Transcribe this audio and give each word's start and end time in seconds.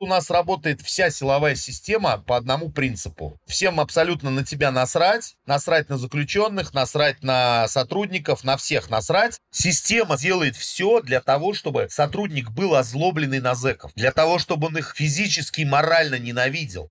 У 0.00 0.06
нас 0.06 0.28
работает 0.28 0.82
вся 0.82 1.08
силовая 1.10 1.54
система 1.54 2.18
по 2.18 2.36
одному 2.36 2.68
принципу. 2.68 3.38
Всем 3.46 3.78
абсолютно 3.78 4.30
на 4.30 4.44
тебя 4.44 4.72
насрать, 4.72 5.36
насрать 5.46 5.88
на 5.88 5.98
заключенных, 5.98 6.74
насрать 6.74 7.22
на 7.22 7.68
сотрудников, 7.68 8.42
на 8.42 8.56
всех 8.56 8.90
насрать. 8.90 9.38
Система 9.52 10.18
делает 10.18 10.56
все 10.56 11.00
для 11.00 11.20
того, 11.20 11.54
чтобы 11.54 11.86
сотрудник 11.90 12.50
был 12.50 12.74
озлобленный 12.74 13.40
на 13.40 13.54
зэков, 13.54 13.92
для 13.94 14.10
того, 14.10 14.40
чтобы 14.40 14.66
он 14.66 14.78
их 14.78 14.94
физически 14.96 15.60
и 15.60 15.64
морально 15.64 16.18
ненавидел. 16.18 16.90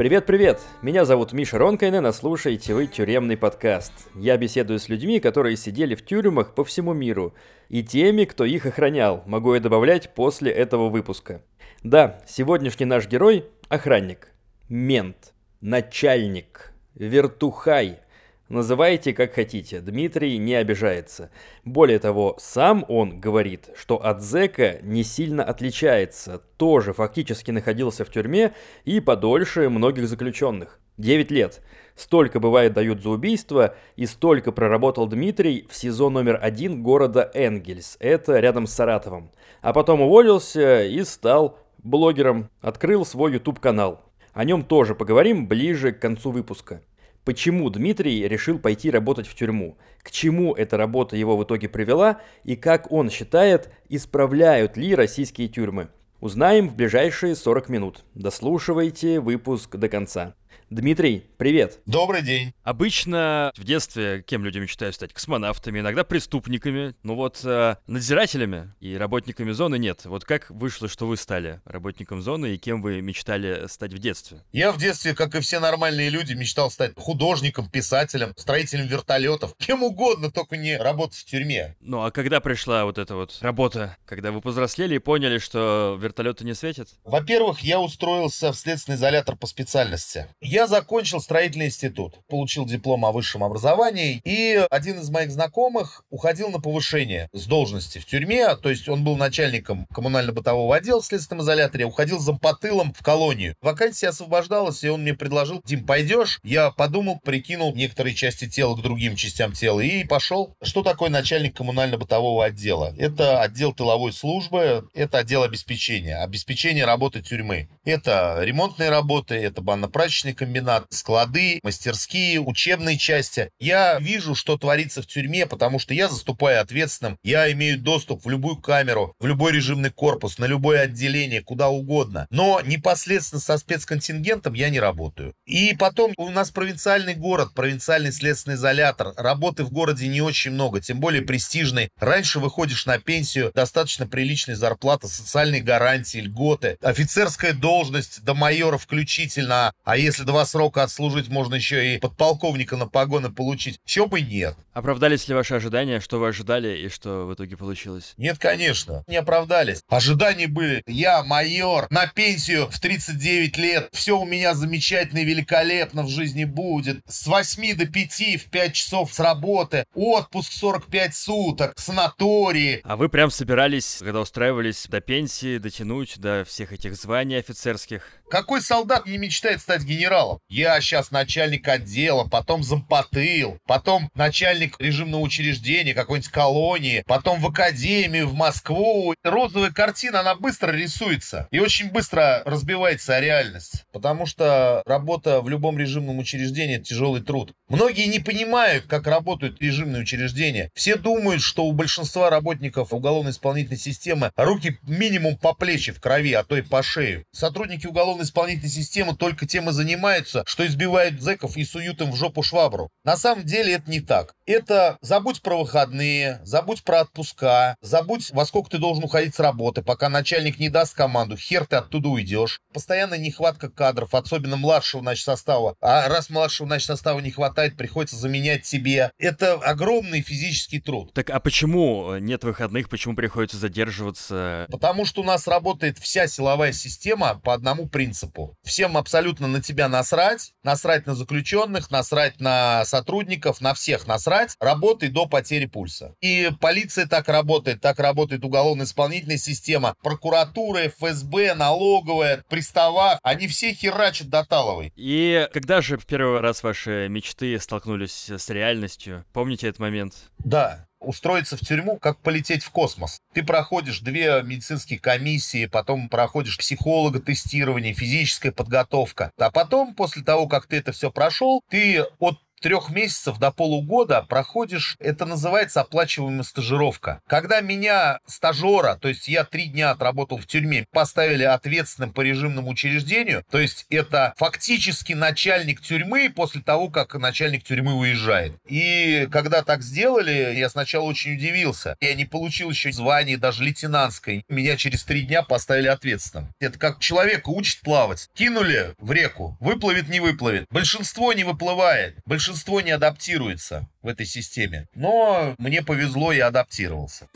Привет-привет! 0.00 0.62
Меня 0.80 1.04
зовут 1.04 1.34
Миша 1.34 1.58
Ронкайнен, 1.58 2.06
а 2.06 2.14
слушаете 2.14 2.72
вы 2.72 2.86
тюремный 2.86 3.36
подкаст. 3.36 3.92
Я 4.14 4.38
беседую 4.38 4.78
с 4.78 4.88
людьми, 4.88 5.20
которые 5.20 5.58
сидели 5.58 5.94
в 5.94 6.02
тюрьмах 6.02 6.54
по 6.54 6.64
всему 6.64 6.94
миру, 6.94 7.34
и 7.68 7.82
теми, 7.82 8.24
кто 8.24 8.46
их 8.46 8.64
охранял, 8.64 9.22
могу 9.26 9.52
я 9.52 9.60
добавлять 9.60 10.14
после 10.14 10.52
этого 10.52 10.88
выпуска. 10.88 11.42
Да, 11.82 12.22
сегодняшний 12.26 12.86
наш 12.86 13.08
герой– 13.08 13.44
охранник, 13.68 14.28
мент, 14.70 15.34
начальник, 15.60 16.72
вертухай– 16.94 17.98
Называйте 18.50 19.12
как 19.12 19.32
хотите, 19.32 19.78
Дмитрий 19.78 20.36
не 20.36 20.56
обижается. 20.56 21.30
Более 21.64 22.00
того, 22.00 22.34
сам 22.40 22.84
он 22.88 23.20
говорит, 23.20 23.70
что 23.76 24.04
от 24.04 24.22
зэка 24.22 24.80
не 24.82 25.04
сильно 25.04 25.44
отличается, 25.44 26.42
тоже 26.56 26.92
фактически 26.92 27.52
находился 27.52 28.04
в 28.04 28.10
тюрьме 28.10 28.52
и 28.84 28.98
подольше 28.98 29.68
многих 29.68 30.08
заключенных. 30.08 30.80
9 30.98 31.30
лет. 31.30 31.62
Столько 31.94 32.40
бывает 32.40 32.72
дают 32.72 33.04
за 33.04 33.10
убийство, 33.10 33.76
и 33.94 34.04
столько 34.04 34.50
проработал 34.50 35.06
Дмитрий 35.06 35.68
в 35.70 35.76
СИЗО 35.76 36.10
номер 36.10 36.36
один 36.42 36.82
города 36.82 37.30
Энгельс, 37.32 37.96
это 38.00 38.40
рядом 38.40 38.66
с 38.66 38.72
Саратовом. 38.72 39.30
А 39.62 39.72
потом 39.72 40.00
уволился 40.00 40.82
и 40.82 41.04
стал 41.04 41.56
блогером, 41.78 42.50
открыл 42.62 43.06
свой 43.06 43.34
YouTube-канал. 43.34 44.00
О 44.32 44.42
нем 44.42 44.64
тоже 44.64 44.96
поговорим 44.96 45.46
ближе 45.46 45.92
к 45.92 46.00
концу 46.00 46.32
выпуска. 46.32 46.82
Почему 47.24 47.68
Дмитрий 47.68 48.26
решил 48.26 48.58
пойти 48.58 48.90
работать 48.90 49.26
в 49.26 49.34
тюрьму? 49.34 49.76
К 50.02 50.10
чему 50.10 50.54
эта 50.54 50.76
работа 50.76 51.16
его 51.16 51.36
в 51.36 51.44
итоге 51.44 51.68
привела? 51.68 52.20
И 52.44 52.56
как 52.56 52.90
он 52.90 53.10
считает, 53.10 53.70
исправляют 53.88 54.76
ли 54.78 54.94
российские 54.94 55.48
тюрьмы? 55.48 55.88
Узнаем 56.20 56.68
в 56.68 56.76
ближайшие 56.76 57.34
40 57.34 57.68
минут. 57.68 58.04
Дослушивайте 58.14 59.20
выпуск 59.20 59.76
до 59.76 59.88
конца. 59.88 60.34
Дмитрий, 60.70 61.24
привет. 61.36 61.80
Добрый 61.84 62.22
день. 62.22 62.54
Обычно 62.62 63.50
в 63.56 63.64
детстве 63.64 64.22
кем 64.24 64.44
люди 64.44 64.58
мечтают 64.58 64.94
стать? 64.94 65.12
Космонавтами, 65.12 65.80
иногда 65.80 66.04
преступниками. 66.04 66.94
Ну 67.02 67.16
вот 67.16 67.40
э, 67.42 67.74
надзирателями 67.88 68.72
и 68.78 68.94
работниками 68.94 69.50
зоны 69.50 69.80
нет. 69.80 70.04
Вот 70.04 70.24
как 70.24 70.48
вышло, 70.48 70.86
что 70.86 71.08
вы 71.08 71.16
стали 71.16 71.60
работником 71.64 72.22
зоны 72.22 72.54
и 72.54 72.56
кем 72.56 72.82
вы 72.82 73.00
мечтали 73.00 73.66
стать 73.66 73.92
в 73.92 73.98
детстве? 73.98 74.44
Я 74.52 74.70
в 74.70 74.78
детстве, 74.78 75.12
как 75.12 75.34
и 75.34 75.40
все 75.40 75.58
нормальные 75.58 76.08
люди, 76.08 76.34
мечтал 76.34 76.70
стать 76.70 76.92
художником, 76.94 77.68
писателем, 77.68 78.32
строителем 78.36 78.86
вертолетов, 78.86 79.56
кем 79.58 79.82
угодно, 79.82 80.30
только 80.30 80.56
не 80.56 80.76
работать 80.76 81.18
в 81.18 81.24
тюрьме. 81.24 81.74
Ну 81.80 82.04
а 82.04 82.12
когда 82.12 82.38
пришла 82.38 82.84
вот 82.84 82.96
эта 82.96 83.16
вот 83.16 83.38
работа, 83.40 83.96
когда 84.06 84.30
вы 84.30 84.40
повзрослели 84.40 84.94
и 84.94 84.98
поняли, 85.00 85.38
что 85.38 85.98
вертолеты 86.00 86.44
не 86.44 86.54
светят? 86.54 86.90
Во-первых, 87.02 87.58
я 87.58 87.80
устроился 87.80 88.52
в 88.52 88.56
следственный 88.56 88.96
изолятор 88.96 89.34
по 89.34 89.48
специальности. 89.48 90.28
Я 90.40 90.59
я 90.60 90.66
закончил 90.66 91.22
строительный 91.22 91.66
институт, 91.68 92.16
получил 92.28 92.66
диплом 92.66 93.06
о 93.06 93.12
высшем 93.12 93.42
образовании, 93.42 94.20
и 94.24 94.62
один 94.70 95.00
из 95.00 95.08
моих 95.08 95.30
знакомых 95.30 96.04
уходил 96.10 96.50
на 96.50 96.60
повышение 96.60 97.30
с 97.32 97.46
должности 97.46 97.96
в 97.96 98.04
тюрьме, 98.04 98.54
то 98.56 98.68
есть 98.68 98.86
он 98.86 99.02
был 99.02 99.16
начальником 99.16 99.86
коммунально-бытового 99.90 100.76
отдела 100.76 101.00
в 101.00 101.06
следственном 101.06 101.42
изоляторе, 101.42 101.86
уходил 101.86 102.18
зампотылом 102.18 102.92
в 102.92 103.02
колонию. 103.02 103.54
Вакансия 103.62 104.08
освобождалась, 104.08 104.84
и 104.84 104.90
он 104.90 105.00
мне 105.00 105.14
предложил, 105.14 105.62
Дим, 105.64 105.86
пойдешь? 105.86 106.40
Я 106.42 106.72
подумал, 106.72 107.20
прикинул 107.24 107.74
некоторые 107.74 108.14
части 108.14 108.46
тела 108.46 108.76
к 108.76 108.82
другим 108.82 109.16
частям 109.16 109.54
тела 109.54 109.80
и 109.80 110.04
пошел. 110.04 110.54
Что 110.62 110.82
такое 110.82 111.08
начальник 111.08 111.56
коммунально-бытового 111.56 112.44
отдела? 112.44 112.94
Это 112.98 113.40
отдел 113.40 113.72
тыловой 113.72 114.12
службы, 114.12 114.86
это 114.92 115.18
отдел 115.18 115.42
обеспечения, 115.42 116.18
обеспечение 116.18 116.84
работы 116.84 117.22
тюрьмы. 117.22 117.70
Это 117.84 118.40
ремонтные 118.42 118.90
работы, 118.90 119.36
это 119.36 119.62
банно-прачечный 119.62 120.34
комбинат, 120.50 120.86
склады, 120.90 121.60
мастерские, 121.62 122.40
учебные 122.40 122.98
части. 122.98 123.50
Я 123.60 124.00
вижу, 124.00 124.34
что 124.34 124.58
творится 124.58 125.00
в 125.00 125.06
тюрьме, 125.06 125.46
потому 125.46 125.78
что 125.78 125.94
я 125.94 126.08
заступаю 126.08 126.60
ответственным. 126.60 127.18
Я 127.22 127.50
имею 127.52 127.78
доступ 127.78 128.24
в 128.24 128.28
любую 128.28 128.56
камеру, 128.56 129.14
в 129.20 129.26
любой 129.26 129.52
режимный 129.52 129.90
корпус, 129.90 130.38
на 130.38 130.46
любое 130.46 130.80
отделение, 130.80 131.40
куда 131.40 131.68
угодно. 131.68 132.26
Но 132.30 132.60
непосредственно 132.64 133.40
со 133.40 133.58
спецконтингентом 133.58 134.54
я 134.54 134.70
не 134.70 134.80
работаю. 134.80 135.34
И 135.46 135.76
потом 135.78 136.14
у 136.16 136.30
нас 136.30 136.50
провинциальный 136.50 137.14
город, 137.14 137.54
провинциальный 137.54 138.10
следственный 138.10 138.56
изолятор. 138.56 139.12
Работы 139.16 139.62
в 139.62 139.70
городе 139.70 140.08
не 140.08 140.20
очень 140.20 140.50
много, 140.50 140.80
тем 140.80 140.98
более 140.98 141.22
престижный. 141.22 141.90
Раньше 141.96 142.40
выходишь 142.40 142.86
на 142.86 142.98
пенсию, 142.98 143.52
достаточно 143.54 144.08
приличная 144.08 144.56
зарплата, 144.56 145.06
социальные 145.06 145.62
гарантии, 145.62 146.18
льготы, 146.18 146.76
офицерская 146.82 147.52
должность 147.52 148.24
до 148.24 148.34
майора 148.34 148.78
включительно. 148.78 149.72
А 149.84 149.96
если 149.96 150.24
два 150.40 150.46
срока 150.46 150.84
отслужить, 150.84 151.28
можно 151.28 151.56
еще 151.56 151.94
и 151.94 151.98
подполковника 151.98 152.76
на 152.78 152.86
погоны 152.86 153.30
получить. 153.30 153.78
Чего 153.84 154.06
бы 154.06 154.22
нет. 154.22 154.56
Оправдались 154.72 155.28
ли 155.28 155.34
ваши 155.34 155.54
ожидания? 155.54 156.00
Что 156.00 156.18
вы 156.18 156.28
ожидали 156.28 156.78
и 156.78 156.88
что 156.88 157.26
в 157.26 157.34
итоге 157.34 157.58
получилось? 157.58 158.14
Нет, 158.16 158.38
конечно, 158.38 159.04
не 159.06 159.16
оправдались. 159.16 159.82
Ожидания 159.88 160.46
были. 160.46 160.82
Я 160.86 161.22
майор, 161.24 161.88
на 161.90 162.06
пенсию 162.06 162.68
в 162.70 162.80
39 162.80 163.58
лет. 163.58 163.88
Все 163.92 164.18
у 164.18 164.24
меня 164.24 164.54
замечательно 164.54 165.18
и 165.18 165.24
великолепно 165.26 166.04
в 166.04 166.08
жизни 166.08 166.44
будет. 166.44 167.02
С 167.06 167.26
8 167.26 167.76
до 167.76 167.86
5 167.86 168.42
в 168.42 168.50
5 168.50 168.72
часов 168.72 169.12
с 169.12 169.20
работы. 169.20 169.84
Отпуск 169.94 170.52
45 170.52 171.14
суток, 171.14 171.74
санатории. 171.76 172.80
А 172.84 172.96
вы 172.96 173.10
прям 173.10 173.30
собирались, 173.30 173.98
когда 174.00 174.20
устраивались 174.20 174.86
до 174.88 175.02
пенсии, 175.02 175.58
дотянуть 175.58 176.18
до 176.18 176.46
всех 176.46 176.72
этих 176.72 176.94
званий 176.96 177.38
офицерских? 177.38 178.08
Какой 178.30 178.62
солдат 178.62 179.06
не 179.06 179.18
мечтает 179.18 179.60
стать 179.60 179.82
генералом? 179.82 180.19
Я 180.48 180.80
сейчас 180.80 181.10
начальник 181.10 181.66
отдела, 181.68 182.24
потом 182.28 182.62
зампотыл, 182.62 183.58
потом 183.66 184.10
начальник 184.14 184.76
режимного 184.78 185.22
учреждения, 185.22 185.94
какой-нибудь 185.94 186.30
колонии, 186.30 187.04
потом 187.06 187.40
в 187.40 187.46
академию, 187.46 188.28
в 188.28 188.34
Москву. 188.34 189.14
Розовая 189.22 189.70
картина, 189.70 190.20
она 190.20 190.34
быстро 190.34 190.72
рисуется 190.72 191.48
и 191.50 191.58
очень 191.58 191.90
быстро 191.90 192.42
разбивается 192.44 193.16
о 193.16 193.20
реальность, 193.20 193.84
потому 193.92 194.26
что 194.26 194.82
работа 194.86 195.40
в 195.40 195.48
любом 195.48 195.78
режимном 195.78 196.18
учреждении– 196.18 196.76
это 196.76 196.84
тяжелый 196.84 197.22
труд. 197.22 197.52
Многие 197.68 198.06
не 198.06 198.18
понимают, 198.18 198.86
как 198.86 199.06
работают 199.06 199.60
режимные 199.62 200.02
учреждения. 200.02 200.70
Все 200.74 200.96
думают, 200.96 201.42
что 201.42 201.64
у 201.64 201.72
большинства 201.72 202.30
работников 202.30 202.92
уголовно-исполнительной 202.92 203.78
системы 203.78 204.32
руки 204.36 204.78
минимум 204.82 205.36
по 205.36 205.54
плечи 205.54 205.92
в 205.92 206.00
крови, 206.00 206.32
а 206.32 206.44
то 206.44 206.56
и 206.56 206.62
по 206.62 206.82
шею. 206.82 207.24
Сотрудники 207.32 207.86
уголовно 207.86 208.10
уголовно-исполнительной 208.10 208.70
системы 208.70 209.16
только 209.16 209.46
тем 209.46 209.68
и 209.68 209.72
занимаются, 209.72 210.09
что 210.46 210.66
избивают 210.66 211.20
зэков 211.20 211.56
и 211.56 211.64
суют 211.64 212.00
им 212.00 212.10
в 212.10 212.16
жопу 212.16 212.42
швабру. 212.42 212.90
На 213.04 213.16
самом 213.16 213.44
деле 213.44 213.74
это 213.74 213.90
не 213.90 214.00
так. 214.00 214.34
Это 214.50 214.98
забудь 215.00 215.42
про 215.42 215.58
выходные, 215.58 216.40
забудь 216.42 216.82
про 216.82 217.02
отпуска, 217.02 217.76
забудь, 217.80 218.30
во 218.32 218.44
сколько 218.44 218.70
ты 218.70 218.78
должен 218.78 219.04
уходить 219.04 219.34
с 219.34 219.40
работы, 219.40 219.82
пока 219.82 220.08
начальник 220.08 220.58
не 220.58 220.68
даст 220.68 220.94
команду, 220.94 221.36
хер 221.36 221.66
ты 221.66 221.76
оттуда 221.76 222.08
уйдешь. 222.08 222.60
Постоянная 222.72 223.18
нехватка 223.18 223.70
кадров, 223.70 224.14
особенно 224.14 224.56
младшего, 224.56 225.02
значит, 225.02 225.24
состава. 225.24 225.76
А 225.80 226.08
раз 226.08 226.30
младшего, 226.30 226.66
значит, 226.66 226.86
состава 226.86 227.20
не 227.20 227.30
хватает, 227.30 227.76
приходится 227.76 228.16
заменять 228.16 228.66
себе. 228.66 229.12
Это 229.18 229.54
огромный 229.54 230.20
физический 230.20 230.80
труд. 230.80 231.12
Так 231.14 231.30
а 231.30 231.40
почему 231.40 232.16
нет 232.16 232.42
выходных, 232.44 232.88
почему 232.88 233.14
приходится 233.14 233.56
задерживаться? 233.56 234.66
Потому 234.68 235.04
что 235.04 235.22
у 235.22 235.24
нас 235.24 235.46
работает 235.46 235.98
вся 235.98 236.26
силовая 236.26 236.72
система 236.72 237.40
по 237.42 237.54
одному 237.54 237.86
принципу 237.86 238.00
принципу. 238.00 238.56
Всем 238.64 238.96
абсолютно 238.96 239.46
на 239.46 239.60
тебя 239.60 239.88
насрать, 239.88 240.52
насрать 240.62 241.06
на 241.06 241.14
заключенных, 241.14 241.90
насрать 241.90 242.40
на 242.40 242.84
сотрудников, 242.86 243.60
на 243.60 243.74
всех 243.74 244.06
насрать, 244.06 244.39
работай 244.60 245.08
до 245.08 245.26
потери 245.26 245.66
пульса. 245.66 246.14
И 246.20 246.50
полиция 246.60 247.06
так 247.06 247.28
работает, 247.28 247.80
так 247.80 247.98
работает 247.98 248.44
уголовно-исполнительная 248.44 249.38
система, 249.38 249.94
прокуратура, 250.02 250.88
ФСБ, 250.88 251.54
налоговая, 251.54 252.44
пристава, 252.48 253.18
они 253.22 253.48
все 253.48 253.72
херачат 253.72 254.28
до 254.28 254.44
таловой. 254.44 254.92
И 254.96 255.48
когда 255.52 255.80
же 255.80 255.96
в 255.96 256.06
первый 256.06 256.40
раз 256.40 256.62
ваши 256.62 257.08
мечты 257.08 257.58
столкнулись 257.58 258.30
с 258.30 258.48
реальностью? 258.50 259.24
Помните 259.32 259.68
этот 259.68 259.80
момент? 259.80 260.14
Да, 260.38 260.86
устроиться 261.00 261.56
в 261.56 261.60
тюрьму, 261.60 261.98
как 261.98 262.20
полететь 262.20 262.62
в 262.62 262.70
космос. 262.70 263.20
Ты 263.34 263.42
проходишь 263.42 264.00
две 264.00 264.42
медицинские 264.42 264.98
комиссии, 264.98 265.66
потом 265.66 266.08
проходишь 266.08 266.58
психолого-тестирование, 266.58 267.94
физическая 267.94 268.52
подготовка. 268.52 269.32
А 269.38 269.50
потом, 269.50 269.94
после 269.94 270.22
того, 270.22 270.46
как 270.46 270.66
ты 270.66 270.76
это 270.76 270.92
все 270.92 271.10
прошел, 271.10 271.62
ты 271.70 272.02
от 272.18 272.38
трех 272.60 272.90
месяцев 272.90 273.38
до 273.38 273.50
полугода 273.50 274.22
проходишь, 274.28 274.96
это 275.00 275.26
называется 275.26 275.80
оплачиваемая 275.80 276.42
стажировка. 276.42 277.20
Когда 277.26 277.60
меня, 277.60 278.20
стажера, 278.26 278.96
то 279.00 279.08
есть 279.08 279.28
я 279.28 279.44
три 279.44 279.66
дня 279.66 279.90
отработал 279.90 280.38
в 280.38 280.46
тюрьме, 280.46 280.86
поставили 280.92 281.44
ответственным 281.44 282.12
по 282.12 282.20
режимному 282.20 282.70
учреждению, 282.70 283.44
то 283.50 283.58
есть 283.58 283.86
это 283.90 284.34
фактически 284.36 285.12
начальник 285.12 285.80
тюрьмы 285.80 286.32
после 286.34 286.62
того, 286.62 286.88
как 286.88 287.14
начальник 287.14 287.64
тюрьмы 287.64 287.94
уезжает. 287.94 288.54
И 288.66 289.28
когда 289.32 289.62
так 289.62 289.82
сделали, 289.82 290.54
я 290.56 290.68
сначала 290.68 291.04
очень 291.04 291.34
удивился. 291.34 291.96
Я 292.00 292.14
не 292.14 292.24
получил 292.24 292.70
еще 292.70 292.92
звание 292.92 293.36
даже 293.36 293.64
лейтенантской. 293.64 294.44
Меня 294.48 294.76
через 294.76 295.04
три 295.04 295.22
дня 295.22 295.42
поставили 295.42 295.88
ответственным. 295.88 296.52
Это 296.60 296.78
как 296.78 296.98
человека 296.98 297.48
учат 297.50 297.80
плавать. 297.80 298.28
Кинули 298.34 298.94
в 298.98 299.12
реку, 299.12 299.56
выплывет, 299.60 300.08
не 300.08 300.20
выплывет. 300.20 300.66
Большинство 300.70 301.32
не 301.32 301.44
выплывает, 301.44 302.16
большинство 302.26 302.49
не 302.80 302.90
адаптируется 302.90 303.88
в 304.02 304.08
этой 304.08 304.26
системе. 304.26 304.88
Но 304.94 305.54
мне 305.58 305.82
повезло, 305.82 306.32
я 306.32 306.48
адаптировался. 306.48 307.28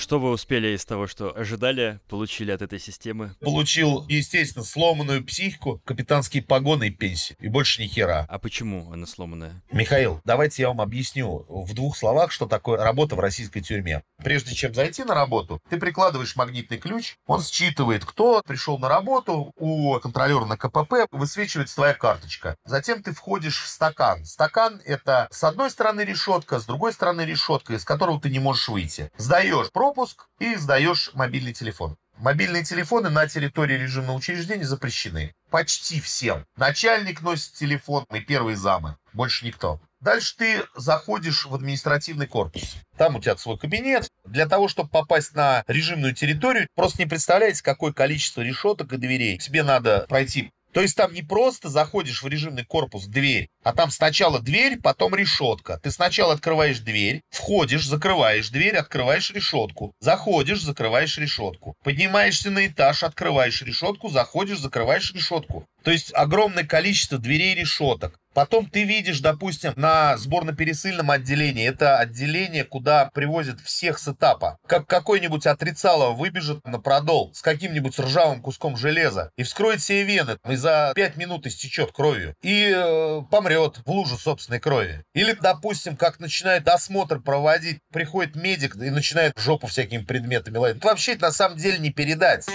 Что 0.00 0.18
вы 0.18 0.30
успели 0.30 0.68
из 0.68 0.86
того, 0.86 1.06
что 1.06 1.36
ожидали, 1.36 2.00
получили 2.08 2.50
от 2.50 2.62
этой 2.62 2.80
системы? 2.80 3.34
Получил, 3.40 4.06
естественно, 4.08 4.64
сломанную 4.64 5.22
психику, 5.22 5.82
капитанские 5.84 6.42
погоны 6.42 6.88
и 6.88 6.90
пенсию. 6.90 7.36
И 7.38 7.48
больше 7.48 7.82
ни 7.82 7.86
хера. 7.86 8.26
А 8.30 8.38
почему 8.38 8.90
она 8.90 9.06
сломанная? 9.06 9.62
Михаил, 9.70 10.22
давайте 10.24 10.62
я 10.62 10.68
вам 10.68 10.80
объясню 10.80 11.44
в 11.48 11.74
двух 11.74 11.98
словах, 11.98 12.32
что 12.32 12.46
такое 12.46 12.82
работа 12.82 13.14
в 13.14 13.20
российской 13.20 13.60
тюрьме. 13.60 14.02
Прежде 14.16 14.54
чем 14.54 14.72
зайти 14.72 15.04
на 15.04 15.14
работу, 15.14 15.60
ты 15.68 15.78
прикладываешь 15.78 16.34
магнитный 16.34 16.78
ключ, 16.78 17.16
он 17.26 17.42
считывает, 17.42 18.06
кто 18.06 18.42
пришел 18.42 18.78
на 18.78 18.88
работу, 18.88 19.52
у 19.56 20.00
контролера 20.00 20.46
на 20.46 20.56
КПП 20.56 21.06
высвечивается 21.10 21.74
твоя 21.74 21.92
карточка. 21.92 22.56
Затем 22.64 23.02
ты 23.02 23.12
входишь 23.12 23.62
в 23.62 23.68
стакан. 23.68 24.24
Стакан— 24.24 24.80
это 24.86 25.28
с 25.30 25.44
одной 25.44 25.70
стороны 25.70 26.00
решетка, 26.00 26.58
с 26.58 26.64
другой 26.64 26.94
стороны 26.94 27.20
решетка, 27.20 27.74
из 27.74 27.84
которого 27.84 28.18
ты 28.18 28.30
не 28.30 28.38
можешь 28.38 28.68
выйти. 28.68 29.10
Сдаешь 29.18 29.70
пропуск 29.90 30.28
и 30.38 30.54
сдаешь 30.54 31.10
мобильный 31.14 31.52
телефон. 31.52 31.96
Мобильные 32.18 32.62
телефоны 32.62 33.10
на 33.10 33.26
территории 33.26 33.74
режимного 33.74 34.16
учреждения 34.16 34.64
запрещены. 34.64 35.34
Почти 35.50 36.00
всем. 36.00 36.44
Начальник 36.56 37.22
носит 37.22 37.54
телефон 37.54 38.04
и 38.14 38.20
первые 38.20 38.56
замы. 38.56 38.96
Больше 39.12 39.44
никто. 39.44 39.80
Дальше 40.00 40.36
ты 40.36 40.62
заходишь 40.76 41.46
в 41.46 41.54
административный 41.54 42.28
корпус. 42.28 42.76
Там 42.96 43.16
у 43.16 43.20
тебя 43.20 43.36
свой 43.36 43.58
кабинет. 43.58 44.08
Для 44.24 44.46
того, 44.46 44.68
чтобы 44.68 44.90
попасть 44.90 45.34
на 45.34 45.64
режимную 45.66 46.14
территорию, 46.14 46.68
просто 46.76 47.02
не 47.02 47.08
представляете, 47.08 47.62
какое 47.64 47.92
количество 47.92 48.42
решеток 48.42 48.92
и 48.92 48.96
дверей. 48.96 49.38
Тебе 49.38 49.64
надо 49.64 50.06
пройти 50.08 50.52
то 50.72 50.80
есть 50.80 50.96
там 50.96 51.12
не 51.12 51.22
просто 51.22 51.68
заходишь 51.68 52.22
в 52.22 52.28
режимный 52.28 52.64
корпус, 52.64 53.06
дверь, 53.06 53.48
а 53.62 53.72
там 53.72 53.90
сначала 53.90 54.40
дверь, 54.40 54.78
потом 54.80 55.14
решетка. 55.14 55.78
Ты 55.82 55.90
сначала 55.90 56.34
открываешь 56.34 56.80
дверь, 56.80 57.22
входишь, 57.30 57.86
закрываешь 57.86 58.48
дверь, 58.50 58.76
открываешь 58.76 59.30
решетку. 59.30 59.92
Заходишь, 60.00 60.62
закрываешь 60.62 61.18
решетку. 61.18 61.74
Поднимаешься 61.84 62.50
на 62.50 62.66
этаж, 62.66 63.02
открываешь 63.02 63.62
решетку, 63.62 64.08
заходишь, 64.08 64.60
закрываешь 64.60 65.12
решетку. 65.12 65.66
То 65.82 65.90
есть 65.90 66.12
огромное 66.14 66.64
количество 66.64 67.18
дверей 67.18 67.54
и 67.54 67.60
решеток. 67.60 68.18
Потом 68.32 68.70
ты 68.70 68.84
видишь, 68.84 69.20
допустим, 69.20 69.72
на 69.74 70.16
сборно-пересыльном 70.16 71.10
отделении, 71.10 71.66
это 71.66 71.98
отделение, 71.98 72.62
куда 72.62 73.10
привозят 73.12 73.60
всех 73.60 73.98
с 73.98 74.06
этапа. 74.06 74.56
Как 74.68 74.86
какой-нибудь 74.86 75.46
отрицало 75.46 76.12
выбежит 76.12 76.64
на 76.64 76.78
продол 76.78 77.32
с 77.34 77.42
каким-нибудь 77.42 77.98
ржавым 77.98 78.40
куском 78.40 78.76
железа 78.76 79.32
и 79.36 79.42
вскроет 79.42 79.82
себе 79.82 80.04
вены, 80.04 80.38
и 80.48 80.54
за 80.54 80.92
пять 80.94 81.16
минут 81.16 81.46
истечет 81.46 81.90
кровью. 81.90 82.36
И 82.42 82.72
э, 82.72 83.22
помрет 83.30 83.49
в 83.56 83.90
лужу 83.90 84.16
собственной 84.16 84.60
крови. 84.60 85.04
Или, 85.14 85.32
допустим, 85.32 85.96
как 85.96 86.20
начинает 86.20 86.68
осмотр 86.68 87.20
проводить, 87.20 87.80
приходит 87.92 88.36
медик 88.36 88.76
и 88.76 88.90
начинает 88.90 89.32
жопу 89.38 89.66
всякими 89.66 90.02
предметами 90.02 90.56
ловить. 90.56 90.84
Вообще 90.84 91.12
это 91.12 91.26
на 91.26 91.32
самом 91.32 91.56
деле 91.58 91.78
не 91.78 91.90
передать. 91.90 92.46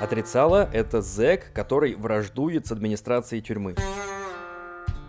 Отрицало— 0.00 0.70
это 0.72 1.02
зэк, 1.02 1.52
который 1.52 1.94
враждует 1.94 2.66
с 2.66 2.72
администрацией 2.72 3.42
тюрьмы. 3.42 3.76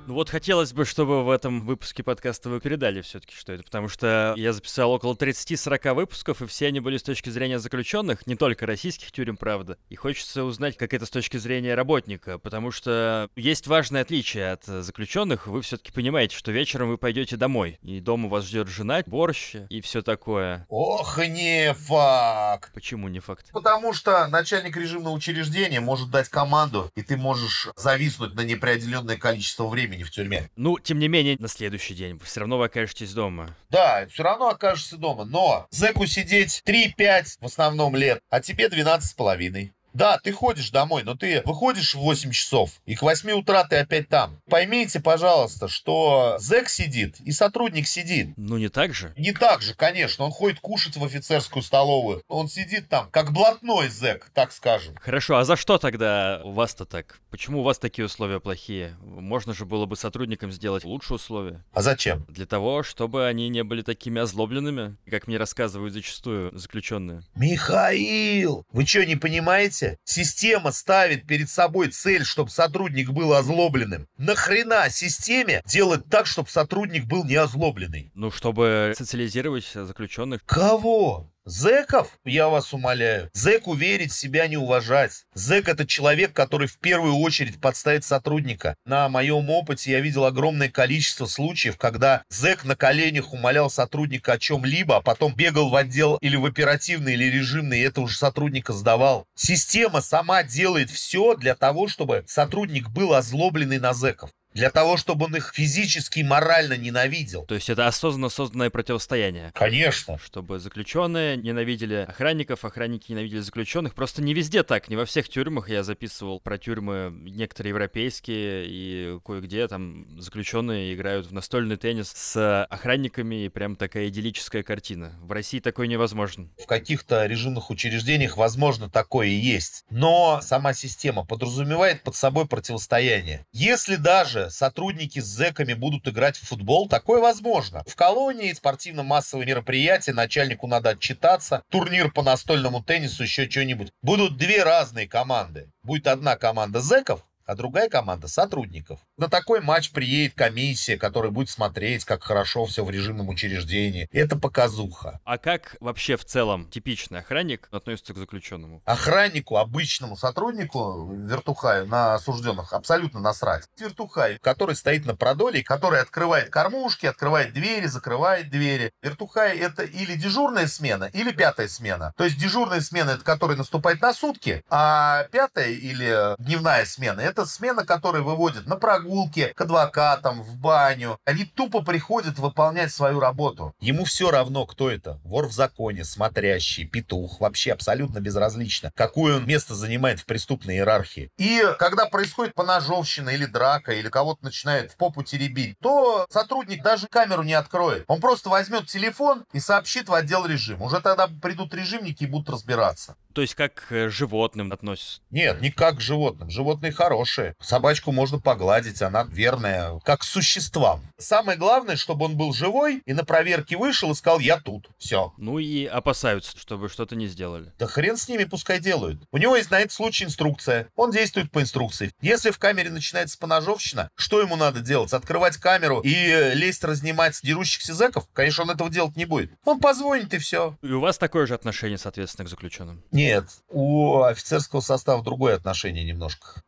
Ну 0.08 0.16
вот 0.16 0.30
хотелось 0.30 0.74
бы, 0.74 0.84
чтобы 0.84 1.24
в 1.24 1.30
этом 1.30 1.62
выпуске 1.66 2.02
подкаста 2.02 2.50
вы 2.50 2.60
передали 2.60 3.02
все-таки, 3.02 3.36
что 3.36 3.54
это, 3.54 3.64
потому 3.64 3.88
что 3.88 4.34
я 4.36 4.52
записал 4.52 4.92
около 4.92 5.14
30-40 5.14 5.94
выпусков, 5.94 6.42
и 6.42 6.48
все 6.48 6.68
они 6.68 6.80
были 6.80 6.98
с 6.98 7.04
точки 7.04 7.30
зрения 7.30 7.60
заключенных, 7.60 8.26
не 8.26 8.36
только 8.36 8.66
российских 8.66 9.12
тюрем, 9.12 9.38
правда. 9.38 9.78
И 9.90 9.96
хочется 9.96 10.44
узнать, 10.44 10.76
как 10.76 10.96
это 10.96 11.06
с 11.06 11.12
точки 11.12 11.38
зрения 11.38 11.76
работника, 11.76 12.40
потому 12.40 12.72
что 12.72 13.30
есть 13.36 13.68
важное 13.68 14.02
отличие 14.02 14.52
от 14.52 14.66
заключенных. 14.66 15.46
Вы 15.46 15.62
все-таки 15.62 15.92
понимаете, 15.92 16.36
что 16.36 16.52
вечером 16.52 16.90
вы 16.90 16.98
пойдете 16.98 17.38
домой, 17.38 17.78
и 17.84 18.00
дома 18.00 18.28
вас 18.28 18.46
ждет 18.46 18.68
жена, 18.68 19.04
борщ 19.06 19.56
и 19.70 19.82
все 19.82 20.02
такое. 20.02 20.66
Ох, 20.68 21.20
не 21.20 21.74
факт. 21.76 22.74
Почему 22.74 23.08
не 23.08 23.20
факт? 23.20 23.52
Потому 23.54 23.94
что 23.94 24.28
начальник 24.28 24.76
режимного 24.76 25.14
учреждения 25.14 25.80
может 25.80 26.10
дать 26.10 26.28
команду, 26.28 26.92
и 26.96 27.04
ты 27.04 27.18
можешь 27.18 27.70
зависнуть 27.76 28.34
на 28.34 28.42
неопределенное 28.42 29.18
количество 29.18 29.68
времени 29.68 29.91
времени 29.92 30.04
в 30.04 30.12
тюрьме. 30.12 30.50
Ну, 30.56 30.80
тем 30.80 31.00
не 31.00 31.08
менее, 31.08 31.36
на 31.40 31.48
следующий 31.48 31.94
день 31.94 32.20
все 32.24 32.40
равно 32.40 32.58
вы 32.58 32.66
окажетесь 32.66 33.14
дома. 33.14 33.56
Да, 33.70 34.08
все 34.12 34.24
равно 34.24 34.50
окажешься 34.50 34.98
дома. 34.98 35.26
Но 35.26 35.68
зэку 35.70 36.06
сидеть 36.08 36.64
3-5 36.66 37.38
в 37.42 37.46
основном 37.46 37.96
лет, 37.96 38.22
а 38.30 38.40
тебе 38.40 38.70
12 38.70 39.10
с 39.10 39.14
половиной. 39.14 39.74
Да, 39.94 40.18
ты 40.18 40.32
ходишь 40.32 40.72
домой, 40.72 41.04
но 41.04 41.16
ты 41.16 41.42
выходишь 41.46 41.96
в 41.96 42.00
8 42.00 42.32
часов, 42.32 42.72
и 42.86 42.96
к 42.96 43.02
8 43.02 43.32
утра 43.32 43.64
ты 43.64 43.78
опять 43.78 44.10
там. 44.10 44.40
Поймите, 44.50 45.00
пожалуйста, 45.00 45.68
что 45.68 46.38
зэк 46.40 46.70
сидит 46.70 47.20
и 47.20 47.32
сотрудник 47.32 47.88
сидит. 47.88 48.34
Ну, 48.38 48.58
не 48.58 48.70
так 48.70 48.94
же? 48.94 49.14
Не 49.18 49.34
так 49.34 49.62
же, 49.62 49.74
конечно. 49.74 50.26
Он 50.26 50.32
ходит 50.32 50.60
кушать 50.60 50.98
в 50.98 51.04
офицерскую 51.04 51.64
столовую. 51.64 52.24
Он 52.28 52.48
сидит 52.48 52.90
там, 52.90 53.10
как 53.12 53.32
блатной 53.32 53.90
зэк, 53.90 54.30
так 54.34 54.52
скажем. 54.52 54.96
Хорошо, 55.02 55.38
а 55.38 55.46
за 55.46 55.56
что 55.56 55.78
тогда 55.78 56.42
у 56.44 56.52
вас-то 56.52 56.86
так? 56.86 57.20
Почему 57.30 57.60
у 57.60 57.64
вас 57.64 57.80
такие 57.80 58.06
условия 58.06 58.40
плохие? 58.40 58.96
Можно 59.02 59.54
же 59.54 59.66
было 59.66 59.86
бы 59.86 59.96
сотрудникам 59.96 60.52
сделать 60.52 60.84
лучшие 60.84 61.16
условия. 61.16 61.64
А 61.74 61.82
зачем? 61.82 62.26
Для 62.28 62.46
того, 62.46 62.84
чтобы 62.84 63.28
они 63.28 63.50
не 63.50 63.64
были 63.64 63.82
такими 63.82 64.22
озлобленными, 64.22 64.98
как 65.10 65.28
мне 65.28 65.38
рассказывают 65.38 65.94
зачастую 65.94 66.58
заключенные. 66.58 67.24
Михаил, 67.36 68.66
вы 68.72 68.86
что, 68.86 69.06
не 69.06 69.16
понимаете? 69.16 69.81
Понимаете? 69.82 69.98
Система 70.04 70.72
ставит 70.72 71.28
перед 71.28 71.50
собой 71.50 71.90
цель, 71.90 72.24
чтобы 72.24 72.50
сотрудник 72.50 73.10
был 73.10 73.34
озлобленным. 73.34 74.08
Нахрена 74.18 74.90
системе 74.90 75.62
делать 75.66 76.06
так, 76.10 76.26
чтобы 76.26 76.50
сотрудник 76.50 77.06
был 77.06 77.24
не 77.24 77.36
озлобленный? 77.36 78.12
Ну, 78.14 78.32
чтобы 78.32 78.94
социализировать 78.98 79.70
заключенных. 79.74 80.44
Кого? 80.46 81.32
Зеков, 81.52 82.18
я 82.24 82.48
вас 82.48 82.74
умоляю, 82.74 83.30
зеку 83.34 83.74
верить 83.74 84.14
себя 84.14 84.48
не 84.48 84.56
уважать. 84.56 85.26
Зек 85.36 85.68
это 85.68 85.86
человек, 85.86 86.32
который 86.32 86.66
в 86.66 86.78
первую 86.78 87.16
очередь 87.16 87.60
подставит 87.60 88.06
сотрудника. 88.06 88.78
На 88.86 89.10
моем 89.10 89.50
опыте 89.50 89.92
я 89.92 90.00
видел 90.00 90.24
огромное 90.24 90.70
количество 90.70 91.26
случаев, 91.26 91.76
когда 91.76 92.24
зек 92.30 92.64
на 92.64 92.78
коленях 92.78 93.34
умолял 93.34 93.70
сотрудника 93.70 94.32
о 94.32 94.40
чем-либо, 94.40 94.96
а 94.96 95.02
потом 95.02 95.36
бегал 95.36 95.70
в 95.70 95.76
отдел 95.76 96.16
или 96.22 96.38
в 96.38 96.46
оперативный, 96.46 97.16
или 97.16 97.26
режимный, 97.26 97.80
и 97.80 97.84
это 97.84 98.00
уже 98.00 98.16
сотрудника 98.18 98.72
сдавал. 98.72 99.26
Система 99.36 100.00
сама 100.00 100.44
делает 100.44 100.90
все 100.90 101.36
для 101.36 101.56
того, 101.56 101.90
чтобы 101.90 102.24
сотрудник 102.28 102.88
был 102.88 103.14
озлобленный 103.14 103.80
на 103.80 103.94
зеков. 103.94 104.30
Для 104.54 104.70
того, 104.70 104.98
чтобы 104.98 105.26
он 105.26 105.36
их 105.36 105.52
физически 105.54 106.20
и 106.20 106.24
морально 106.24 106.76
ненавидел. 106.78 107.46
То 107.46 107.56
есть 107.56 107.70
это 107.70 107.88
осознанно 107.88 108.30
созданное 108.30 108.70
противостояние. 108.70 109.52
Конечно. 109.54 110.18
Чтобы 110.18 110.60
заключенные 110.60 111.38
ненавидели 111.38 112.06
охранников, 112.08 112.66
охранники 112.66 113.12
ненавидели 113.12 113.40
заключенных. 113.40 113.96
Просто 113.96 114.22
не 114.22 114.34
везде 114.34 114.64
так, 114.64 114.90
не 114.90 114.96
во 114.96 115.06
всех 115.06 115.30
тюрьмах. 115.30 115.70
Я 115.70 115.84
записывал 115.84 116.40
про 116.40 116.58
тюрьмы 116.58 117.14
некоторые 117.22 117.70
европейские, 117.70 118.66
и 118.68 119.20
кое-где 119.26 119.68
там 119.68 120.20
заключенные 120.20 120.94
играют 120.94 121.28
в 121.28 121.34
настольный 121.34 121.78
теннис 121.78 122.12
с 122.12 122.66
охранниками, 122.66 123.46
и 123.46 123.50
прям 123.50 123.76
такая 123.76 124.08
идиллическая 124.10 124.64
картина. 124.64 125.14
В 125.22 125.32
России 125.32 125.60
такое 125.60 125.88
невозможно. 125.88 126.50
В 126.62 126.66
каких-то 126.66 127.26
режимных 127.26 127.70
учреждениях, 127.70 128.38
возможно, 128.38 128.90
такое 128.90 129.28
и 129.28 129.36
есть. 129.36 129.86
Но 129.90 130.40
сама 130.42 130.74
система 130.74 131.26
подразумевает 131.26 132.04
под 132.04 132.16
собой 132.16 132.48
противостояние. 132.48 133.46
Если 133.52 133.96
даже 133.96 134.41
сотрудники 134.50 135.20
с 135.20 135.26
зэками 135.26 135.74
будут 135.74 136.08
играть 136.08 136.38
в 136.38 136.48
футбол, 136.48 136.88
такое 136.88 137.22
возможно. 137.22 137.84
В 137.88 137.96
колонии 137.96 138.54
спортивно-массовые 138.54 139.48
мероприятия, 139.48 140.14
начальнику 140.14 140.68
надо 140.68 140.92
отчитаться, 140.92 141.64
турнир 141.70 142.12
по 142.12 142.24
настольному 142.24 142.84
теннису, 142.84 143.24
еще 143.24 143.50
что-нибудь. 143.50 143.92
Будут 144.02 144.38
две 144.38 144.64
разные 144.64 145.08
команды. 145.08 145.72
Будет 145.84 146.08
одна 146.08 146.36
команда 146.36 146.82
зэков, 146.82 147.26
а 147.46 147.56
другая 147.56 147.90
команда 147.90 148.28
сотрудников. 148.28 149.00
На 149.18 149.28
такой 149.28 149.62
матч 149.62 149.92
приедет 149.92 150.36
комиссия, 150.36 150.98
которая 150.98 151.32
будет 151.32 151.50
смотреть, 151.50 152.06
как 152.06 152.24
хорошо 152.24 152.66
все 152.66 152.84
в 152.84 152.90
режимном 152.90 153.30
учреждении. 153.30 154.08
Это 154.12 154.38
показуха. 154.38 155.20
А 155.24 155.38
как 155.38 155.76
вообще 155.80 156.18
в 156.18 156.26
целом 156.26 156.70
типичный 156.70 157.20
охранник 157.20 157.68
относится 157.72 158.14
к 158.14 158.18
заключенному? 158.18 158.82
Охраннику, 158.86 159.58
обычному 159.58 160.16
сотруднику, 160.16 161.12
вертухаю 161.14 161.88
на 161.88 162.16
осужденных 162.16 162.74
абсолютно 162.74 163.20
насрать. 163.20 163.68
Вертухай, 163.80 164.38
который 164.42 164.76
стоит 164.76 165.06
на 165.06 165.16
продоле, 165.16 165.64
который 165.64 166.00
открывает 166.00 166.50
кормушки, 166.50 167.06
открывает 167.06 167.54
двери, 167.54 167.88
закрывает 167.88 168.50
двери. 168.50 168.92
Вертухай 169.02 169.58
это 169.58 169.84
или 169.84 170.16
дежурная 170.16 170.68
смена, 170.68 171.10
или 171.14 171.32
пятая 171.32 171.68
смена. 171.68 172.14
То 172.18 172.24
есть 172.24 172.38
дежурная 172.38 172.82
смена 172.82 173.12
это 173.12 173.24
который 173.24 173.56
наступает 173.56 174.02
на 174.02 174.14
сутки, 174.14 174.64
а 174.70 175.24
пятая 175.32 175.70
или 175.70 176.36
дневная 176.38 176.86
смена 176.86 177.22
это 177.32 177.46
смена, 177.46 177.86
которая 177.86 178.22
выводит 178.22 178.68
на 178.68 178.76
прогулки, 178.76 179.54
к 179.56 179.62
адвокатам, 179.62 180.44
в 180.44 180.58
баню. 180.58 181.18
Они 181.26 181.46
тупо 181.46 181.82
приходят 181.82 182.38
выполнять 182.38 182.92
свою 182.92 183.20
работу. 183.20 183.74
Ему 183.80 184.04
все 184.04 184.32
равно, 184.32 184.66
кто 184.66 184.90
это. 184.90 185.20
Вор 185.24 185.48
в 185.48 185.54
законе, 185.54 186.04
смотрящий, 186.04 186.86
петух. 186.86 187.40
Вообще 187.40 187.72
абсолютно 187.72 188.20
безразлично, 188.20 188.92
какое 188.96 189.38
он 189.38 189.48
место 189.48 189.76
занимает 189.76 190.20
в 190.20 190.26
преступной 190.26 190.76
иерархии. 190.76 191.32
И 191.38 191.64
когда 191.80 192.06
происходит 192.06 192.54
поножовщина 192.54 193.30
или 193.30 193.46
драка, 193.46 193.94
или 193.94 194.10
кого-то 194.10 194.44
начинает 194.44 194.92
в 194.92 194.98
попу 194.98 195.24
теребить, 195.24 195.78
то 195.80 196.26
сотрудник 196.30 196.84
даже 196.84 197.08
камеру 197.08 197.44
не 197.44 197.54
откроет. 197.54 198.04
Он 198.08 198.20
просто 198.20 198.50
возьмет 198.50 198.88
телефон 198.88 199.46
и 199.54 199.60
сообщит 199.60 200.10
в 200.10 200.14
отдел 200.14 200.46
режим. 200.46 200.82
Уже 200.82 201.00
тогда 201.00 201.28
придут 201.42 201.74
режимники 201.74 202.24
и 202.24 202.28
будут 202.28 202.50
разбираться. 202.50 203.16
То 203.34 203.42
есть 203.42 203.56
как 203.56 203.86
к 203.88 204.10
животным 204.10 204.72
относятся? 204.74 205.22
Нет, 205.30 205.62
не 205.62 205.72
как 205.72 205.98
к 205.98 206.02
животным. 206.02 206.50
Животные 206.50 206.92
хорошие. 206.92 207.21
Собачку 207.60 208.12
можно 208.12 208.40
погладить, 208.40 209.02
она 209.02 209.24
верная, 209.24 210.00
как 210.04 210.24
существам. 210.24 211.02
Самое 211.18 211.58
главное, 211.58 211.96
чтобы 211.96 212.26
он 212.26 212.36
был 212.36 212.54
живой 212.54 213.02
и 213.06 213.14
на 213.14 213.24
проверке 213.24 213.78
вышел 213.78 214.12
и 214.12 214.16
сказал, 214.16 214.40
я 214.40 214.60
тут. 214.60 214.90
Все. 214.98 215.34
Ну 215.38 215.60
и 215.60 215.86
опасаются, 215.86 216.58
чтобы 216.58 216.90
что-то 216.90 217.16
не 217.16 217.28
сделали. 217.28 217.72
Да 217.78 217.88
хрен 217.88 218.18
с 218.18 218.28
ними, 218.28 218.44
пускай 218.44 218.80
делают. 218.80 219.22
У 219.32 219.38
него 219.38 219.56
есть 219.56 219.72
на 219.72 219.80
этот 219.80 219.92
случай 219.92 220.26
инструкция. 220.26 220.88
Он 220.96 221.12
действует 221.12 221.52
по 221.52 221.62
инструкции. 221.62 222.12
Если 222.22 222.52
в 222.52 222.60
камере 222.60 222.90
начинается 222.90 223.38
поножовщина, 223.38 224.10
что 224.16 224.42
ему 224.42 224.56
надо 224.56 224.80
делать? 224.80 225.14
Открывать 225.14 225.58
камеру 225.58 226.02
и 226.02 226.52
лезть 226.54 226.84
разнимать 226.84 227.40
дерущихся 227.44 227.94
зэков? 227.94 228.28
Конечно, 228.34 228.64
он 228.64 228.72
этого 228.72 228.90
делать 228.90 229.16
не 229.16 229.26
будет. 229.26 229.52
Он 229.66 229.80
позвонит 229.80 230.34
и 230.34 230.38
все. 230.38 230.78
И 230.82 230.92
у 230.92 231.00
вас 231.00 231.18
такое 231.18 231.46
же 231.46 231.54
отношение, 231.54 231.98
соответственно, 231.98 232.46
к 232.46 232.50
заключенным? 232.50 233.04
Нет, 233.12 233.46
у 233.70 234.22
офицерского 234.24 234.82
состава 234.82 235.24
другое 235.24 235.56
отношение 235.56 236.04
немножко. 236.04 236.62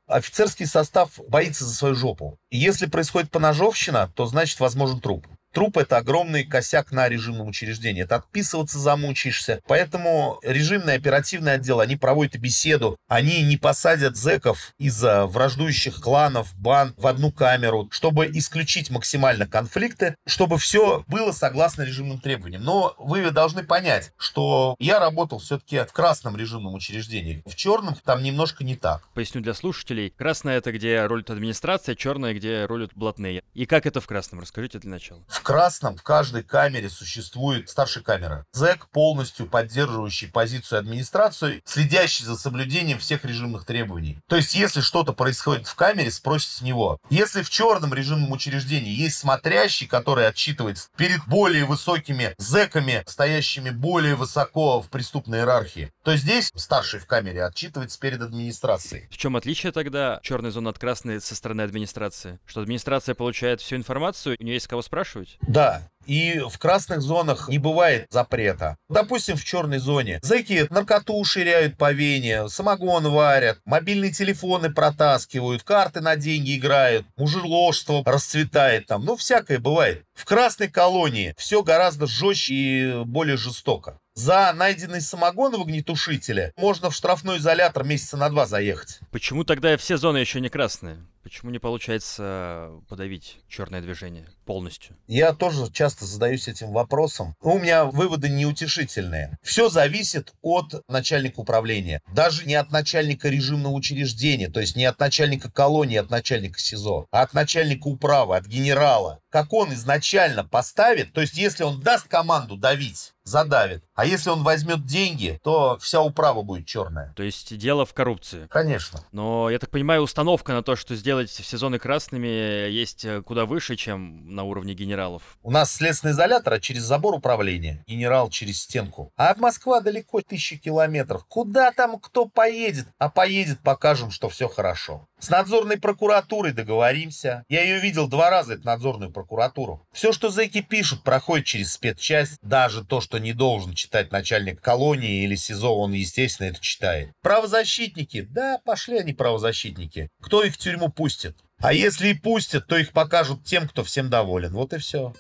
Офицерский 0.44 0.66
состав 0.66 1.22
боится 1.30 1.64
за 1.64 1.74
свою 1.74 1.96
жопу. 1.96 2.38
И 2.50 2.58
если 2.58 2.86
происходит 2.86 3.32
поножовщина, 3.32 4.12
то 4.14 4.26
значит 4.26 4.60
возможен 4.60 5.00
труп. 5.00 5.26
Труп– 5.54 5.78
это 5.80 5.98
огромный 5.98 6.44
косяк 6.44 6.92
на 6.92 7.08
режимном 7.08 7.48
учреждении. 7.48 8.02
Это 8.02 8.16
отписываться 8.16 8.80
замучаешься. 8.80 9.62
Поэтому 9.68 10.40
режимный 10.42 10.96
оперативный 10.96 11.54
отдел, 11.54 11.80
они 11.80 11.96
проводят 11.96 12.42
беседу. 12.42 12.98
Они 13.08 13.44
не 13.44 13.58
посадят 13.58 14.18
зэков 14.18 14.74
из-за 14.80 15.28
враждующих 15.28 16.02
кланов, 16.02 16.56
банд 16.56 16.96
в 16.98 17.06
одну 17.06 17.32
камеру, 17.32 17.88
чтобы 17.92 18.26
исключить 18.34 18.90
максимально 18.90 19.46
конфликты, 19.46 20.16
чтобы 20.26 20.58
все 20.58 21.04
было 21.08 21.32
согласно 21.32 21.84
режимным 21.84 22.20
требованиям. 22.20 22.64
Но 22.64 22.96
вы 22.98 23.30
должны 23.30 23.64
понять, 23.64 24.12
что 24.18 24.76
я 24.80 25.00
работал 25.00 25.38
все-таки 25.38 25.86
в 25.86 25.94
красном 25.94 26.36
режимном 26.36 26.74
учреждении. 26.74 27.44
В 27.46 27.56
черном 27.56 27.96
там 28.04 28.24
немножко 28.24 28.64
не 28.64 28.76
так. 28.76 29.08
Поясню 29.14 29.42
для 29.42 29.54
слушателей. 29.54 30.10
Красное— 30.10 30.58
это 30.60 30.72
где 30.72 31.06
рулит 31.06 31.30
администрация, 31.30 31.94
черное— 31.94 32.34
где 32.34 32.66
рулят 32.66 32.90
блатные. 32.96 33.44
И 33.54 33.68
как 33.68 33.86
это 33.86 34.02
в 34.02 34.08
красном? 34.08 34.40
Расскажите 34.40 34.80
для 34.80 34.90
начала. 34.90 35.24
В 35.28 35.43
красном 35.44 35.98
в 35.98 36.04
каждой 36.04 36.44
камере 36.44 36.90
существует 36.90 37.70
старшая 37.70 38.04
камера. 38.04 38.46
Зэк, 38.54 38.88
полностью 38.92 39.46
поддерживающий 39.46 40.30
позицию 40.30 40.80
администрации, 40.80 41.62
следящий 41.66 42.26
за 42.26 42.36
соблюдением 42.38 42.98
всех 42.98 43.26
режимных 43.26 43.66
требований. 43.66 44.20
То 44.28 44.38
есть, 44.38 44.56
если 44.56 44.82
что-то 44.82 45.14
происходит 45.14 45.68
в 45.68 45.76
камере, 45.76 46.10
спросите 46.10 46.58
с 46.58 46.62
него. 46.62 46.98
Если 47.10 47.44
в 47.44 47.50
черном 47.50 47.94
режимном 47.94 48.32
учреждении 48.32 48.92
есть 48.94 49.18
смотрящий, 49.18 49.86
который 49.86 50.28
отчитывается 50.28 50.90
перед 50.98 51.26
более 51.28 51.66
высокими 51.66 52.34
зэками, 52.38 53.04
стоящими 53.06 53.70
более 53.70 54.16
высоко 54.16 54.82
в 54.82 54.90
преступной 54.90 55.40
иерархии, 55.40 55.92
то 56.04 56.16
здесь 56.16 56.52
старший 56.56 57.00
в 57.00 57.06
камере 57.06 57.44
отчитывается 57.44 58.00
перед 58.00 58.22
администрацией. 58.22 59.08
В 59.12 59.18
чем 59.18 59.36
отличие 59.36 59.72
тогда 59.72 60.20
черной 60.24 60.52
зоны 60.52 60.70
от 60.70 60.80
красной 60.80 61.20
со 61.22 61.36
стороны 61.36 61.62
администрации? 61.62 62.40
Что 62.46 62.62
администрация 62.62 63.16
получает 63.16 63.62
всю 63.62 63.76
информацию, 63.76 64.38
у 64.40 64.44
нее 64.44 64.56
есть 64.56 64.68
кого 64.68 64.82
спрашивать? 64.82 65.33
Да, 65.42 65.82
и 66.06 66.40
в 66.50 66.58
красных 66.58 67.02
зонах 67.02 67.50
не 67.50 67.58
бывает 67.58 68.08
запрета. 68.10 68.78
Допустим, 68.90 69.38
в 69.38 69.44
черной 69.44 69.80
зоне 69.80 70.20
зэки 70.22 70.68
наркоту 70.70 71.24
ширяют 71.24 71.78
по 71.78 71.92
вене, 71.92 72.50
самогон 72.50 73.08
варят, 73.10 73.60
мобильные 73.66 74.12
телефоны 74.12 74.72
протаскивают, 74.74 75.64
карты 75.64 76.02
на 76.02 76.16
деньги 76.16 76.58
играют, 76.58 77.06
мужеложство 77.18 78.04
расцветает 78.06 78.88
там. 78.88 79.06
Ну, 79.06 79.16
всякое 79.16 79.60
бывает. 79.60 80.04
В 80.14 80.26
красной 80.26 80.68
колонии 80.68 81.34
все 81.38 81.64
гораздо 81.64 82.08
жестче 82.08 82.54
и 82.54 83.04
более 83.06 83.38
жестоко. 83.38 84.00
За 84.16 84.54
найденный 84.54 85.02
самогон 85.02 85.54
в 85.54 85.62
огнетушителе 85.62 86.54
можно 86.56 86.92
в 86.92 86.96
штрафной 86.96 87.40
изолятор 87.40 87.84
месяца 87.84 88.16
на 88.16 88.30
два 88.30 88.46
заехать. 88.46 89.00
Почему 89.12 89.44
тогда 89.44 89.76
все 89.78 89.98
зоны 89.98 90.18
еще 90.18 90.40
не 90.40 90.50
красные? 90.50 91.04
Почему 91.24 91.52
не 91.52 91.58
получается 91.58 92.70
подавить 92.90 93.40
черное 93.48 93.82
движение 93.82 94.28
полностью? 94.46 94.96
Я 95.08 95.34
тоже 95.34 95.72
часто 95.72 95.93
задаюсь 96.02 96.48
этим 96.48 96.72
вопросом. 96.72 97.36
У 97.42 97.58
меня 97.58 97.86
выводы 97.86 98.30
неутешительные. 98.30 99.38
Все 99.42 99.70
зависит 99.70 100.34
от 100.42 100.84
начальника 100.88 101.40
управления. 101.40 102.02
Даже 102.14 102.46
не 102.46 102.56
от 102.56 102.72
начальника 102.72 103.30
режимного 103.30 103.74
учреждения, 103.74 104.50
то 104.50 104.60
есть 104.60 104.76
не 104.76 104.86
от 104.86 105.00
начальника 105.00 105.52
колонии, 105.52 105.98
от 105.98 106.10
начальника 106.10 106.60
СИЗО, 106.60 107.08
а 107.12 107.22
от 107.22 107.34
начальника 107.34 107.88
управы, 107.88 108.36
от 108.36 108.46
генерала. 108.46 109.20
Как 109.30 109.54
он 109.54 109.74
изначально 109.74 110.44
поставит, 110.44 111.14
то 111.14 111.22
есть 111.22 111.36
если 111.36 111.64
он 111.64 111.82
даст 111.82 112.08
команду 112.08 112.58
давить, 112.58 113.13
задавит. 113.24 113.84
А 113.96 114.06
если 114.06 114.30
он 114.30 114.44
возьмет 114.44 114.86
деньги, 114.86 115.40
то 115.44 115.78
вся 115.80 116.02
управа 116.02 116.42
будет 116.42 116.66
черная. 116.66 117.14
То 117.16 117.24
есть 117.24 117.56
дело 117.58 117.86
в 117.86 117.94
коррупции. 117.94 118.48
Конечно. 118.50 119.02
Но, 119.12 119.50
я 119.50 119.60
так 119.60 119.70
понимаю, 119.70 120.02
установка 120.02 120.54
на 120.54 120.64
то, 120.64 120.76
что 120.76 120.96
сделать 120.96 121.30
все 121.30 121.58
зоны 121.58 121.80
красными, 121.80 122.28
есть 122.28 123.06
э, 123.06 123.22
куда 123.22 123.46
выше, 123.46 123.76
чем 123.76 124.36
на 124.36 124.44
уровне 124.44 124.74
генералов. 124.74 125.38
У 125.42 125.52
нас 125.52 125.72
следственный 125.74 126.14
изолятор, 126.14 126.54
а 126.54 126.60
через 126.60 126.84
забор 126.84 127.14
управления. 127.16 127.84
Генерал 127.88 128.30
через 128.30 128.62
стенку. 128.62 129.12
А 129.16 129.30
от 129.30 129.40
Москвы 129.40 129.82
далеко 129.82 130.22
тысячи 130.22 130.58
километров. 130.58 131.26
Куда 131.28 131.72
там 131.72 132.00
кто 132.00 132.26
поедет? 132.26 132.88
А 132.98 133.10
поедет, 133.10 133.60
покажем, 133.62 134.12
что 134.12 134.30
все 134.30 134.48
хорошо. 134.48 135.08
С 135.20 135.30
надзорной 135.30 135.80
прокуратурой 135.80 136.52
договоримся. 136.52 137.46
Я 137.48 137.62
ее 137.64 137.80
видел 137.80 138.08
два 138.08 138.30
раза, 138.30 138.56
эту 138.56 138.66
надзорную 138.66 139.12
прокуратуру. 139.12 139.88
Все, 139.94 140.12
что 140.12 140.30
зэки 140.30 140.62
пишут, 140.62 141.04
проходит 141.04 141.46
через 141.46 141.72
спецчасть. 141.74 142.40
Даже 142.42 142.84
то, 142.84 143.00
что 143.00 143.13
не 143.20 143.34
должен 143.34 143.74
читать 143.74 144.12
начальник 144.12 144.62
колонии 144.62 145.24
или 145.24 145.36
СИЗО, 145.36 145.76
он, 145.76 145.94
естественно, 145.94 146.48
это 146.48 146.60
читает. 146.60 147.12
Правозащитники? 147.22 148.22
Да, 148.22 148.60
пошли 148.64 148.98
они 149.00 149.14
правозащитники. 149.14 150.10
Кто 150.22 150.44
их 150.44 150.54
в 150.54 150.58
тюрьму 150.58 150.90
пустит? 150.90 151.38
А 151.60 151.74
если 151.74 152.10
и 152.10 152.14
пустят, 152.14 152.68
то 152.68 152.78
их 152.78 152.92
покажут 152.92 153.46
тем, 153.46 153.68
кто 153.68 153.84
всем 153.84 154.10
доволен. 154.10 154.54
Вот 154.54 154.74
и 154.74 154.78
все. 154.78 155.14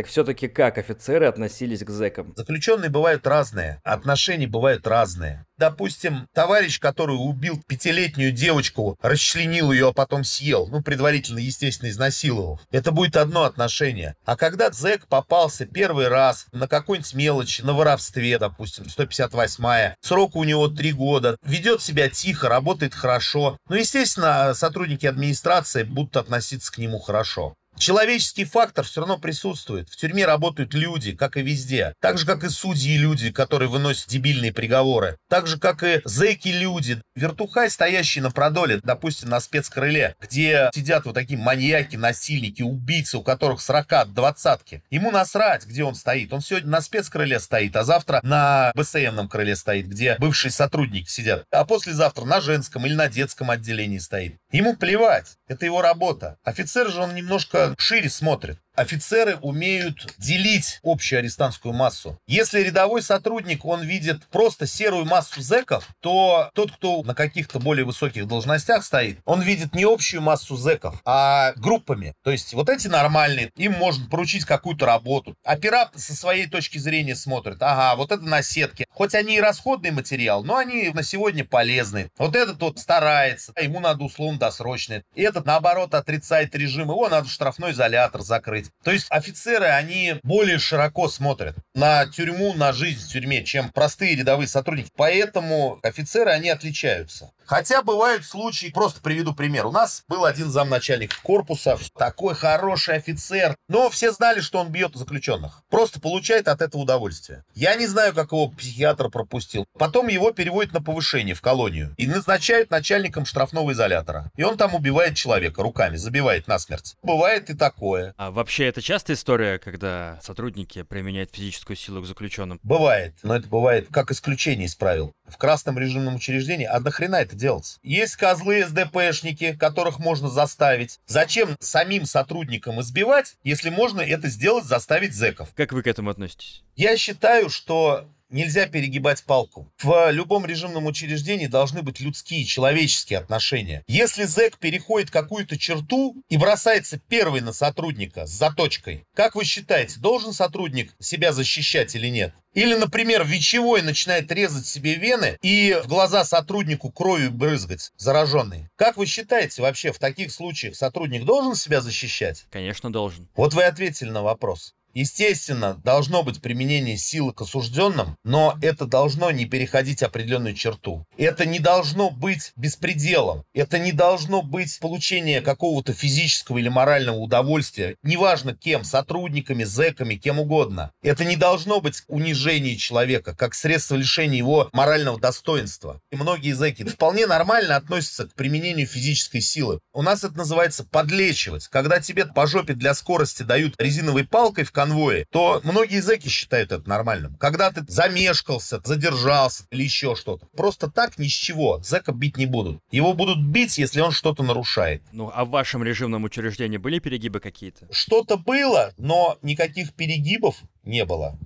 Так 0.00 0.06
все-таки 0.06 0.48
как 0.48 0.78
офицеры 0.78 1.26
относились 1.26 1.84
к 1.84 1.90
зэкам? 1.90 2.32
Заключенные 2.34 2.88
бывают 2.88 3.26
разные, 3.26 3.82
отношения 3.84 4.46
бывают 4.46 4.86
разные. 4.86 5.44
Допустим, 5.58 6.26
товарищ, 6.32 6.80
который 6.80 7.16
убил 7.16 7.62
пятилетнюю 7.66 8.32
девочку, 8.32 8.96
расчленил 9.02 9.72
ее, 9.72 9.88
а 9.90 9.92
потом 9.92 10.24
съел, 10.24 10.68
ну, 10.68 10.82
предварительно, 10.82 11.38
естественно, 11.38 11.90
изнасиловав. 11.90 12.60
Это 12.70 12.92
будет 12.92 13.14
одно 13.18 13.44
отношение. 13.44 14.14
А 14.24 14.38
когда 14.38 14.70
зэк 14.70 15.06
попался 15.06 15.66
первый 15.66 16.08
раз 16.08 16.46
на 16.52 16.66
какой-нибудь 16.66 17.12
мелочи, 17.12 17.60
на 17.60 17.74
воровстве, 17.74 18.38
допустим, 18.38 18.86
158-я, 18.86 19.96
срок 20.00 20.34
у 20.34 20.44
него 20.44 20.68
три 20.68 20.92
года, 20.92 21.36
ведет 21.44 21.82
себя 21.82 22.08
тихо, 22.08 22.48
работает 22.48 22.94
хорошо, 22.94 23.58
ну, 23.68 23.76
естественно, 23.76 24.54
сотрудники 24.54 25.04
администрации 25.04 25.82
будут 25.82 26.16
относиться 26.16 26.72
к 26.72 26.78
нему 26.78 27.00
хорошо. 27.00 27.54
Человеческий 27.78 28.44
фактор 28.44 28.84
все 28.84 29.00
равно 29.00 29.18
присутствует. 29.18 29.88
В 29.88 29.96
тюрьме 29.96 30.26
работают 30.26 30.74
люди, 30.74 31.12
как 31.12 31.36
и 31.36 31.42
везде. 31.42 31.94
Так 32.00 32.18
же, 32.18 32.26
как 32.26 32.44
и 32.44 32.50
судьи 32.50 32.98
люди, 32.98 33.32
которые 33.32 33.68
выносят 33.68 34.08
дебильные 34.08 34.52
приговоры. 34.52 35.16
Так 35.28 35.46
же, 35.46 35.58
как 35.58 35.82
и 35.82 36.02
зэки 36.04 36.48
люди. 36.48 37.00
Вертухай, 37.14 37.70
стоящий 37.70 38.20
на 38.20 38.30
продоле, 38.30 38.80
допустим, 38.82 39.30
на 39.30 39.40
спецкрыле, 39.40 40.14
где 40.20 40.70
сидят 40.74 41.06
вот 41.06 41.14
такие 41.14 41.38
маньяки, 41.38 41.96
насильники, 41.96 42.62
убийцы, 42.62 43.18
у 43.18 43.22
которых 43.22 43.60
40 43.62 43.92
от 43.92 44.14
двадцатки. 44.14 44.82
Ему 44.90 45.10
насрать, 45.10 45.66
где 45.66 45.82
он 45.84 45.94
стоит. 45.94 46.32
Он 46.32 46.40
сегодня 46.40 46.68
на 46.68 46.80
спецкрыле 46.80 47.40
стоит, 47.40 47.74
а 47.76 47.84
завтра 47.84 48.20
на 48.22 48.72
БСМном 48.74 49.28
крыле 49.28 49.56
стоит, 49.56 49.86
где 49.86 50.16
бывшие 50.18 50.50
сотрудники 50.50 51.08
сидят. 51.08 51.44
А 51.50 51.64
послезавтра 51.64 52.24
на 52.24 52.40
женском 52.40 52.84
или 52.86 52.94
на 52.94 53.08
детском 53.08 53.50
отделении 53.50 53.98
стоит. 53.98 54.36
Ему 54.52 54.76
плевать. 54.76 55.36
Это 55.50 55.66
его 55.66 55.82
работа. 55.82 56.38
Офицер 56.44 56.88
же 56.92 57.00
он 57.00 57.16
немножко 57.16 57.74
шире 57.76 58.08
смотрит. 58.08 58.60
Офицеры 58.76 59.36
умеют 59.42 60.14
делить 60.16 60.78
общую 60.84 61.18
арестантскую 61.18 61.74
массу. 61.74 62.18
Если 62.28 62.60
рядовой 62.60 63.02
сотрудник, 63.02 63.64
он 63.64 63.82
видит 63.82 64.24
просто 64.28 64.68
серую 64.68 65.06
массу 65.06 65.42
зеков, 65.42 65.86
то 66.00 66.50
тот, 66.54 66.70
кто 66.72 67.02
на 67.02 67.14
каких-то 67.14 67.58
более 67.58 67.84
высоких 67.84 68.28
должностях 68.28 68.84
стоит, 68.84 69.18
он 69.24 69.42
видит 69.42 69.74
не 69.74 69.82
общую 69.82 70.22
массу 70.22 70.56
зеков, 70.56 71.00
а 71.04 71.52
группами. 71.56 72.14
То 72.22 72.30
есть 72.30 72.54
вот 72.54 72.68
эти 72.70 72.86
нормальные, 72.86 73.50
им 73.56 73.72
можно 73.72 74.08
поручить 74.08 74.44
какую-то 74.44 74.86
работу. 74.86 75.34
Оператор 75.44 76.00
со 76.00 76.14
своей 76.14 76.46
точки 76.46 76.78
зрения 76.78 77.16
смотрит, 77.16 77.58
ага, 77.60 77.96
вот 77.96 78.12
это 78.12 78.22
на 78.22 78.40
сетке. 78.42 78.86
Хоть 79.00 79.14
они 79.14 79.36
и 79.36 79.40
расходный 79.40 79.92
материал, 79.92 80.44
но 80.44 80.58
они 80.58 80.90
на 80.90 81.02
сегодня 81.02 81.42
полезны. 81.42 82.10
Вот 82.18 82.36
этот 82.36 82.60
вот 82.60 82.78
старается, 82.78 83.54
ему 83.58 83.80
надо 83.80 84.04
условно 84.04 84.38
досрочный. 84.38 85.04
И 85.14 85.22
этот, 85.22 85.46
наоборот, 85.46 85.94
отрицает 85.94 86.54
режим, 86.54 86.90
его 86.90 87.08
надо 87.08 87.26
в 87.26 87.32
штрафной 87.32 87.72
изолятор 87.72 88.20
закрыть. 88.20 88.68
То 88.84 88.90
есть 88.90 89.06
офицеры, 89.08 89.64
они 89.64 90.16
более 90.22 90.58
широко 90.58 91.08
смотрят 91.08 91.56
на 91.74 92.04
тюрьму, 92.08 92.52
на 92.52 92.74
жизнь 92.74 93.00
в 93.00 93.10
тюрьме, 93.10 93.42
чем 93.42 93.70
простые 93.70 94.16
рядовые 94.16 94.48
сотрудники. 94.48 94.90
Поэтому 94.94 95.80
офицеры, 95.82 96.32
они 96.32 96.50
отличаются. 96.50 97.32
Хотя 97.50 97.82
бывают 97.82 98.24
случаи, 98.24 98.68
просто 98.68 99.00
приведу 99.00 99.34
пример. 99.34 99.66
У 99.66 99.72
нас 99.72 100.04
был 100.06 100.24
один 100.24 100.50
замначальник 100.50 101.16
корпуса, 101.20 101.76
такой 101.98 102.36
хороший 102.36 102.94
офицер, 102.94 103.56
но 103.68 103.90
все 103.90 104.12
знали, 104.12 104.38
что 104.38 104.60
он 104.60 104.68
бьет 104.68 104.94
заключенных. 104.94 105.64
Просто 105.68 106.00
получает 106.00 106.46
от 106.46 106.62
этого 106.62 106.82
удовольствие. 106.82 107.42
Я 107.56 107.74
не 107.74 107.88
знаю, 107.88 108.14
как 108.14 108.30
его 108.30 108.50
психиатр 108.50 109.10
пропустил. 109.10 109.66
Потом 109.76 110.06
его 110.06 110.30
переводят 110.30 110.72
на 110.72 110.80
повышение 110.80 111.34
в 111.34 111.42
колонию 111.42 111.92
и 111.96 112.06
назначают 112.06 112.70
начальником 112.70 113.24
штрафного 113.24 113.72
изолятора. 113.72 114.30
И 114.36 114.44
он 114.44 114.56
там 114.56 114.76
убивает 114.76 115.16
человека 115.16 115.60
руками, 115.64 115.96
забивает 115.96 116.46
насмерть. 116.46 116.94
Бывает 117.02 117.50
и 117.50 117.54
такое. 117.54 118.14
А 118.16 118.30
вообще 118.30 118.66
это 118.66 118.80
частая 118.80 119.16
история, 119.16 119.58
когда 119.58 120.20
сотрудники 120.22 120.82
применяют 120.82 121.34
физическую 121.34 121.76
силу 121.76 122.00
к 122.00 122.06
заключенным? 122.06 122.60
Бывает, 122.62 123.16
но 123.24 123.34
это 123.34 123.48
бывает 123.48 123.88
как 123.90 124.12
исключение 124.12 124.66
из 124.66 124.76
правил. 124.76 125.12
В 125.30 125.36
красном 125.38 125.78
режимном 125.78 126.16
учреждении, 126.16 126.66
а 126.66 126.80
нахрена 126.80 127.16
это 127.16 127.36
делать? 127.36 127.78
Есть 127.82 128.16
козлы 128.16 128.64
СДПшники, 128.66 129.56
которых 129.56 129.98
можно 129.98 130.28
заставить. 130.28 130.98
Зачем 131.06 131.56
самим 131.60 132.04
сотрудникам 132.04 132.80
избивать, 132.80 133.36
если 133.44 133.70
можно 133.70 134.00
это 134.00 134.28
сделать, 134.28 134.64
заставить 134.64 135.14
зэков? 135.14 135.50
Как 135.54 135.72
вы 135.72 135.82
к 135.82 135.86
этому 135.86 136.10
относитесь? 136.10 136.62
Я 136.76 136.96
считаю, 136.96 137.48
что 137.50 138.06
нельзя 138.30 138.66
перегибать 138.66 139.22
палку. 139.24 139.72
В 139.82 140.10
любом 140.10 140.46
режимном 140.46 140.86
учреждении 140.86 141.46
должны 141.46 141.82
быть 141.82 142.00
людские, 142.00 142.44
человеческие 142.44 143.18
отношения. 143.18 143.84
Если 143.86 144.24
зэк 144.24 144.58
переходит 144.58 145.10
какую-то 145.10 145.58
черту 145.58 146.16
и 146.28 146.36
бросается 146.36 146.98
первый 146.98 147.40
на 147.40 147.52
сотрудника 147.52 148.26
с 148.26 148.30
заточкой, 148.30 149.04
как 149.14 149.34
вы 149.34 149.44
считаете, 149.44 150.00
должен 150.00 150.32
сотрудник 150.32 150.94
себя 150.98 151.32
защищать 151.32 151.94
или 151.94 152.08
нет? 152.08 152.34
Или, 152.52 152.74
например, 152.74 153.24
вечевой 153.24 153.82
начинает 153.82 154.30
резать 154.32 154.66
себе 154.66 154.96
вены 154.96 155.38
и 155.40 155.78
в 155.84 155.86
глаза 155.86 156.24
сотруднику 156.24 156.90
кровью 156.90 157.30
брызгать, 157.30 157.92
зараженный. 157.96 158.68
Как 158.74 158.96
вы 158.96 159.06
считаете, 159.06 159.62
вообще 159.62 159.92
в 159.92 159.98
таких 159.98 160.32
случаях 160.32 160.74
сотрудник 160.74 161.24
должен 161.24 161.54
себя 161.54 161.80
защищать? 161.80 162.46
Конечно, 162.50 162.92
должен. 162.92 163.28
Вот 163.36 163.54
вы 163.54 163.64
ответили 163.64 164.10
на 164.10 164.22
вопрос. 164.22 164.74
Естественно, 164.94 165.80
должно 165.84 166.22
быть 166.22 166.40
применение 166.40 166.96
силы 166.96 167.32
к 167.32 167.42
осужденным, 167.42 168.16
но 168.24 168.58
это 168.60 168.86
должно 168.86 169.30
не 169.30 169.46
переходить 169.46 170.02
определенную 170.02 170.54
черту. 170.54 171.06
Это 171.16 171.46
не 171.46 171.58
должно 171.58 172.10
быть 172.10 172.52
беспределом. 172.56 173.44
Это 173.54 173.78
не 173.78 173.92
должно 173.92 174.42
быть 174.42 174.78
получение 174.80 175.40
какого-то 175.40 175.92
физического 175.92 176.58
или 176.58 176.68
морального 176.68 177.16
удовольствия. 177.16 177.96
Неважно 178.02 178.54
кем, 178.54 178.84
сотрудниками, 178.84 179.64
зэками, 179.64 180.16
кем 180.16 180.40
угодно. 180.40 180.92
Это 181.02 181.24
не 181.24 181.36
должно 181.36 181.80
быть 181.80 182.02
унижение 182.08 182.76
человека, 182.76 183.34
как 183.34 183.54
средство 183.54 183.96
лишения 183.96 184.38
его 184.38 184.68
морального 184.72 185.20
достоинства. 185.20 186.00
И 186.10 186.16
многие 186.16 186.52
зэки 186.52 186.84
вполне 186.84 187.26
нормально 187.26 187.76
относятся 187.76 188.26
к 188.26 188.34
применению 188.34 188.86
физической 188.86 189.40
силы. 189.40 189.80
У 189.92 190.02
нас 190.02 190.24
это 190.24 190.36
называется 190.36 190.84
подлечивать. 190.84 191.68
Когда 191.68 192.00
тебе 192.00 192.26
по 192.26 192.46
жопе 192.46 192.74
для 192.74 192.94
скорости 192.94 193.42
дают 193.42 193.74
резиновой 193.78 194.24
палкой 194.24 194.64
в 194.64 194.72
конвое, 194.80 195.26
то 195.30 195.60
многие 195.62 196.00
зэки 196.00 196.28
считают 196.28 196.72
это 196.72 196.88
нормальным. 196.88 197.36
Когда 197.36 197.70
ты 197.70 197.84
замешкался, 197.86 198.80
задержался 198.82 199.64
или 199.70 199.82
еще 199.82 200.16
что-то. 200.16 200.46
Просто 200.56 200.90
так 200.90 201.18
ни 201.18 201.28
с 201.28 201.32
чего 201.32 201.82
зэка 201.82 202.12
бить 202.12 202.38
не 202.38 202.46
будут. 202.46 202.80
Его 202.90 203.12
будут 203.12 203.44
бить, 203.44 203.76
если 203.76 204.00
он 204.00 204.10
что-то 204.10 204.42
нарушает. 204.42 205.02
Ну, 205.12 205.30
а 205.34 205.44
в 205.44 205.50
вашем 205.50 205.84
режимном 205.84 206.24
учреждении 206.24 206.78
были 206.78 206.98
перегибы 206.98 207.40
какие-то? 207.40 207.88
Что-то 207.90 208.38
было, 208.38 208.94
но 208.96 209.36
никаких 209.42 209.92
перегибов 209.92 210.56
не 210.82 211.04
было. 211.04 211.38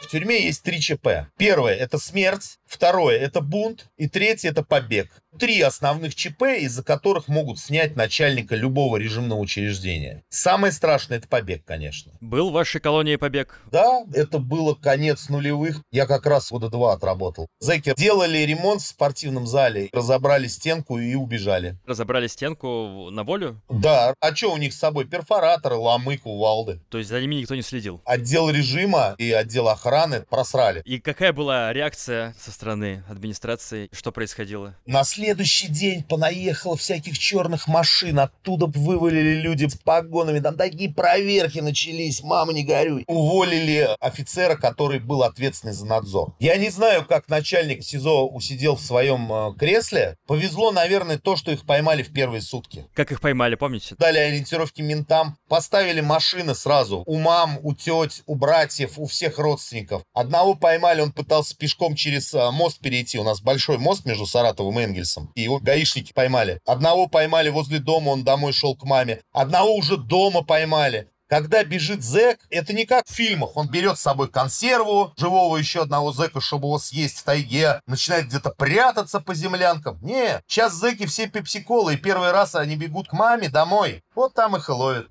В 0.00 0.08
тюрьме 0.10 0.44
есть 0.44 0.62
три 0.62 0.80
ЧП. 0.80 1.28
Первое– 1.38 1.74
это 1.76 1.98
смерть, 1.98 2.58
второе– 2.72 3.18
это 3.20 3.40
бунт, 3.40 3.86
и 3.96 4.08
третье– 4.08 4.48
это 4.50 4.62
побег 4.62 5.22
три 5.38 5.60
основных 5.60 6.14
ЧП, 6.14 6.42
из-за 6.60 6.82
которых 6.82 7.28
могут 7.28 7.58
снять 7.58 7.96
начальника 7.96 8.54
любого 8.54 8.96
режимного 8.96 9.40
учреждения. 9.40 10.22
Самое 10.28 10.72
страшное— 10.72 11.18
это 11.18 11.28
побег, 11.28 11.64
конечно. 11.64 12.12
Был 12.20 12.50
в 12.50 12.52
вашей 12.52 12.80
колонии 12.80 13.16
побег? 13.16 13.60
Да, 13.70 14.04
это 14.14 14.38
было 14.38 14.74
конец 14.74 15.28
нулевых. 15.28 15.82
Я 15.90 16.06
как 16.06 16.26
раз 16.26 16.50
года 16.50 16.68
два 16.68 16.92
отработал. 16.92 17.46
Зэки 17.60 17.94
делали 17.96 18.38
ремонт 18.38 18.82
в 18.82 18.86
спортивном 18.86 19.46
зале, 19.46 19.88
разобрали 19.92 20.46
стенку 20.46 20.98
и 20.98 21.14
убежали. 21.14 21.78
Разобрали 21.86 22.26
стенку 22.26 23.10
на 23.10 23.24
волю? 23.24 23.60
Да. 23.68 24.14
А 24.20 24.34
что 24.34 24.52
у 24.52 24.56
них 24.56 24.72
с 24.72 24.78
собой? 24.78 25.06
Перфораторы, 25.06 25.76
ломы, 25.76 26.18
кувалды. 26.18 26.80
То 26.90 26.98
есть 26.98 27.10
за 27.10 27.20
ними 27.20 27.36
никто 27.36 27.54
не 27.54 27.62
следил? 27.62 28.00
Отдел 28.04 28.50
режима 28.50 29.14
и 29.18 29.32
отдел 29.32 29.68
охраны 29.68 30.22
просрали. 30.28 30.82
И 30.84 31.00
какая 31.00 31.32
была 31.32 31.72
реакция 31.72 32.34
со 32.38 32.50
стороны 32.50 32.61
администрации? 32.62 33.88
Что 33.92 34.12
происходило? 34.12 34.76
На 34.86 35.04
следующий 35.04 35.68
день 35.68 36.02
понаехало 36.02 36.76
всяких 36.76 37.18
черных 37.18 37.66
машин, 37.66 38.18
оттуда 38.18 38.66
вывалили 38.66 39.40
люди 39.40 39.66
с 39.66 39.74
погонами, 39.74 40.40
там 40.40 40.56
такие 40.56 40.92
проверки 40.92 41.58
начались, 41.58 42.22
мама 42.22 42.52
не 42.52 42.64
горюй. 42.64 43.04
Уволили 43.06 43.88
офицера, 44.00 44.56
который 44.56 44.98
был 44.98 45.22
ответственный 45.22 45.74
за 45.74 45.86
надзор. 45.86 46.34
Я 46.38 46.56
не 46.56 46.70
знаю, 46.70 47.04
как 47.04 47.28
начальник 47.28 47.82
СИЗО 47.82 48.28
усидел 48.28 48.76
в 48.76 48.80
своем 48.80 49.32
э, 49.32 49.54
кресле. 49.58 50.16
Повезло, 50.26 50.72
наверное, 50.72 51.18
то, 51.18 51.36
что 51.36 51.50
их 51.50 51.64
поймали 51.64 52.02
в 52.02 52.12
первые 52.12 52.42
сутки. 52.42 52.86
Как 52.94 53.12
их 53.12 53.20
поймали, 53.20 53.54
помните? 53.54 53.94
Дали 53.98 54.18
ориентировки 54.18 54.82
ментам, 54.82 55.36
поставили 55.48 56.00
машины 56.00 56.54
сразу. 56.54 57.02
У 57.06 57.18
мам, 57.18 57.58
у 57.62 57.74
теть, 57.74 58.22
у 58.26 58.34
братьев, 58.34 58.98
у 58.98 59.06
всех 59.06 59.38
родственников. 59.38 60.02
Одного 60.12 60.54
поймали, 60.54 61.00
он 61.00 61.12
пытался 61.12 61.56
пешком 61.56 61.94
через 61.94 62.32
э, 62.34 62.50
мост 62.52 62.78
перейти. 62.80 63.18
У 63.18 63.24
нас 63.24 63.40
большой 63.40 63.78
мост 63.78 64.04
между 64.04 64.26
Саратовым 64.26 64.78
и 64.78 64.84
Энгельсом. 64.84 65.32
И 65.34 65.42
его 65.42 65.58
гаишники 65.58 66.12
поймали. 66.12 66.60
Одного 66.66 67.06
поймали 67.08 67.48
возле 67.48 67.78
дома, 67.78 68.10
он 68.10 68.24
домой 68.24 68.52
шел 68.52 68.76
к 68.76 68.84
маме. 68.84 69.20
Одного 69.32 69.74
уже 69.74 69.96
дома 69.96 70.42
поймали. 70.42 71.08
Когда 71.32 71.64
бежит 71.64 72.02
зэк, 72.04 72.40
это 72.50 72.74
не 72.74 72.84
как 72.84 73.06
в 73.06 73.10
фильмах. 73.10 73.56
Он 73.56 73.66
берет 73.66 73.96
с 73.96 74.02
собой 74.02 74.28
консерву, 74.28 75.14
живого 75.16 75.56
еще 75.56 75.80
одного 75.80 76.12
зэка, 76.12 76.42
чтобы 76.42 76.66
его 76.66 76.78
съесть 76.78 77.20
в 77.20 77.22
тайге, 77.22 77.80
начинает 77.86 78.26
где-то 78.26 78.50
прятаться 78.50 79.18
по 79.18 79.34
землянкам. 79.34 79.98
Не, 80.02 80.42
сейчас 80.46 80.74
зэки 80.74 81.06
все 81.06 81.28
пепсиколы, 81.28 81.94
и 81.94 81.96
первый 81.96 82.32
раз 82.32 82.54
они 82.54 82.76
бегут 82.76 83.08
к 83.08 83.14
маме 83.14 83.48
домой. 83.48 84.02
Вот 84.14 84.34
там 84.34 84.56
их 84.56 84.68
и 84.68 84.72
ловят. 84.72 85.08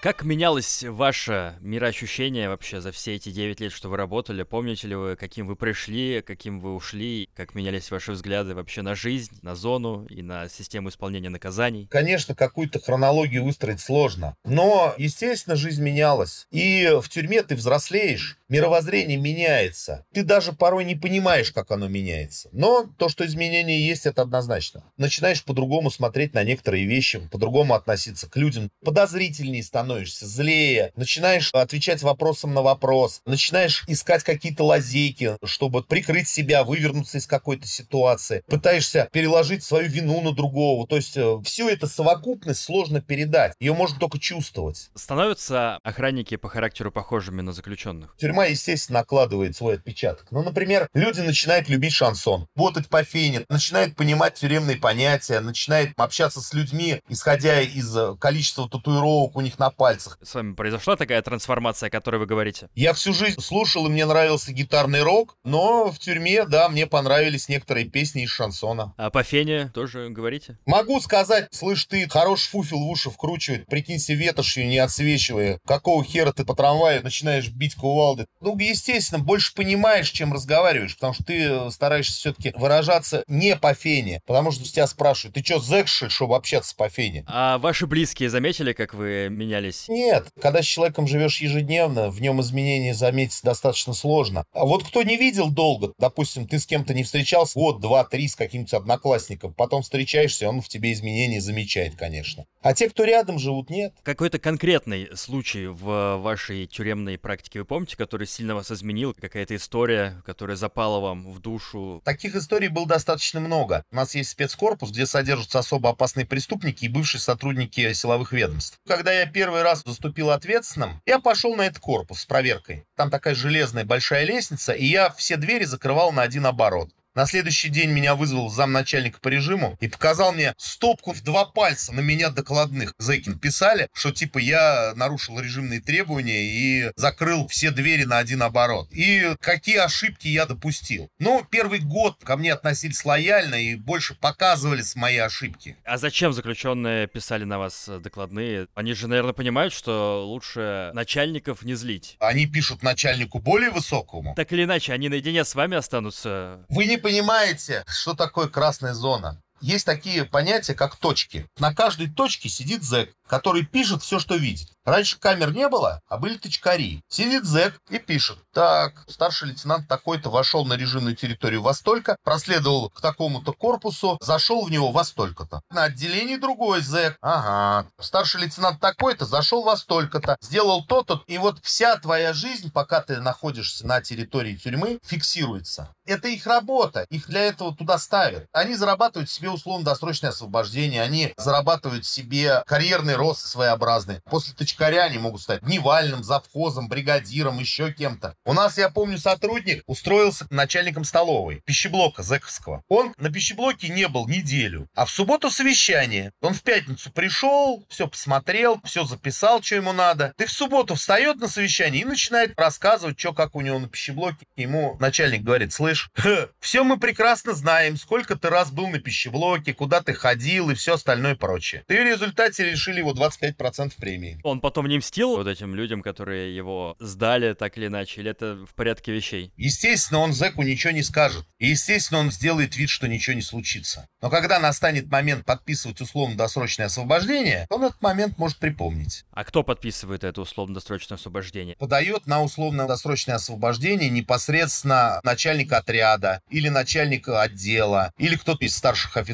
Как 0.00 0.22
менялось 0.22 0.84
ваше 0.84 1.56
мироощущение 1.60 2.48
вообще 2.48 2.80
за 2.80 2.92
все 2.92 3.16
эти 3.16 3.32
9 3.32 3.58
лет, 3.58 3.72
что 3.72 3.88
вы 3.88 3.96
работали? 3.96 4.44
Помните 4.44 4.86
ли 4.86 4.94
вы, 4.94 5.16
каким 5.16 5.48
вы 5.48 5.56
пришли, 5.56 6.22
каким 6.24 6.60
вы 6.60 6.76
ушли? 6.76 7.28
Как 7.34 7.56
менялись 7.56 7.90
ваши 7.90 8.12
взгляды 8.12 8.54
вообще 8.54 8.82
на 8.82 8.94
жизнь, 8.94 9.36
на 9.42 9.56
зону 9.56 10.04
и 10.04 10.22
на 10.22 10.48
систему 10.48 10.90
исполнения 10.90 11.30
наказаний? 11.30 11.88
Конечно, 11.90 12.36
какую-то 12.36 12.78
хронологию 12.80 13.42
выстроить 13.44 13.80
сложно. 13.80 14.36
Но, 14.44 14.94
естественно, 14.98 15.56
жизнь 15.56 15.82
менялась. 15.82 16.46
И 16.52 16.88
в 17.02 17.08
тюрьме 17.08 17.42
ты 17.42 17.56
взрослеешь, 17.56 18.38
мировоззрение 18.48 19.16
меняется. 19.16 20.06
Ты 20.14 20.22
даже 20.22 20.52
порой 20.52 20.84
не 20.84 20.94
понимаешь, 20.94 21.50
как 21.50 21.72
оно 21.72 21.88
меняется. 21.88 22.50
Но 22.52 22.88
то, 22.98 23.08
что 23.08 23.26
изменения 23.26 23.84
есть, 23.84 24.06
это 24.06 24.22
однозначно. 24.22 24.84
Начинаешь 24.96 25.42
по-другому 25.42 25.90
смотреть 25.90 26.34
на 26.34 26.44
некоторые 26.44 26.84
вещи, 26.86 27.18
по-другому 27.32 27.74
относиться 27.74 28.30
к 28.30 28.36
людям, 28.36 28.70
подозрительнее 28.84 29.64
становишься 29.64 29.87
становишься 29.88 30.26
злее, 30.26 30.92
начинаешь 30.96 31.50
отвечать 31.54 32.02
вопросом 32.02 32.52
на 32.52 32.60
вопрос, 32.60 33.22
начинаешь 33.24 33.84
искать 33.88 34.22
какие-то 34.22 34.62
лазейки, 34.62 35.38
чтобы 35.42 35.82
прикрыть 35.82 36.28
себя, 36.28 36.62
вывернуться 36.62 37.16
из 37.16 37.26
какой-то 37.26 37.66
ситуации, 37.66 38.42
пытаешься 38.46 39.08
переложить 39.12 39.64
свою 39.64 39.88
вину 39.88 40.20
на 40.20 40.32
другого. 40.32 40.86
То 40.86 40.96
есть 40.96 41.16
э, 41.16 41.38
всю 41.42 41.70
эту 41.70 41.86
совокупность 41.86 42.60
сложно 42.60 43.00
передать, 43.00 43.54
ее 43.60 43.72
можно 43.72 43.98
только 43.98 44.18
чувствовать. 44.18 44.90
Становятся 44.94 45.78
охранники 45.82 46.36
по 46.36 46.50
характеру 46.50 46.92
похожими 46.92 47.40
на 47.40 47.52
заключенных? 47.52 48.14
Тюрьма, 48.18 48.44
естественно, 48.44 48.98
накладывает 48.98 49.56
свой 49.56 49.76
отпечаток. 49.76 50.26
Ну, 50.30 50.42
например, 50.42 50.88
люди 50.92 51.20
начинают 51.20 51.70
любить 51.70 51.94
шансон, 51.94 52.46
ботать 52.54 52.88
по 52.88 53.02
фене, 53.04 53.46
начинают 53.48 53.96
понимать 53.96 54.34
тюремные 54.34 54.76
понятия, 54.76 55.40
начинают 55.40 55.92
общаться 55.96 56.42
с 56.42 56.52
людьми, 56.52 57.00
исходя 57.08 57.62
из 57.62 57.96
э, 57.96 58.16
количества 58.20 58.68
татуировок 58.68 59.34
у 59.36 59.40
них 59.40 59.58
на 59.58 59.70
пальцах. 59.78 60.18
С 60.22 60.34
вами 60.34 60.52
произошла 60.52 60.96
такая 60.96 61.22
трансформация, 61.22 61.86
о 61.86 61.90
которой 61.90 62.16
вы 62.16 62.26
говорите? 62.26 62.68
Я 62.74 62.92
всю 62.92 63.14
жизнь 63.14 63.40
слушал, 63.40 63.86
и 63.86 63.88
мне 63.88 64.04
нравился 64.04 64.52
гитарный 64.52 65.02
рок, 65.02 65.36
но 65.44 65.90
в 65.90 65.98
тюрьме, 65.98 66.44
да, 66.44 66.68
мне 66.68 66.86
понравились 66.86 67.48
некоторые 67.48 67.86
песни 67.86 68.24
из 68.24 68.30
шансона. 68.30 68.92
А 68.98 69.08
по 69.08 69.22
фене 69.22 69.70
тоже 69.72 70.10
говорите? 70.10 70.58
Могу 70.66 71.00
сказать, 71.00 71.48
слышь, 71.52 71.86
ты 71.86 72.08
хороший 72.08 72.50
фуфел 72.50 72.78
в 72.78 72.90
уши 72.90 73.10
вкручивает, 73.10 73.66
прикинь 73.66 73.98
себе 73.98 74.18
ветошью, 74.18 74.66
не 74.66 74.78
отсвечивая. 74.78 75.60
Какого 75.66 76.04
хера 76.04 76.32
ты 76.32 76.44
по 76.44 76.54
трамваю 76.54 77.02
начинаешь 77.02 77.48
бить 77.48 77.76
кувалды? 77.76 78.26
Ну, 78.40 78.58
естественно, 78.58 79.22
больше 79.22 79.54
понимаешь, 79.54 80.10
чем 80.10 80.32
разговариваешь, 80.32 80.96
потому 80.96 81.14
что 81.14 81.24
ты 81.24 81.70
стараешься 81.70 82.18
все-таки 82.18 82.52
выражаться 82.56 83.22
не 83.28 83.54
по 83.56 83.72
фене, 83.74 84.20
потому 84.26 84.50
что 84.50 84.64
тебя 84.64 84.88
спрашивают, 84.88 85.36
ты 85.36 85.44
что, 85.44 85.60
зэк, 85.60 85.86
чтобы 85.86 86.34
общаться 86.34 86.74
по 86.76 86.88
фене? 86.88 87.24
А 87.28 87.58
ваши 87.58 87.86
близкие 87.86 88.28
заметили, 88.28 88.72
как 88.72 88.92
вы 88.92 89.28
меняли 89.30 89.67
менялись? 89.68 89.88
Нет, 89.88 90.28
когда 90.40 90.62
с 90.62 90.66
человеком 90.66 91.06
живешь 91.06 91.40
ежедневно, 91.40 92.10
в 92.10 92.20
нем 92.20 92.40
изменения 92.40 92.94
заметить 92.94 93.40
достаточно 93.42 93.94
сложно. 93.94 94.44
А 94.52 94.64
вот 94.64 94.84
кто 94.84 95.02
не 95.02 95.16
видел 95.16 95.50
долго, 95.50 95.92
допустим, 95.98 96.46
ты 96.46 96.58
с 96.58 96.66
кем-то 96.66 96.94
не 96.94 97.04
встречался, 97.04 97.58
год, 97.58 97.80
два, 97.80 98.04
три 98.04 98.28
с 98.28 98.36
каким-то 98.36 98.76
одноклассником, 98.76 99.54
потом 99.54 99.82
встречаешься, 99.82 100.48
он 100.48 100.60
в 100.60 100.68
тебе 100.68 100.92
изменения 100.92 101.40
замечает, 101.40 101.96
конечно. 101.96 102.46
А 102.62 102.74
те, 102.74 102.90
кто 102.90 103.04
рядом 103.04 103.38
живут, 103.38 103.70
нет. 103.70 103.94
Какой-то 104.02 104.38
конкретный 104.38 105.08
случай 105.16 105.66
в 105.66 106.16
вашей 106.16 106.66
тюремной 106.66 107.18
практике 107.18 107.60
вы 107.60 107.64
помните, 107.64 107.96
который 107.96 108.26
сильно 108.26 108.54
вас 108.54 108.70
изменил? 108.70 109.14
Какая-то 109.14 109.56
история, 109.56 110.22
которая 110.26 110.56
запала 110.56 111.00
вам 111.00 111.32
в 111.32 111.40
душу? 111.40 112.02
Таких 112.04 112.34
историй 112.34 112.68
было 112.68 112.86
достаточно 112.86 113.40
много. 113.40 113.84
У 113.92 113.96
нас 113.96 114.14
есть 114.14 114.30
спецкорпус, 114.30 114.90
где 114.90 115.06
содержатся 115.06 115.60
особо 115.60 115.90
опасные 115.90 116.26
преступники 116.26 116.84
и 116.84 116.88
бывшие 116.88 117.20
сотрудники 117.20 117.92
силовых 117.92 118.32
ведомств. 118.32 118.78
Когда 118.86 119.12
я 119.12 119.26
первый 119.26 119.57
первый 119.58 119.70
раз 119.70 119.82
заступил 119.84 120.30
ответственным, 120.30 121.02
я 121.04 121.18
пошел 121.18 121.56
на 121.56 121.62
этот 121.62 121.80
корпус 121.80 122.20
с 122.20 122.26
проверкой. 122.26 122.86
Там 122.94 123.10
такая 123.10 123.34
железная 123.34 123.84
большая 123.84 124.24
лестница, 124.24 124.72
и 124.72 124.84
я 124.84 125.10
все 125.10 125.36
двери 125.36 125.64
закрывал 125.64 126.12
на 126.12 126.22
один 126.22 126.46
оборот. 126.46 126.90
На 127.18 127.26
следующий 127.26 127.68
день 127.68 127.90
меня 127.90 128.14
вызвал 128.14 128.48
замначальника 128.48 129.18
по 129.18 129.26
режиму 129.26 129.76
и 129.80 129.88
показал 129.88 130.32
мне 130.32 130.54
стопку 130.56 131.12
в 131.12 131.20
два 131.24 131.46
пальца 131.46 131.92
на 131.92 131.98
меня 131.98 132.30
докладных. 132.30 132.94
Зэкин 132.98 133.40
писали, 133.40 133.88
что 133.92 134.12
типа 134.12 134.38
я 134.38 134.92
нарушил 134.94 135.40
режимные 135.40 135.80
требования 135.80 136.44
и 136.44 136.92
закрыл 136.94 137.48
все 137.48 137.72
двери 137.72 138.04
на 138.04 138.18
один 138.18 138.40
оборот. 138.44 138.86
И 138.92 139.34
какие 139.40 139.78
ошибки 139.78 140.28
я 140.28 140.46
допустил. 140.46 141.10
Ну, 141.18 141.44
первый 141.50 141.80
год 141.80 142.22
ко 142.22 142.36
мне 142.36 142.52
относились 142.52 143.04
лояльно 143.04 143.56
и 143.56 143.74
больше 143.74 144.14
показывали 144.14 144.82
с 144.82 144.94
мои 144.94 145.16
ошибки. 145.16 145.76
А 145.84 145.98
зачем 145.98 146.32
заключенные 146.32 147.08
писали 147.08 147.42
на 147.42 147.58
вас 147.58 147.90
докладные? 148.00 148.68
Они 148.76 148.94
же, 148.94 149.08
наверное, 149.08 149.32
понимают, 149.32 149.72
что 149.72 150.24
лучше 150.24 150.92
начальников 150.94 151.64
не 151.64 151.74
злить. 151.74 152.16
Они 152.20 152.46
пишут 152.46 152.84
начальнику 152.84 153.40
более 153.40 153.70
высокому. 153.70 154.36
Так 154.36 154.52
или 154.52 154.62
иначе, 154.62 154.92
они 154.92 155.08
наедине 155.08 155.44
с 155.44 155.56
вами 155.56 155.76
останутся. 155.76 156.64
Вы 156.68 156.84
не 156.84 156.96
понимаете, 157.08 157.84
что 157.86 158.14
такое 158.14 158.48
красная 158.48 158.92
зона. 158.92 159.42
Есть 159.60 159.86
такие 159.86 160.24
понятия, 160.24 160.74
как 160.74 160.96
точки. 160.96 161.48
На 161.58 161.74
каждой 161.74 162.08
точке 162.08 162.48
сидит 162.48 162.82
зэк, 162.82 163.10
который 163.26 163.64
пишет 163.64 164.02
все, 164.02 164.18
что 164.18 164.36
видит. 164.36 164.68
Раньше 164.84 165.18
камер 165.18 165.52
не 165.52 165.68
было, 165.68 166.00
а 166.08 166.16
были 166.16 166.38
тычкари. 166.38 167.02
Сидит 167.08 167.44
зэк 167.44 167.78
и 167.90 167.98
пишет. 167.98 168.38
Так, 168.52 169.04
старший 169.06 169.48
лейтенант 169.48 169.86
такой-то 169.86 170.30
вошел 170.30 170.64
на 170.64 170.74
режимную 170.74 171.14
территорию 171.14 171.60
во 171.60 171.74
столько, 171.74 172.16
проследовал 172.24 172.88
к 172.90 173.00
такому-то 173.00 173.52
корпусу, 173.52 174.16
зашел 174.22 174.64
в 174.64 174.70
него 174.70 174.90
во 174.90 175.04
столько-то. 175.04 175.60
На 175.70 175.84
отделении 175.84 176.36
другой 176.36 176.80
зэк. 176.80 177.18
Ага. 177.20 177.90
Старший 178.00 178.42
лейтенант 178.42 178.80
такой-то 178.80 179.26
зашел 179.26 179.62
во 179.62 179.76
столько-то, 179.76 180.36
сделал 180.40 180.84
то-то. 180.84 181.22
И 181.26 181.36
вот 181.36 181.58
вся 181.62 181.96
твоя 181.96 182.32
жизнь, 182.32 182.70
пока 182.72 183.02
ты 183.02 183.20
находишься 183.20 183.86
на 183.86 184.00
территории 184.00 184.56
тюрьмы, 184.56 185.00
фиксируется. 185.04 185.94
Это 186.06 186.28
их 186.28 186.46
работа. 186.46 187.04
Их 187.10 187.28
для 187.28 187.42
этого 187.42 187.76
туда 187.76 187.98
ставят. 187.98 188.46
Они 188.52 188.74
зарабатывают 188.74 189.28
себе 189.28 189.47
условно-досрочное 189.50 190.30
освобождение. 190.30 191.02
Они 191.02 191.34
зарабатывают 191.36 192.06
себе 192.06 192.62
карьерный 192.66 193.14
рост 193.14 193.46
своеобразный. 193.46 194.20
После 194.24 194.54
тычка 194.54 194.78
Пушкаря 194.78 195.06
они 195.06 195.18
могут 195.18 195.42
стать 195.42 195.60
дневальным, 195.62 196.22
завхозом, 196.22 196.88
бригадиром, 196.88 197.58
еще 197.58 197.92
кем-то. 197.92 198.36
У 198.44 198.52
нас, 198.52 198.78
я 198.78 198.88
помню, 198.90 199.18
сотрудник 199.18 199.82
устроился 199.86 200.46
начальником 200.50 201.02
столовой, 201.02 201.62
пищеблока 201.66 202.22
Зековского. 202.22 202.84
Он 202.88 203.12
на 203.18 203.28
пищеблоке 203.28 203.88
не 203.88 204.06
был 204.06 204.28
неделю, 204.28 204.86
а 204.94 205.04
в 205.04 205.10
субботу 205.10 205.50
совещание. 205.50 206.30
Он 206.40 206.54
в 206.54 206.62
пятницу 206.62 207.10
пришел, 207.10 207.84
все 207.88 208.06
посмотрел, 208.06 208.80
все 208.84 209.02
записал, 209.02 209.60
что 209.64 209.74
ему 209.74 209.92
надо. 209.92 210.32
Ты 210.36 210.46
в 210.46 210.52
субботу 210.52 210.94
встает 210.94 211.38
на 211.38 211.48
совещание 211.48 212.02
и 212.02 212.04
начинает 212.04 212.56
рассказывать, 212.56 213.18
что 213.18 213.32
как 213.32 213.56
у 213.56 213.60
него 213.62 213.80
на 213.80 213.88
пищеблоке. 213.88 214.46
Ему 214.54 214.96
начальник 215.00 215.42
говорит, 215.42 215.72
слышь, 215.72 216.08
все 216.60 216.84
мы 216.84 217.00
прекрасно 217.00 217.52
знаем, 217.52 217.96
сколько 217.96 218.36
ты 218.36 218.48
раз 218.48 218.70
был 218.70 218.86
на 218.86 219.00
пищеблоке, 219.00 219.36
куда 219.72 220.02
ты 220.02 220.14
ходил 220.14 220.70
и 220.70 220.74
все 220.74 220.94
остальное 220.94 221.34
прочее. 221.34 221.84
Ты 221.86 222.02
в 222.02 222.06
результате 222.06 222.70
решили 222.70 222.98
его 222.98 223.12
25% 223.12 223.92
премии. 223.96 224.40
Он 224.42 224.60
потом 224.60 224.86
не 224.86 224.98
мстил 224.98 225.36
вот 225.36 225.46
этим 225.46 225.74
людям, 225.74 226.02
которые 226.02 226.54
его 226.54 226.96
сдали 226.98 227.54
так 227.54 227.76
или 227.78 227.86
иначе, 227.86 228.20
или 228.20 228.30
это 228.30 228.66
в 228.66 228.74
порядке 228.74 229.12
вещей? 229.12 229.52
Естественно, 229.56 230.20
он 230.20 230.32
зэку 230.32 230.62
ничего 230.62 230.92
не 230.92 231.02
скажет. 231.02 231.44
И, 231.58 231.68
естественно, 231.68 232.20
он 232.20 232.30
сделает 232.30 232.76
вид, 232.76 232.90
что 232.90 233.08
ничего 233.08 233.34
не 233.34 233.42
случится. 233.42 234.06
Но 234.20 234.30
когда 234.30 234.58
настанет 234.58 235.10
момент 235.10 235.44
подписывать 235.44 236.00
условно-досрочное 236.00 236.86
освобождение, 236.86 237.66
он 237.70 237.84
этот 237.84 238.02
момент 238.02 238.38
может 238.38 238.58
припомнить. 238.58 239.24
А 239.30 239.44
кто 239.44 239.62
подписывает 239.62 240.24
это 240.24 240.40
условно-досрочное 240.40 241.16
освобождение? 241.16 241.76
Подает 241.76 242.26
на 242.26 242.42
условно-досрочное 242.42 243.36
освобождение 243.36 244.10
непосредственно 244.10 245.20
начальник 245.22 245.72
отряда 245.72 246.42
или 246.50 246.68
начальник 246.68 247.28
отдела 247.28 248.12
или 248.18 248.36
кто-то 248.36 248.64
из 248.64 248.76
старших 248.76 249.16
офицеров. 249.16 249.27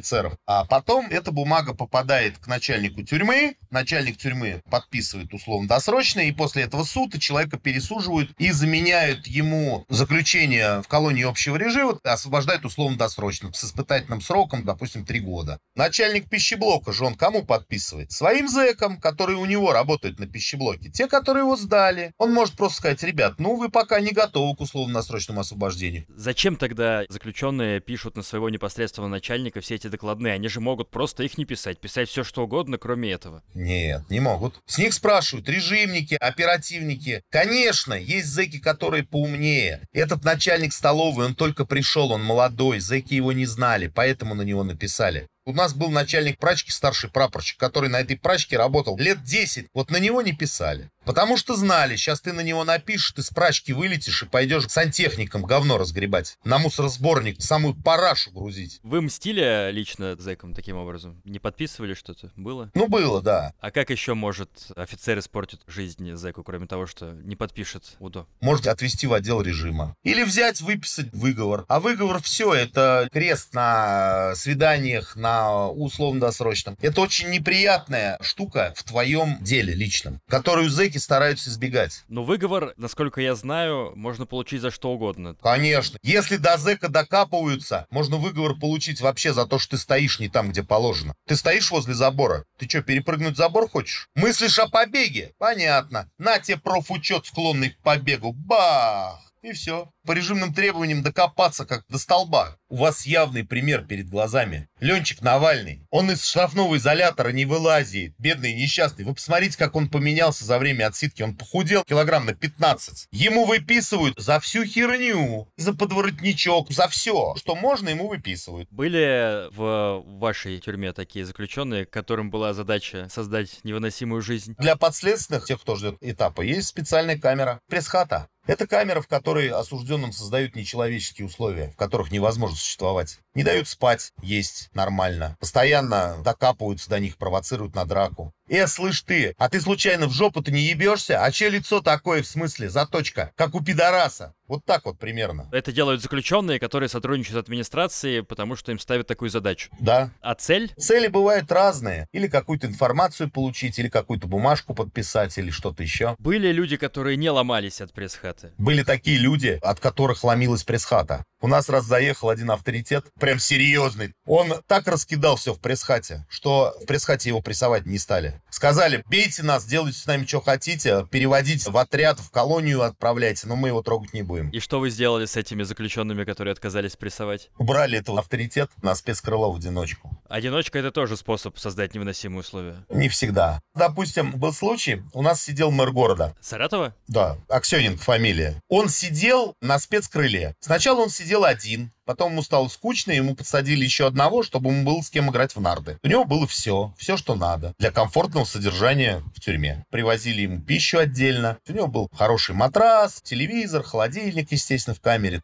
А 0.47 0.65
потом 0.65 1.07
эта 1.07 1.33
бумага 1.33 1.75
попадает 1.75 2.39
к 2.39 2.47
начальнику 2.47 3.03
тюрьмы, 3.03 3.57
начальник 3.71 4.19
тюрьмы 4.19 4.63
подписывает 4.71 4.95
подписывает 4.95 5.33
условно-досрочно, 5.35 6.21
и 6.21 6.33
после 6.33 6.63
этого 6.65 6.85
суд 6.85 7.19
человека 7.19 7.59
пересуживают 7.59 8.31
и 8.39 8.51
заменяют 8.51 9.27
ему 9.27 9.85
заключение 9.89 10.83
в 10.83 10.89
колонии 10.89 11.25
общего 11.25 11.57
режима, 11.57 11.99
освобождают 12.05 12.65
условно-досрочно 12.65 13.53
с 13.53 13.65
испытательным 13.65 14.21
сроком, 14.21 14.65
допустим, 14.65 15.05
три 15.05 15.21
года. 15.21 15.59
Начальник 15.75 16.29
пищеблока 16.29 16.93
же 16.93 17.05
он 17.05 17.15
кому 17.15 17.45
подписывает? 17.45 18.13
Своим 18.13 18.49
зэкам, 18.49 19.01
которые 19.01 19.39
у 19.39 19.47
него 19.47 19.73
работают 19.73 20.19
на 20.19 20.27
пищеблоке. 20.27 20.91
Те, 20.91 21.07
которые 21.09 21.43
его 21.43 21.57
сдали. 21.57 22.13
Он 22.19 22.33
может 22.33 22.55
просто 22.57 22.79
сказать, 22.79 23.03
ребят, 23.03 23.35
ну 23.39 23.57
вы 23.57 23.69
пока 23.69 24.01
не 24.01 24.13
готовы 24.13 24.57
к 24.57 24.61
условно-досрочному 24.61 25.41
освобождению. 25.41 26.07
Зачем 26.09 26.57
тогда 26.57 27.05
заключенные 27.09 27.81
пишут 27.81 28.17
на 28.17 28.23
своего 28.23 28.51
непосредственного 28.51 29.11
начальника 29.11 29.61
все 29.61 29.75
эти 29.75 29.84
докладные? 29.89 30.35
Они 30.35 30.49
же 30.49 30.61
могут 30.61 30.91
просто 30.91 31.23
их 31.23 31.39
не 31.39 31.45
писать, 31.45 31.81
писать 31.81 32.09
все 32.09 32.25
что 32.25 32.45
угодно, 32.45 32.79
кроме 32.79 33.13
этого. 33.13 33.43
Нет, 33.55 34.03
не 34.11 34.21
могут. 34.21 34.61
С 34.67 34.79
них 34.79 34.95
спрашивают, 34.95 35.49
режимники, 35.49 36.15
оперативники. 36.15 37.23
Конечно, 37.31 37.95
есть 37.95 38.29
зэки, 38.29 38.59
которые 38.59 39.05
поумнее. 39.05 39.87
Этот 39.93 40.25
начальник 40.25 40.73
столовой, 40.73 41.27
он 41.27 41.35
только 41.35 41.65
пришел, 41.65 42.13
он 42.13 42.23
молодой, 42.25 42.81
зэки 42.81 43.15
его 43.15 43.33
не 43.33 43.47
знали, 43.47 43.89
поэтому 43.89 44.35
на 44.35 44.43
него 44.43 44.65
написали. 44.65 45.29
У 45.47 45.53
нас 45.53 45.75
был 45.75 45.91
начальник 45.91 46.39
прачки, 46.39 46.71
старший 46.71 47.11
прапорщик, 47.11 47.59
который 47.59 47.91
на 47.91 48.01
этой 48.01 48.17
прачке 48.17 48.57
работал 48.57 48.97
лет 48.97 49.23
10. 49.23 49.67
Вот 49.75 49.91
на 49.91 49.99
него 49.99 50.23
не 50.23 50.33
писали. 50.33 50.89
Потому 51.05 51.37
что 51.37 51.57
знали, 51.57 51.97
сейчас 51.97 52.21
ты 52.21 52.33
на 52.33 52.41
него 52.41 52.65
напишешь, 52.65 53.13
ты 53.13 53.23
с 53.23 53.31
прачки 53.31 53.73
вылетишь 53.73 54.23
и 54.23 54.27
пойдешь 54.27 54.69
сантехником 54.69 55.43
говно 55.43 55.79
разгребать. 55.79 56.39
На 56.45 56.59
мусоросборник 56.59 57.41
самую 57.43 57.75
парашу 57.75 58.31
грузить. 58.31 58.81
Вы 58.83 59.03
мстили 59.03 59.71
лично 59.71 60.17
зэком 60.17 60.55
таким 60.55 60.77
образом? 60.77 61.21
Не 61.25 61.39
подписывали 61.39 61.95
что-то? 61.95 62.33
Было? 62.37 62.71
Ну, 62.75 62.89
было, 62.89 63.23
да. 63.23 63.53
А 63.61 63.71
как 63.71 63.91
еще 63.91 64.15
может 64.15 64.51
офицер 64.77 65.19
испортить 65.19 65.61
жизнь 65.67 66.15
зэку, 66.15 66.43
кроме 66.43 66.67
того, 66.67 66.87
что 66.87 67.13
не 67.13 67.37
подпишет 67.37 67.97
УДО? 67.99 68.27
Можете 68.41 68.71
отвести 68.71 69.07
в 69.07 69.13
отдел 69.13 69.41
режима. 69.41 69.97
Или 70.03 70.23
взять, 70.23 70.61
выписать 70.61 71.13
выговор. 71.13 71.65
А 71.69 71.81
выговор 71.81 72.23
все, 72.23 72.53
это 72.55 73.09
крест 73.13 73.55
на 73.55 74.35
свиданиях, 74.37 75.17
на 75.17 75.69
условно-досрочном. 75.69 76.77
Это 76.81 77.01
очень 77.01 77.31
неприятная 77.31 78.19
штука 78.21 78.73
в 78.77 78.85
твоем 78.85 79.39
деле 79.43 79.75
личном, 79.75 80.21
которую 80.29 80.71
зэки 80.71 80.94
стараются 80.99 81.51
избегать. 81.51 82.05
Но 82.09 82.25
выговор, 82.25 82.75
насколько 82.77 83.21
я 83.21 83.35
знаю, 83.35 83.93
можно 83.95 84.27
получить 84.27 84.61
за 84.61 84.71
что 84.71 84.93
угодно. 84.93 85.37
Конечно. 85.43 85.99
Если 86.03 86.37
до 86.37 86.57
зэка 86.57 86.89
докапываются, 86.89 87.87
можно 87.91 88.17
выговор 88.17 88.55
получить 88.55 89.01
вообще 89.01 89.33
за 89.33 89.47
то, 89.47 89.59
что 89.59 89.73
ты 89.73 89.79
стоишь 89.79 90.21
не 90.21 90.29
там, 90.29 90.51
где 90.51 90.63
положено. 90.63 91.15
Ты 91.27 91.37
стоишь 91.37 91.71
возле 91.71 91.95
забора. 91.95 92.45
Ты 92.59 92.69
что, 92.69 92.83
перепрыгнуть 92.83 93.37
забор 93.37 93.69
хочешь? 93.69 94.09
Мыслишь 94.15 94.59
о 94.59 94.69
побеге? 94.69 95.33
Понятно. 95.39 96.11
На 96.19 96.39
тебе 96.39 96.59
профучет, 96.59 97.27
склонный 97.27 97.71
к 97.71 97.79
побегу. 97.79 98.33
Бах! 98.33 99.21
И 99.45 99.53
все. 99.53 99.91
По 100.07 100.13
режимным 100.13 100.55
требованиям 100.55 101.03
докопаться 101.03 101.67
как 101.67 101.85
до 101.89 101.99
столба. 101.99 102.57
У 102.71 102.77
вас 102.77 103.05
явный 103.05 103.45
пример 103.45 103.85
перед 103.85 104.09
глазами. 104.09 104.69
Ленчик 104.81 105.21
Навальный. 105.21 105.87
Он 105.91 106.11
из 106.11 106.25
штрафного 106.25 106.79
изолятора 106.79 107.29
не 107.29 107.45
вылазит. 107.45 108.15
Бедный 108.17 108.55
несчастный. 108.55 109.05
Вы 109.05 109.13
посмотрите, 109.15 109.59
как 109.59 109.77
он 109.77 109.91
поменялся 109.91 110.47
за 110.47 110.59
время 110.59 110.87
отсидки. 110.87 111.21
Он 111.21 111.37
похудел 111.37 111.85
килограмм 111.85 112.25
на 112.25 112.33
15. 112.33 113.09
Ему 113.11 113.45
выписывают 113.45 114.19
за 114.19 114.41
всю 114.41 114.65
херню. 114.65 115.47
За 115.59 115.75
подворотничок. 115.75 116.71
За 116.71 116.89
все, 116.89 117.35
что 117.37 117.55
можно, 117.55 117.91
ему 117.91 118.09
выписывают. 118.09 118.71
Были 118.71 119.55
в 119.55 120.03
вашей 120.19 120.59
тюрьме 120.59 120.95
такие 120.95 121.27
заключенные, 121.27 121.85
которым 121.85 122.31
была 122.31 122.55
задача 122.55 123.09
создать 123.11 123.61
невыносимую 123.63 124.23
жизнь? 124.23 124.55
Для 124.59 124.77
подследственных, 124.77 125.45
тех, 125.45 125.61
кто 125.61 125.77
ждет 125.77 125.97
этапа, 126.01 126.41
есть 126.41 126.69
специальная 126.69 127.19
камера. 127.19 127.61
Пресс-хата. 127.69 128.29
Это 128.47 128.67
камера, 128.67 129.01
в 129.01 129.09
которой 129.09 129.49
осужденным 129.49 130.13
создают 130.13 130.55
нечеловеческие 130.55 131.27
условия, 131.27 131.71
в 131.71 131.77
которых 131.77 132.13
невозможно 132.13 132.57
существовать. 132.57 133.21
Не 133.35 133.43
дают 133.43 133.69
спать, 133.69 134.13
есть 134.23 134.69
нормально. 134.75 135.37
Постоянно 135.41 136.19
докапываются 136.23 136.91
до 136.91 137.01
них, 137.01 137.17
провоцируют 137.17 137.75
на 137.75 137.87
драку. 137.87 138.35
Э, 138.49 138.67
слышь 138.67 139.01
ты, 139.01 139.35
а 139.39 139.49
ты 139.49 139.61
случайно 139.61 140.07
в 140.07 140.13
жопу-то 140.13 140.51
не 140.51 140.61
ебешься? 140.61 141.25
А 141.25 141.31
че 141.31 141.49
лицо 141.49 141.81
такое, 141.81 142.23
в 142.23 142.27
смысле, 142.27 142.69
заточка? 142.69 143.33
Как 143.37 143.55
у 143.55 143.63
пидораса. 143.63 144.35
Вот 144.47 144.63
так 144.67 144.85
вот 144.85 144.99
примерно. 144.99 145.49
Это 145.53 145.73
делают 145.73 146.03
заключенные, 146.03 146.61
которые 146.61 146.91
сотрудничают 146.91 147.37
с 147.37 147.47
администрацией, 147.47 148.23
потому 148.23 148.57
что 148.57 148.73
им 148.73 148.79
ставят 148.79 149.07
такую 149.07 149.31
задачу. 149.31 149.71
Да. 149.81 150.11
А 150.21 150.35
цель? 150.35 150.71
Цели 150.77 151.07
бывают 151.07 151.51
разные. 151.51 152.09
Или 152.13 152.27
какую-то 152.27 152.67
информацию 152.67 153.31
получить, 153.31 153.79
или 153.79 153.89
какую-то 153.89 154.27
бумажку 154.27 154.75
подписать, 154.75 155.39
или 155.39 155.51
что-то 155.51 155.83
еще. 155.83 156.15
Были 156.19 156.53
люди, 156.53 156.77
которые 156.77 157.17
не 157.17 157.31
ломались 157.31 157.81
от 157.81 157.95
пресс-хаты? 157.95 158.53
Были 158.59 158.83
такие 158.83 159.17
люди, 159.17 159.59
от 159.63 159.81
которых 159.81 160.23
ломилась 160.25 160.63
пресс-хата. 160.63 161.25
У 161.41 161.47
нас 161.47 161.69
раз 161.69 161.85
заехал 161.85 162.29
один 162.29 162.51
авторитет, 162.51 163.07
прям 163.19 163.39
серьезный. 163.39 164.13
Он 164.27 164.63
так 164.67 164.87
раскидал 164.87 165.37
все 165.37 165.55
в 165.55 165.61
пресс-хате, 165.61 166.27
что 166.29 166.75
в 166.83 166.87
пресс-хате 166.87 167.31
его 167.31 167.41
прессовать 167.41 167.87
не 167.87 167.99
стали. 167.99 168.34
Сказали, 168.51 169.05
бейте 169.09 169.43
нас, 169.43 169.65
делайте 169.65 169.99
с 169.99 170.07
нами 170.07 170.25
что 170.27 170.41
хотите, 170.41 171.07
переводите 171.11 171.71
в 171.71 171.77
отряд, 171.77 172.21
в 172.21 172.31
колонию 172.31 172.83
отправляйте, 172.83 173.47
но 173.47 173.57
мы 173.57 173.69
его 173.69 173.83
трогать 173.83 174.13
не 174.15 174.23
будем. 174.23 174.51
И 174.51 174.61
что 174.61 174.81
вы 174.81 174.91
сделали 174.91 175.27
с 175.27 175.37
этими 175.37 175.63
заключенными, 175.63 176.25
которые 176.25 176.53
отказались 176.53 176.97
прессовать? 176.97 177.51
Убрали 177.59 177.99
этого 177.99 178.21
авторитет 178.21 178.71
на 178.83 178.95
спецкрыло 178.95 179.51
в 179.53 179.57
одиночку. 179.57 180.17
Одиночка— 180.29 180.79
это 180.81 180.91
тоже 180.91 181.17
способ 181.17 181.59
создать 181.59 181.95
невыносимые 181.95 182.41
условия. 182.41 182.77
Не 182.91 183.09
всегда. 183.09 183.61
Допустим, 183.75 184.33
был 184.33 184.53
случай, 184.53 185.03
у 185.13 185.23
нас 185.23 185.43
сидел 185.43 185.71
мэр 185.71 185.93
города. 185.93 186.35
Саратова? 186.41 186.95
Да, 187.09 187.39
Аксенин 187.49 187.99
фамилия. 187.99 188.61
Он 188.69 188.89
сидел 188.89 189.55
на 189.61 189.79
спецкрыле. 189.79 190.55
Сначала 190.61 191.01
он 191.01 191.11
сидел 191.11 191.45
один, 191.45 191.93
потом 192.05 192.33
ему 192.33 192.43
стало 192.43 192.69
скучно, 192.69 193.13
ему 193.13 193.35
подсадили 193.35 193.85
еще 193.85 194.07
одного, 194.07 194.43
чтобы 194.43 194.71
ему 194.71 194.85
было 194.85 195.03
с 195.03 195.11
кем 195.11 195.31
играть 195.31 195.55
в 195.57 195.61
нарды. 195.61 195.99
У 196.03 196.09
него 196.09 196.25
было 196.25 196.47
все, 196.47 196.95
все, 196.97 197.17
что 197.17 197.35
надо 197.35 197.75
для 197.79 197.91
комфортного 197.91 198.45
содержания 198.45 199.23
в 199.35 199.41
тюрьме. 199.41 199.85
Привозили 199.91 200.43
ему 200.43 200.61
пищу 200.61 200.99
отдельно. 200.99 201.59
У 201.69 201.73
него 201.73 201.87
был 201.87 202.11
хороший 202.13 202.55
матрас, 202.55 203.21
телевизор, 203.23 203.83
холодильник, 203.83 204.53
естественно, 204.53 204.95
в 204.95 205.01
камере. 205.01 205.43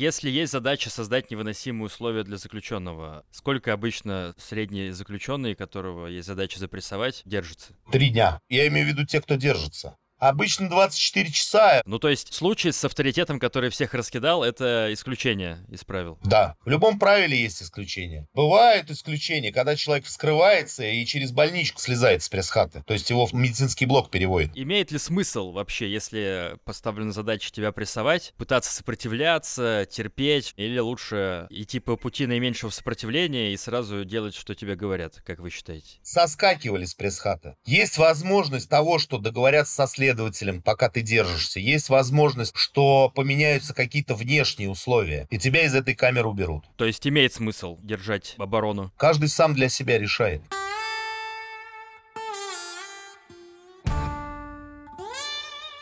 Если 0.00 0.30
есть 0.30 0.52
задача 0.52 0.88
создать 0.88 1.30
невыносимые 1.30 1.84
условия 1.84 2.22
для 2.22 2.38
заключенного, 2.38 3.22
сколько 3.30 3.74
обычно 3.74 4.34
средний 4.38 4.92
заключенный, 4.92 5.54
которого 5.54 6.06
есть 6.06 6.26
задача 6.26 6.58
запрессовать, 6.58 7.20
держится? 7.26 7.74
Три 7.92 8.08
дня. 8.08 8.40
Я 8.48 8.66
имею 8.68 8.86
в 8.86 8.88
виду 8.88 9.04
те, 9.04 9.20
кто 9.20 9.34
держится. 9.34 9.98
Обычно 10.20 10.68
24 10.68 11.30
часа. 11.30 11.82
Ну, 11.86 11.98
то 11.98 12.10
есть 12.10 12.34
случай 12.34 12.72
с 12.72 12.84
авторитетом, 12.84 13.40
который 13.40 13.70
всех 13.70 13.94
раскидал, 13.94 14.44
это 14.44 14.92
исключение 14.92 15.64
из 15.70 15.82
правил. 15.82 16.18
Да, 16.24 16.56
в 16.66 16.68
любом 16.68 16.98
правиле 16.98 17.40
есть 17.40 17.62
исключения. 17.62 18.28
Бывают 18.34 18.90
исключения, 18.90 19.50
когда 19.50 19.76
человек 19.76 20.04
вскрывается 20.04 20.84
и 20.84 21.06
через 21.06 21.32
больничку 21.32 21.80
слезает 21.80 22.22
с 22.22 22.28
пресс-хаты. 22.28 22.84
То 22.86 22.92
есть 22.92 23.08
его 23.08 23.24
в 23.24 23.32
медицинский 23.32 23.86
блок 23.86 24.10
переводит. 24.10 24.50
Имеет 24.54 24.92
ли 24.92 24.98
смысл 24.98 25.52
вообще, 25.52 25.90
если 25.90 26.58
поставлена 26.64 27.12
задача 27.12 27.50
тебя 27.50 27.72
прессовать, 27.72 28.34
пытаться 28.36 28.74
сопротивляться, 28.74 29.88
терпеть, 29.90 30.52
или 30.56 30.78
лучше 30.78 31.46
идти 31.48 31.80
по 31.80 31.96
пути 31.96 32.26
наименьшего 32.26 32.68
сопротивления 32.68 33.54
и 33.54 33.56
сразу 33.56 34.04
делать, 34.04 34.34
что 34.34 34.54
тебе 34.54 34.76
говорят, 34.76 35.22
как 35.24 35.38
вы 35.38 35.48
считаете? 35.48 35.96
Соскакивали 36.02 36.84
с 36.84 36.92
пресс-хаты. 36.92 37.56
Есть 37.64 37.96
возможность 37.96 38.68
того, 38.68 38.98
что 38.98 39.16
договорятся 39.16 39.72
со 39.72 39.86
следствием 39.86 40.09
следователем, 40.10 40.60
пока 40.62 40.88
ты 40.88 41.02
держишься. 41.02 41.60
Есть 41.60 41.88
возможность, 41.88 42.52
что 42.56 43.10
поменяются 43.14 43.74
какие-то 43.74 44.14
внешние 44.14 44.68
условия, 44.68 45.26
и 45.30 45.38
тебя 45.38 45.62
из 45.64 45.74
этой 45.74 45.94
камеры 45.94 46.28
уберут. 46.28 46.64
То 46.76 46.84
есть 46.84 47.06
имеет 47.06 47.32
смысл 47.32 47.78
держать 47.82 48.34
оборону? 48.38 48.92
Каждый 48.96 49.28
сам 49.28 49.54
для 49.54 49.68
себя 49.68 49.98
решает. 49.98 50.42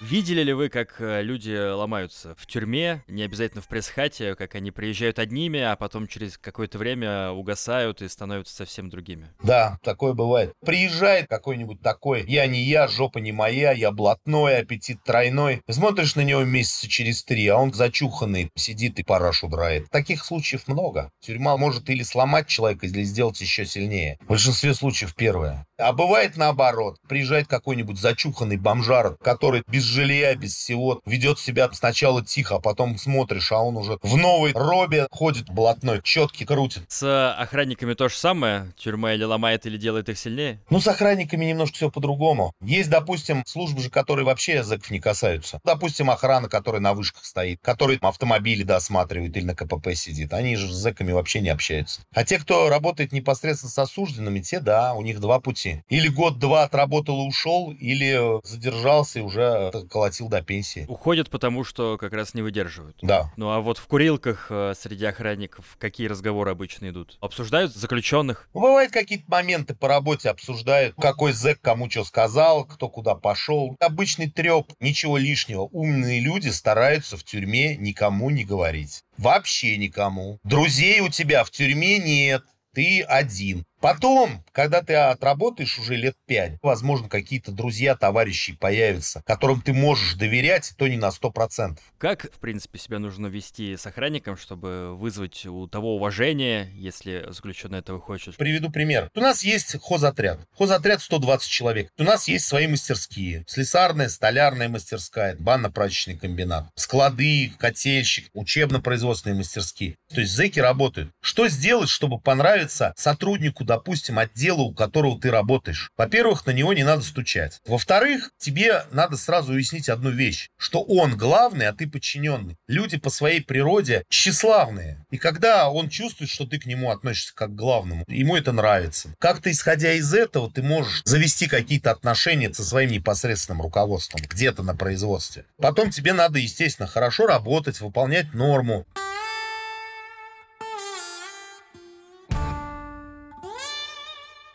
Видели 0.08 0.42
ли 0.42 0.54
вы, 0.54 0.70
как 0.70 1.02
э, 1.02 1.20
люди 1.20 1.54
ломаются 1.70 2.34
в 2.38 2.46
тюрьме, 2.46 3.04
не 3.08 3.24
обязательно 3.24 3.60
в 3.60 3.68
пресс-хате, 3.68 4.36
как 4.36 4.54
они 4.54 4.70
приезжают 4.70 5.18
одними, 5.18 5.60
а 5.60 5.76
потом 5.76 6.08
через 6.08 6.38
какое-то 6.38 6.78
время 6.78 7.30
угасают 7.32 8.00
и 8.00 8.08
становятся 8.08 8.56
совсем 8.56 8.88
другими? 8.88 9.28
Да, 9.42 9.78
такое 9.82 10.14
бывает. 10.14 10.54
Приезжает 10.64 11.28
какой-нибудь 11.28 11.82
такой, 11.82 12.24
я 12.26 12.46
не 12.46 12.62
я, 12.62 12.88
жопа 12.88 13.18
не 13.18 13.32
моя, 13.32 13.72
я 13.72 13.90
блатной, 13.90 14.60
аппетит 14.60 15.04
тройной. 15.04 15.60
Смотришь 15.68 16.16
на 16.16 16.22
него 16.22 16.42
месяца 16.42 16.88
через 16.88 17.22
три, 17.22 17.46
а 17.48 17.58
он 17.58 17.74
зачуханный, 17.74 18.50
сидит 18.54 18.98
и 18.98 19.02
парашу 19.02 19.48
драет. 19.48 19.90
Таких 19.90 20.24
случаев 20.24 20.68
много. 20.68 21.10
Тюрьма 21.20 21.58
может 21.58 21.90
или 21.90 22.02
сломать 22.02 22.46
человека, 22.46 22.86
или 22.86 23.02
сделать 23.02 23.42
еще 23.42 23.66
сильнее. 23.66 24.16
В 24.22 24.28
большинстве 24.28 24.72
случаев 24.72 25.14
первое. 25.14 25.66
А 25.76 25.92
бывает 25.92 26.38
наоборот. 26.38 26.96
Приезжает 27.06 27.46
какой-нибудь 27.46 27.98
зачуханный 27.98 28.56
бомжар, 28.56 29.18
который 29.18 29.62
без 29.66 29.97
жилья, 29.98 30.34
без 30.36 30.54
всего, 30.54 31.00
ведет 31.06 31.40
себя 31.40 31.68
сначала 31.72 32.24
тихо, 32.24 32.56
а 32.56 32.60
потом 32.60 32.96
смотришь, 32.98 33.50
а 33.50 33.58
он 33.58 33.76
уже 33.76 33.98
в 34.02 34.16
новой 34.16 34.52
робе 34.52 35.08
ходит 35.10 35.50
блатной, 35.50 36.00
четки 36.04 36.44
крутит. 36.44 36.84
С 36.88 37.32
охранниками 37.32 37.94
то 37.94 38.08
же 38.08 38.14
самое? 38.14 38.72
Тюрьма 38.76 39.14
или 39.14 39.24
ломает, 39.24 39.66
или 39.66 39.76
делает 39.76 40.08
их 40.08 40.16
сильнее? 40.16 40.60
Ну, 40.70 40.80
с 40.80 40.86
охранниками 40.86 41.46
немножко 41.46 41.74
все 41.74 41.90
по-другому. 41.90 42.52
Есть, 42.60 42.90
допустим, 42.90 43.42
службы 43.44 43.80
же, 43.82 43.90
которые 43.90 44.24
вообще 44.24 44.56
языков 44.56 44.90
не 44.92 45.00
касаются. 45.00 45.60
Допустим, 45.64 46.10
охрана, 46.10 46.48
которая 46.48 46.80
на 46.80 46.94
вышках 46.94 47.24
стоит, 47.24 47.58
который 47.60 47.98
автомобили 48.00 48.62
досматривает 48.62 49.36
или 49.36 49.44
на 49.44 49.56
КПП 49.56 49.94
сидит. 49.94 50.32
Они 50.32 50.54
же 50.54 50.72
с 50.72 50.76
зэками 50.76 51.10
вообще 51.10 51.40
не 51.40 51.48
общаются. 51.48 52.02
А 52.14 52.24
те, 52.24 52.38
кто 52.38 52.68
работает 52.68 53.10
непосредственно 53.10 53.70
с 53.70 53.78
осужденными, 53.78 54.38
те, 54.40 54.60
да, 54.60 54.94
у 54.94 55.02
них 55.02 55.18
два 55.18 55.40
пути. 55.40 55.82
Или 55.88 56.06
год-два 56.06 56.62
отработал 56.62 57.24
и 57.24 57.28
ушел, 57.28 57.72
или 57.72 58.40
задержался 58.46 59.18
и 59.18 59.22
уже 59.22 59.72
колотил 59.88 60.28
до 60.28 60.42
пенсии. 60.42 60.84
Уходят 60.88 61.30
потому, 61.30 61.64
что 61.64 61.98
как 61.98 62.12
раз 62.12 62.34
не 62.34 62.42
выдерживают. 62.42 62.96
Да. 63.02 63.32
Ну 63.36 63.50
а 63.50 63.60
вот 63.60 63.78
в 63.78 63.86
курилках 63.86 64.46
э, 64.50 64.74
среди 64.78 65.04
охранников 65.04 65.76
какие 65.78 66.06
разговоры 66.06 66.50
обычно 66.50 66.90
идут? 66.90 67.18
Обсуждают 67.20 67.74
заключенных? 67.74 68.48
Ну, 68.54 68.60
бывают 68.60 68.92
какие-то 68.92 69.24
моменты 69.28 69.74
по 69.74 69.88
работе 69.88 70.30
обсуждают, 70.30 70.94
какой 71.00 71.32
зэк 71.32 71.58
кому 71.60 71.90
что 71.90 72.04
сказал, 72.04 72.64
кто 72.64 72.88
куда 72.88 73.14
пошел. 73.14 73.76
Обычный 73.80 74.30
треп, 74.30 74.72
ничего 74.80 75.18
лишнего. 75.18 75.62
Умные 75.72 76.20
люди 76.20 76.48
стараются 76.48 77.16
в 77.16 77.24
тюрьме 77.24 77.76
никому 77.76 78.30
не 78.30 78.44
говорить. 78.44 79.04
Вообще 79.16 79.76
никому. 79.76 80.38
Друзей 80.44 81.00
у 81.00 81.08
тебя 81.08 81.44
в 81.44 81.50
тюрьме 81.50 81.98
нет. 81.98 82.44
Ты 82.74 83.02
один. 83.02 83.64
Потом, 83.80 84.44
когда 84.52 84.82
ты 84.82 84.94
отработаешь 84.94 85.78
уже 85.78 85.94
лет 85.94 86.16
пять, 86.26 86.58
возможно, 86.62 87.08
какие-то 87.08 87.52
друзья, 87.52 87.94
товарищи 87.94 88.56
появятся, 88.56 89.22
которым 89.24 89.60
ты 89.60 89.72
можешь 89.72 90.14
доверять, 90.14 90.74
то 90.76 90.88
не 90.88 90.96
на 90.96 91.12
сто 91.12 91.30
процентов. 91.30 91.84
Как, 91.98 92.32
в 92.32 92.38
принципе, 92.40 92.78
себя 92.78 92.98
нужно 92.98 93.28
вести 93.28 93.76
с 93.76 93.86
охранником, 93.86 94.36
чтобы 94.36 94.96
вызвать 94.96 95.46
у 95.46 95.68
того 95.68 95.94
уважение, 95.96 96.68
если 96.74 97.26
заключенный 97.30 97.78
этого 97.78 98.00
хочет? 98.00 98.36
Приведу 98.36 98.70
пример. 98.70 99.10
У 99.14 99.20
нас 99.20 99.44
есть 99.44 99.76
хозотряд. 99.80 100.40
Хозотряд 100.56 101.00
120 101.00 101.48
человек. 101.48 101.90
У 101.98 102.02
нас 102.02 102.26
есть 102.26 102.46
свои 102.46 102.66
мастерские. 102.66 103.44
Слесарная, 103.46 104.08
столярная 104.08 104.68
мастерская, 104.68 105.36
банно-прачечный 105.38 106.18
комбинат, 106.18 106.68
склады, 106.74 107.52
котельщик, 107.58 108.28
учебно-производственные 108.32 109.36
мастерские. 109.36 109.96
То 110.12 110.20
есть 110.20 110.32
зэки 110.32 110.58
работают. 110.58 111.12
Что 111.20 111.48
сделать, 111.48 111.88
чтобы 111.88 112.18
понравиться 112.20 112.92
сотруднику 112.96 113.64
допустим, 113.68 114.18
отдела, 114.18 114.62
у 114.62 114.74
которого 114.74 115.20
ты 115.20 115.30
работаешь. 115.30 115.90
Во-первых, 115.96 116.46
на 116.46 116.50
него 116.50 116.72
не 116.72 116.82
надо 116.82 117.02
стучать. 117.02 117.60
Во-вторых, 117.66 118.30
тебе 118.38 118.84
надо 118.90 119.16
сразу 119.16 119.52
уяснить 119.52 119.88
одну 119.88 120.10
вещь, 120.10 120.48
что 120.56 120.82
он 120.82 121.16
главный, 121.16 121.68
а 121.68 121.72
ты 121.72 121.86
подчиненный. 121.86 122.56
Люди 122.66 122.96
по 122.96 123.10
своей 123.10 123.42
природе 123.42 124.04
тщеславные. 124.08 125.04
И 125.10 125.18
когда 125.18 125.68
он 125.68 125.90
чувствует, 125.90 126.30
что 126.30 126.46
ты 126.46 126.58
к 126.58 126.66
нему 126.66 126.90
относишься 126.90 127.34
как 127.34 127.50
к 127.50 127.54
главному, 127.54 128.04
ему 128.08 128.36
это 128.36 128.52
нравится. 128.52 129.14
Как-то 129.18 129.50
исходя 129.50 129.92
из 129.92 130.12
этого, 130.14 130.50
ты 130.50 130.62
можешь 130.62 131.02
завести 131.04 131.46
какие-то 131.46 131.90
отношения 131.90 132.52
со 132.52 132.64
своим 132.64 132.90
непосредственным 132.90 133.60
руководством 133.60 134.22
где-то 134.26 134.62
на 134.62 134.74
производстве. 134.74 135.44
Потом 135.60 135.90
тебе 135.90 136.14
надо, 136.14 136.38
естественно, 136.38 136.88
хорошо 136.88 137.26
работать, 137.26 137.80
выполнять 137.80 138.32
норму. 138.32 138.86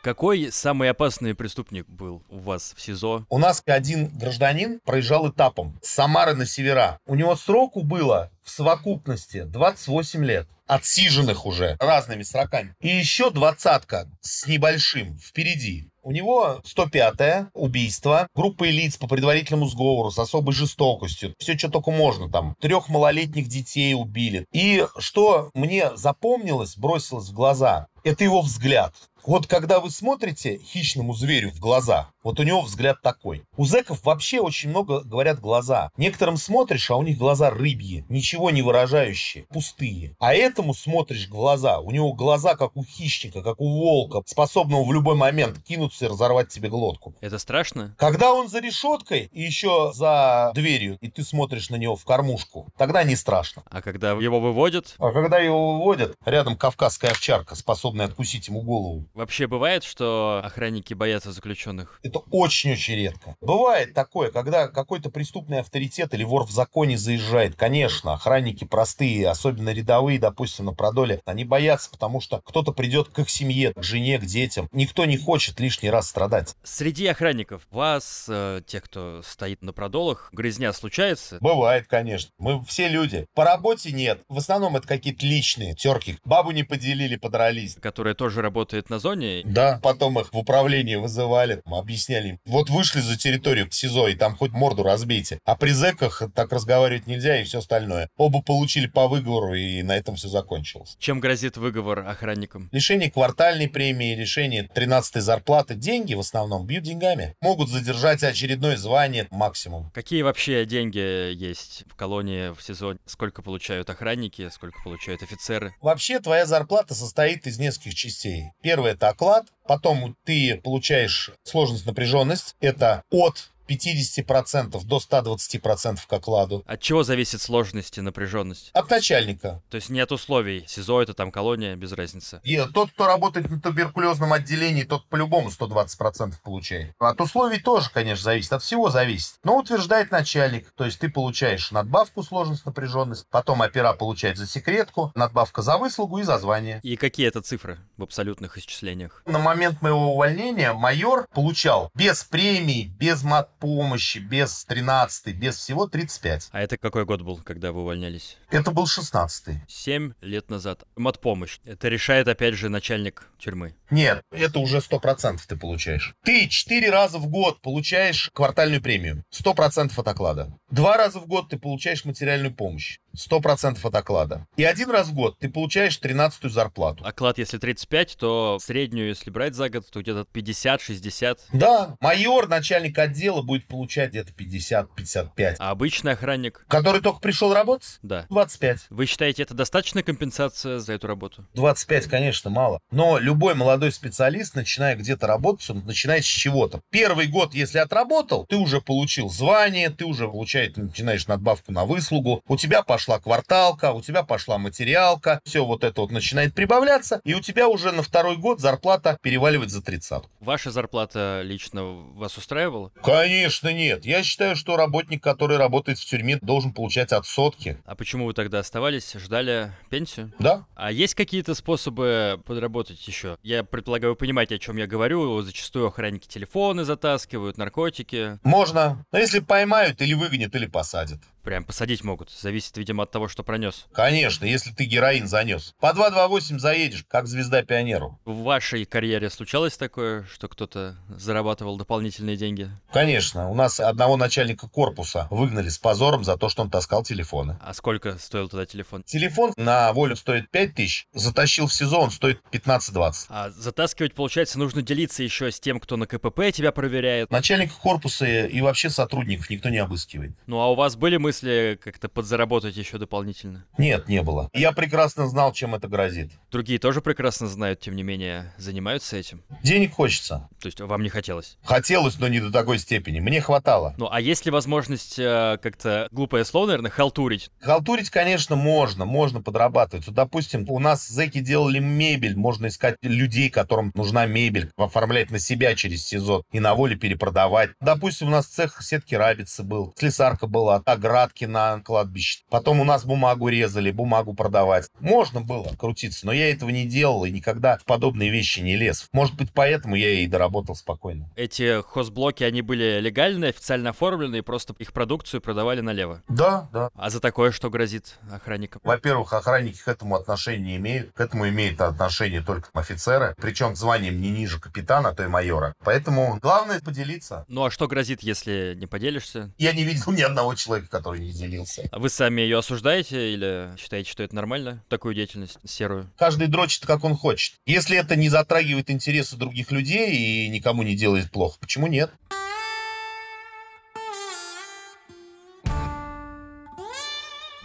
Какой 0.04 0.52
самый 0.52 0.90
опасный 0.90 1.34
преступник 1.34 1.88
был 1.88 2.24
у 2.28 2.40
вас 2.40 2.74
в 2.76 2.82
СИЗО? 2.82 3.26
У 3.30 3.38
нас 3.38 3.64
один 3.66 4.10
гражданин 4.10 4.82
проезжал 4.84 5.30
этапом 5.30 5.80
с 5.82 5.92
Самары 5.92 6.36
на 6.36 6.46
севера. 6.46 7.00
У 7.06 7.16
него 7.16 7.38
сроку 7.38 7.84
было 7.84 8.30
в 8.44 8.50
совокупности 8.50 9.44
28 9.44 10.26
лет. 10.26 10.50
Отсиженных 10.68 11.46
уже 11.46 11.78
разными 11.80 12.24
сроками. 12.24 12.76
И 12.82 12.90
еще 12.90 13.30
двадцатка 13.32 14.10
с 14.20 14.46
небольшим 14.46 15.18
впереди. 15.20 15.90
У 16.02 16.12
него 16.12 16.62
105-е 16.66 17.48
убийство, 17.54 18.28
группа 18.36 18.66
лиц 18.66 18.98
по 18.98 19.08
предварительному 19.08 19.68
сговору 19.68 20.12
с 20.12 20.20
особой 20.20 20.54
жестокостью. 20.54 21.34
Все, 21.40 21.58
что 21.58 21.70
только 21.70 21.92
можно 21.92 22.30
там. 22.30 22.56
Трех 22.60 22.90
малолетних 22.90 23.48
детей 23.48 23.94
убили. 23.94 24.46
И 24.52 24.86
что 24.98 25.50
мне 25.54 25.96
запомнилось, 25.96 26.76
бросилось 26.76 27.30
в 27.30 27.34
глаза, 27.34 27.88
это 28.04 28.26
его 28.26 28.42
взгляд. 28.42 28.94
Вот 29.26 29.48
когда 29.48 29.80
вы 29.80 29.90
смотрите 29.90 30.58
хищному 30.58 31.14
зверю 31.14 31.52
в 31.52 31.60
глаза, 31.60 32.10
вот 32.24 32.42
у 32.42 32.44
него 32.44 32.62
взгляд 32.62 33.02
такой. 33.02 33.44
У 33.56 33.66
зэков 33.66 34.04
вообще 34.04 34.42
очень 34.42 34.70
много 34.70 35.00
говорят 35.00 35.40
глаза. 35.40 35.92
Некоторым 35.96 36.36
смотришь, 36.36 36.92
а 36.92 36.98
у 36.98 37.04
них 37.04 37.18
глаза 37.18 37.50
рыбьи, 37.50 38.06
ничего 38.10 38.52
не 38.52 38.62
выражающие, 38.62 39.46
пустые. 39.46 40.18
А 40.20 40.34
этому 40.34 40.74
смотришь 40.74 41.30
глаза, 41.30 41.80
у 41.80 41.92
него 41.92 42.12
глаза 42.14 42.56
как 42.56 42.76
у 42.76 42.84
хищника, 42.84 43.42
как 43.42 43.62
у 43.62 43.70
волка, 43.70 44.22
способного 44.26 44.84
в 44.84 44.92
любой 44.92 45.16
момент 45.16 45.64
кинуться 45.64 46.06
и 46.06 46.08
разорвать 46.10 46.50
тебе 46.50 46.68
глотку. 46.68 47.16
Это 47.22 47.40
страшно? 47.40 47.96
Когда 47.98 48.34
он 48.34 48.50
за 48.50 48.60
решеткой 48.60 49.30
и 49.32 49.42
еще 49.42 49.92
за 49.94 50.52
дверью, 50.54 50.98
и 51.00 51.10
ты 51.10 51.24
смотришь 51.24 51.70
на 51.70 51.76
него 51.76 51.96
в 51.96 52.04
кормушку, 52.04 52.68
тогда 52.78 53.04
не 53.04 53.16
страшно. 53.16 53.64
А 53.70 53.82
когда 53.82 54.12
его 54.12 54.42
выводят? 54.42 54.96
А 54.98 55.12
когда 55.12 55.40
его 55.40 55.78
выводят, 55.78 56.18
рядом 56.26 56.58
кавказская 56.58 57.12
овчарка, 57.12 57.56
способная 57.56 58.08
откусить 58.08 58.50
ему 58.50 58.62
голову. 58.62 59.08
Вообще 59.14 59.46
бывает, 59.46 59.84
что 59.84 60.42
охранники 60.44 60.96
боятся 60.96 61.32
заключенных? 61.32 62.00
Это 62.02 62.20
очень-очень 62.32 62.96
редко. 62.96 63.36
Бывает 63.42 63.94
такое, 63.94 64.32
когда 64.32 64.68
какой-то 64.68 65.12
преступный 65.12 65.60
авторитет 65.60 66.16
или 66.16 66.24
вор 66.24 66.46
в 66.48 66.52
законе 66.52 66.98
заезжает. 66.98 67.56
Конечно, 67.56 68.14
охранники 68.14 68.64
простые, 68.64 69.30
особенно 69.30 69.70
рядовые, 69.70 70.18
допустим, 70.18 70.66
на 70.66 70.74
продоле, 70.74 71.22
они 71.26 71.46
боятся, 71.46 71.92
потому 71.92 72.22
что 72.22 72.42
кто-то 72.42 72.72
придет 72.72 73.10
к 73.10 73.20
их 73.20 73.30
семье, 73.30 73.74
к 73.74 73.84
жене, 73.84 74.18
к 74.18 74.26
детям. 74.26 74.68
Никто 74.72 75.06
не 75.06 75.18
хочет 75.18 75.60
лишний 75.60 75.92
раз 75.92 76.10
страдать. 76.10 76.56
Среди 76.64 77.06
охранников 77.06 77.68
вас, 77.70 78.26
э, 78.28 78.62
тех, 78.66 78.84
кто 78.84 79.22
стоит 79.24 79.62
на 79.62 79.74
продолах, 79.74 80.30
грязня 80.32 80.74
случается? 80.74 81.38
Бывает, 81.40 81.86
конечно. 81.88 82.32
Мы 82.40 82.64
все 82.66 82.88
люди. 82.88 83.28
По 83.36 83.44
работе 83.44 83.92
нет. 83.92 84.24
В 84.28 84.40
основном 84.40 84.76
это 84.76 84.88
какие-то 84.88 85.24
личные 85.24 85.76
терки. 85.76 86.18
Бабу 86.26 86.50
не 86.50 86.64
поделили, 86.64 87.16
подрались. 87.16 87.76
Которая 87.76 88.16
тоже 88.16 88.42
работает 88.42 88.90
на 88.90 89.03
зоне? 89.04 89.42
Да, 89.46 89.80
потом 89.84 90.20
их 90.20 90.34
в 90.34 90.38
управление 90.38 90.98
вызывали, 90.98 91.62
объясняли 91.66 92.30
им. 92.30 92.40
Вот 92.46 92.70
вышли 92.70 93.02
за 93.02 93.18
территорию 93.18 93.70
СИЗО, 93.70 94.08
и 94.08 94.16
там 94.16 94.36
хоть 94.36 94.52
морду 94.52 94.84
разбейте. 94.84 95.40
А 95.46 95.56
при 95.56 95.72
зэках 95.72 96.24
так 96.34 96.52
разговаривать 96.52 97.06
нельзя 97.06 97.40
и 97.40 97.44
все 97.44 97.60
остальное. 97.60 98.10
Оба 98.18 98.42
получили 98.42 98.88
по 98.88 99.08
выговору, 99.08 99.54
и 99.54 99.84
на 99.84 99.96
этом 99.96 100.16
все 100.16 100.30
закончилось. 100.30 100.96
Чем 101.00 101.20
грозит 101.20 101.58
выговор 101.58 102.00
охранникам? 102.00 102.70
Лишение 102.72 103.12
квартальной 103.12 103.68
премии, 103.68 104.16
лишение 104.16 104.70
13-й 104.74 105.22
зарплаты. 105.22 105.76
Деньги 105.76 106.14
в 106.14 106.20
основном 106.20 106.66
бьют 106.66 106.84
деньгами. 106.84 107.36
Могут 107.42 107.70
задержать 107.70 108.24
очередное 108.24 108.78
звание 108.78 109.28
максимум. 109.32 109.92
Какие 109.94 110.22
вообще 110.22 110.66
деньги 110.66 111.34
есть 111.34 111.84
в 111.88 111.96
колонии, 111.96 112.54
в 112.56 112.62
СИЗО? 112.64 112.96
Сколько 113.06 113.42
получают 113.42 113.90
охранники, 113.90 114.50
сколько 114.50 114.82
получают 114.84 115.24
офицеры? 115.24 115.74
Вообще 115.82 116.20
твоя 116.20 116.46
зарплата 116.46 116.96
состоит 116.96 117.46
из 117.48 117.60
нескольких 117.60 117.96
частей. 117.96 118.52
Первое 118.62 118.93
это 118.94 119.10
оклад, 119.10 119.48
потом 119.68 120.16
ты 120.24 120.60
получаешь 120.64 121.32
сложность, 121.44 121.86
напряженность. 121.86 122.56
Это 122.60 123.04
от 123.10 123.52
50% 123.68 124.84
до 124.86 124.98
120% 124.98 126.00
к 126.08 126.14
окладу. 126.14 126.64
От 126.66 126.82
чего 126.82 127.04
зависит 127.04 127.42
сложность 127.42 127.98
и 127.98 128.02
напряженность? 128.02 128.72
От 128.74 128.90
начальника. 128.90 129.62
То 129.70 129.76
есть 129.76 129.90
нет 129.90 130.12
условий. 130.12 130.66
СИЗО 130.68 131.02
это 131.02 131.14
там 131.14 131.32
колония, 131.32 131.76
без 131.76 131.92
разницы. 131.92 132.42
И 132.44 132.62
тот, 132.74 132.92
кто 132.92 133.08
работает 133.08 133.50
на 133.50 133.60
туберкулезном 133.60 134.34
отделении, 134.34 134.84
тот 134.84 135.08
по-любому 135.10 135.50
120% 135.50 136.34
получает. 136.44 136.94
От 137.00 137.22
условий 137.22 137.60
тоже, 137.60 137.90
конечно, 137.94 138.24
зависит. 138.24 138.54
От 138.54 138.64
всего 138.64 138.90
зависит. 138.90 139.36
Но 139.44 139.58
утверждает 139.58 140.12
начальник. 140.12 140.72
То 140.76 140.86
есть 140.86 141.00
ты 141.00 141.10
получаешь 141.10 141.72
надбавку 141.72 142.24
сложность, 142.24 142.66
напряженность, 142.66 143.26
потом 143.30 143.62
опера 143.62 143.94
получает 143.94 144.38
за 144.38 144.48
секретку, 144.48 145.12
надбавка 145.16 145.62
за 145.62 145.78
выслугу 145.78 146.20
и 146.20 146.24
за 146.24 146.38
звание. 146.38 146.80
И 146.84 146.96
какие 146.96 147.28
это 147.28 147.42
цифры 147.42 147.80
в 147.98 148.04
абсолютных 148.04 148.58
исчислениях? 148.58 149.22
На 149.26 149.40
момент 149.40 149.82
моего 149.82 150.14
увольнения 150.14 150.74
майор 150.74 151.28
получал 151.34 151.90
без 151.96 152.24
премий, 152.24 152.86
без 153.00 153.24
мат 153.24 153.50
помощи, 153.64 154.18
без 154.18 154.66
13 154.66 155.34
без 155.38 155.56
всего 155.56 155.88
35. 155.88 156.50
А 156.52 156.62
это 156.62 156.76
какой 156.76 157.06
год 157.06 157.22
был, 157.22 157.38
когда 157.38 157.72
вы 157.72 157.84
увольнялись? 157.84 158.38
Это 158.50 158.72
был 158.72 158.88
16 158.88 159.56
Семь 159.70 160.12
лет 160.20 160.50
назад. 160.50 160.84
Матпомощь. 160.98 161.60
Это 161.64 161.88
решает, 161.88 162.28
опять 162.28 162.56
же, 162.56 162.68
начальник 162.68 163.30
тюрьмы. 163.40 163.74
Нет, 163.90 164.22
это 164.32 164.60
уже 164.60 164.80
100% 164.80 165.40
ты 165.48 165.56
получаешь. 165.56 166.14
Ты 166.26 166.50
4 166.50 166.90
раза 166.90 167.20
в 167.20 167.28
год 167.28 167.62
получаешь 167.62 168.30
квартальную 168.34 168.82
премию. 168.82 169.24
100% 169.32 169.94
от 169.96 170.08
оклада. 170.10 170.54
Два 170.70 170.98
раза 170.98 171.20
в 171.20 171.28
год 171.28 171.48
ты 171.50 171.58
получаешь 171.58 172.04
материальную 172.04 172.54
помощь. 172.54 172.98
100% 173.16 173.78
от 173.82 173.96
оклада. 173.96 174.46
И 174.58 174.64
один 174.64 174.90
раз 174.90 175.08
в 175.08 175.14
год 175.14 175.38
ты 175.40 175.48
получаешь 175.48 176.00
13-ю 176.04 176.50
зарплату. 176.50 177.06
Оклад, 177.06 177.38
если 177.38 177.60
35, 177.60 178.18
то 178.18 178.58
среднюю, 178.60 179.10
если 179.10 179.30
брать 179.30 179.54
за 179.56 179.70
год, 179.70 179.90
то 179.90 180.02
где-то 180.02 180.28
50-60. 180.34 181.40
Да, 181.54 181.96
майор, 182.02 182.48
начальник 182.50 182.98
отдела 182.98 183.42
будет 183.42 183.53
получать 183.60 184.12
где-то 184.12 184.32
50-55. 184.32 185.56
А 185.60 185.72
обычный 185.72 186.14
охранник? 186.14 186.66
Который 186.68 187.02
только 187.02 187.20
пришел 187.20 187.54
работать? 187.54 188.00
Да. 188.02 188.26
25. 188.30 188.88
Вы 188.90 189.06
считаете, 189.06 189.44
это 189.44 189.54
достаточная 189.54 190.04
компенсация 190.04 190.80
за 190.80 190.94
эту 190.94 191.08
работу? 191.08 191.46
25, 191.54 192.08
конечно, 192.08 192.50
мало. 192.50 192.80
Но 192.92 193.18
любой 193.18 193.56
молодой 193.56 193.92
специалист, 193.92 194.56
начиная 194.56 194.96
где-то 194.96 195.28
работать, 195.28 195.70
он 195.70 195.86
начинает 195.86 196.26
с 196.26 196.28
чего-то. 196.28 196.82
Первый 196.90 197.28
год, 197.28 197.54
если 197.54 197.78
отработал, 197.78 198.46
ты 198.48 198.56
уже 198.56 198.82
получил 198.82 199.30
звание, 199.30 199.90
ты 199.90 200.06
уже 200.06 200.28
получаешь, 200.28 200.76
начинаешь 200.76 201.28
надбавку 201.28 201.72
на 201.72 201.86
выслугу, 201.86 202.42
у 202.48 202.58
тебя 202.58 202.84
пошла 202.84 203.20
кварталка, 203.20 203.92
у 203.92 204.02
тебя 204.02 204.24
пошла 204.24 204.58
материалка, 204.58 205.40
все 205.46 205.66
вот 205.66 205.84
это 205.84 206.02
вот 206.02 206.12
начинает 206.12 206.54
прибавляться, 206.54 207.22
и 207.24 207.34
у 207.34 207.42
тебя 207.42 207.68
уже 207.68 207.92
на 207.92 208.04
второй 208.04 208.38
год 208.38 208.60
зарплата 208.60 209.18
переваливает 209.22 209.70
за 209.70 209.82
тридцатку. 209.82 210.30
Ваша 210.40 210.72
зарплата 210.72 211.42
лично 211.44 211.84
вас 211.84 212.38
устраивала? 212.38 212.92
Конечно 213.04 213.43
Конечно, 213.44 213.74
нет. 213.74 214.06
Я 214.06 214.24
считаю, 214.24 214.56
что 214.56 214.78
работник, 214.78 215.22
который 215.22 215.58
работает 215.58 216.00
в 216.00 216.06
тюрьме, 216.06 216.40
должен 216.42 216.72
получать 216.72 217.12
отсотки. 217.12 217.78
А 217.86 217.94
почему 217.94 218.26
вы 218.26 218.34
тогда 218.34 218.60
оставались, 218.60 219.12
ждали 219.16 219.74
пенсию? 219.90 220.32
Да. 220.40 220.66
А 220.76 220.94
есть 220.94 221.14
какие-то 221.14 221.54
способы 221.54 222.42
подработать 222.46 223.06
еще? 223.06 223.38
Я 223.44 223.66
предполагаю, 223.66 224.14
вы 224.14 224.16
понимаете, 224.16 224.56
о 224.56 224.60
чем 224.60 224.78
я 224.78 224.88
говорю. 224.88 225.42
Зачастую 225.42 225.88
охранники 225.88 226.26
телефоны 226.26 226.86
затаскивают, 226.86 227.58
наркотики. 227.58 228.40
Можно. 228.44 229.06
Но 229.12 229.20
если 229.20 229.40
поймают, 229.40 230.02
или 230.02 230.14
выгонят, 230.14 230.56
или 230.56 230.66
посадят. 230.66 231.20
Прям 231.44 231.66
посадить 231.66 232.04
могут. 232.06 232.32
Зависит, 232.32 232.78
видимо, 232.78 233.04
от 233.04 233.12
того, 233.12 233.28
что 233.28 233.44
пронес. 233.44 233.86
Конечно, 233.92 234.46
если 234.46 234.72
ты 234.72 234.86
героин 234.86 235.28
занес. 235.28 235.76
По 235.80 235.94
228 235.94 236.58
заедешь, 236.58 237.04
как 237.08 237.28
звезда 237.28 237.64
пионеру. 237.64 238.18
В 238.24 238.44
вашей 238.44 238.86
карьере 238.86 239.30
случалось 239.30 239.76
такое, 239.76 240.24
что 240.32 240.48
кто-то 240.48 240.96
зарабатывал 241.10 241.78
дополнительные 241.78 242.38
деньги? 242.38 242.70
Конечно. 242.94 243.50
У 243.50 243.56
нас 243.56 243.82
одного 243.82 244.16
начальника 244.16 244.70
корпуса 244.70 245.28
выгнали 245.30 245.68
с 245.68 245.78
позором 245.78 246.24
за 246.24 246.38
то, 246.38 246.48
что 246.48 246.62
он 246.62 246.72
таскал 246.72 247.04
телефоны. 247.04 247.58
А 247.62 247.74
сколько 247.74 248.18
стоил 248.20 248.48
тогда 248.48 248.66
телефон? 248.66 249.04
Телефон 249.04 249.54
на 249.58 249.92
волю 249.92 250.16
стоит 250.16 250.50
5 250.50 250.76
тысяч, 250.76 251.08
затащил 251.14 251.68
в 251.68 251.74
СИЗО, 251.74 252.00
он 252.00 252.12
стоит 252.12 252.40
15-20. 252.54 253.26
А 253.28 253.50
затаскивать, 253.50 254.14
получается, 254.14 254.60
нужно 254.60 254.82
делиться 254.82 255.24
еще 255.24 255.52
с 255.52 255.60
тем, 255.60 255.82
кто 255.82 255.98
на 255.98 256.08
КПП 256.08 256.54
тебя 256.54 256.72
проверяет. 256.72 257.30
Начальника 257.32 257.74
корпуса 257.76 258.26
и 258.46 258.62
вообще 258.62 258.90
сотрудников 258.90 259.50
никто 259.50 259.68
не 259.68 259.80
обыскивает. 259.80 260.32
Ну 260.48 260.60
а 260.62 260.72
у 260.72 260.76
вас 260.76 260.96
были 260.96 261.18
мысли 261.34 261.80
как-то 261.84 262.10
подзаработать 262.10 262.78
еще 262.78 263.00
дополнительно? 263.00 263.66
Нет, 263.80 264.08
не 264.08 264.22
было. 264.22 264.50
Я 264.54 264.72
прекрасно 264.72 265.28
знал, 265.28 265.52
чем 265.52 265.74
это 265.74 265.88
грозит. 265.88 266.32
Другие 266.52 266.78
тоже 266.78 267.02
прекрасно 267.02 267.48
знают, 267.48 267.80
тем 267.80 267.96
не 267.96 268.04
менее, 268.04 268.54
занимаются 268.58 269.18
этим. 269.18 269.44
Денег 269.64 269.94
хочется. 269.94 270.48
То 270.62 270.68
есть 270.68 270.80
вам 270.80 271.02
не 271.02 271.10
хотелось? 271.10 271.58
Хотелось, 271.64 272.20
но 272.20 272.28
не 272.28 272.40
до 272.40 272.52
такой 272.52 272.78
степени. 272.78 273.20
Мне 273.20 273.42
хватало. 273.42 273.96
Ну 273.98 274.10
а 274.12 274.22
есть 274.22 274.46
ли 274.46 274.52
возможность 274.52 275.18
э, 275.18 275.58
как-то, 275.62 276.08
глупое 276.12 276.46
слово, 276.46 276.68
наверное, 276.68 276.92
халтурить? 276.92 277.50
Халтурить, 277.62 278.12
конечно, 278.12 278.56
можно. 278.56 279.06
Можно 279.06 279.42
подрабатывать. 279.42 280.06
Вот, 280.06 280.16
допустим, 280.16 280.70
у 280.70 280.78
нас 280.78 281.08
зэки 281.08 281.40
делали 281.40 281.80
мебель. 281.80 282.36
Можно 282.36 282.68
искать 282.68 282.98
людей, 283.02 283.50
которым 283.50 283.92
нужна 283.96 284.28
мебель. 284.28 284.70
Оформлять 284.78 285.32
на 285.32 285.40
себя 285.40 285.74
через 285.74 286.06
СИЗО 286.06 286.44
и 286.52 286.60
на 286.60 286.76
воле 286.76 286.96
перепродавать. 286.96 287.72
Допустим, 287.82 288.28
у 288.28 288.32
нас 288.32 288.46
цех 288.46 288.84
сетки 288.84 289.16
рабицы 289.16 289.64
был. 289.64 289.94
Слесарка 289.98 290.46
была. 290.46 290.84
Оградки 291.24 291.46
на 291.46 291.80
кладбище. 291.80 292.42
Потом 292.50 292.82
у 292.82 292.84
нас 292.84 293.06
бумагу 293.06 293.48
резали, 293.48 293.92
бумагу 293.92 294.34
продавать. 294.34 294.90
Можно 295.00 295.40
было 295.40 295.70
крутиться, 295.80 296.26
но 296.26 296.34
я 296.34 296.52
этого 296.52 296.70
не 296.70 296.86
делал 296.86 297.24
и 297.24 297.32
никогда 297.32 297.78
в 297.78 297.86
подобные 297.86 298.30
вещи 298.30 298.60
не 298.60 298.76
лез. 298.76 299.08
Может 299.14 299.36
быть, 299.38 299.54
поэтому 299.54 299.96
я 299.96 300.10
и 300.10 300.28
доработал 300.28 300.76
спокойно. 300.76 301.32
Эти 301.38 301.82
хозблоки, 301.82 302.44
они 302.44 302.62
были 302.62 303.00
легальные, 303.00 303.52
официально 303.52 303.92
оформленные, 303.92 304.44
просто 304.44 304.76
их 304.80 304.92
продукцию 304.92 305.40
продавали 305.40 305.80
налево. 305.80 306.22
Да, 306.28 306.68
да. 306.74 306.90
А 306.94 307.10
за 307.10 307.22
такое 307.22 307.52
что 307.52 307.70
грозит 307.70 308.20
охранникам? 308.30 308.82
Во-первых, 308.84 309.32
охранники 309.32 309.82
к 309.82 309.88
этому 309.88 310.16
отношения 310.16 310.66
не 310.66 310.76
имеют. 310.76 311.14
К 311.14 311.22
этому 311.22 311.48
имеют 311.48 311.80
отношение 311.80 312.42
только 312.42 312.68
офицеры. 312.74 313.34
Причем 313.38 313.78
званием 313.78 314.20
не 314.20 314.30
ниже 314.30 314.60
капитана, 314.60 315.10
а 315.10 315.16
то 315.16 315.24
и 315.24 315.28
майора. 315.28 315.74
Поэтому 315.86 316.38
главное 316.42 316.82
поделиться. 316.82 317.46
Ну 317.48 317.64
а 317.64 317.72
что 317.72 317.88
грозит, 317.88 318.24
если 318.24 318.76
не 318.78 318.88
поделишься? 318.88 319.54
Я 319.58 319.72
не 319.72 319.86
видел 319.86 320.12
ни 320.12 320.22
одного 320.22 320.54
человека, 320.56 320.90
который 320.90 321.13
не 321.20 321.32
делился. 321.32 321.88
А 321.92 322.00
вы 322.00 322.10
сами 322.10 322.42
ее 322.42 322.60
осуждаете 322.60 323.34
или 323.34 323.70
считаете, 323.78 324.10
что 324.10 324.24
это 324.24 324.36
нормально, 324.36 324.84
такую 324.90 325.16
деятельность 325.16 325.58
серую? 325.66 326.10
Каждый 326.18 326.48
дрочит, 326.48 326.86
как 326.86 327.04
он 327.04 327.16
хочет. 327.16 327.56
Если 327.66 327.98
это 327.98 328.16
не 328.16 328.30
затрагивает 328.30 328.90
интересы 328.90 329.36
других 329.36 329.72
людей 329.72 330.12
и 330.16 330.50
никому 330.50 330.84
не 330.84 330.96
делает 330.96 331.32
плохо, 331.32 331.58
почему 331.60 331.88
нет? 331.88 332.12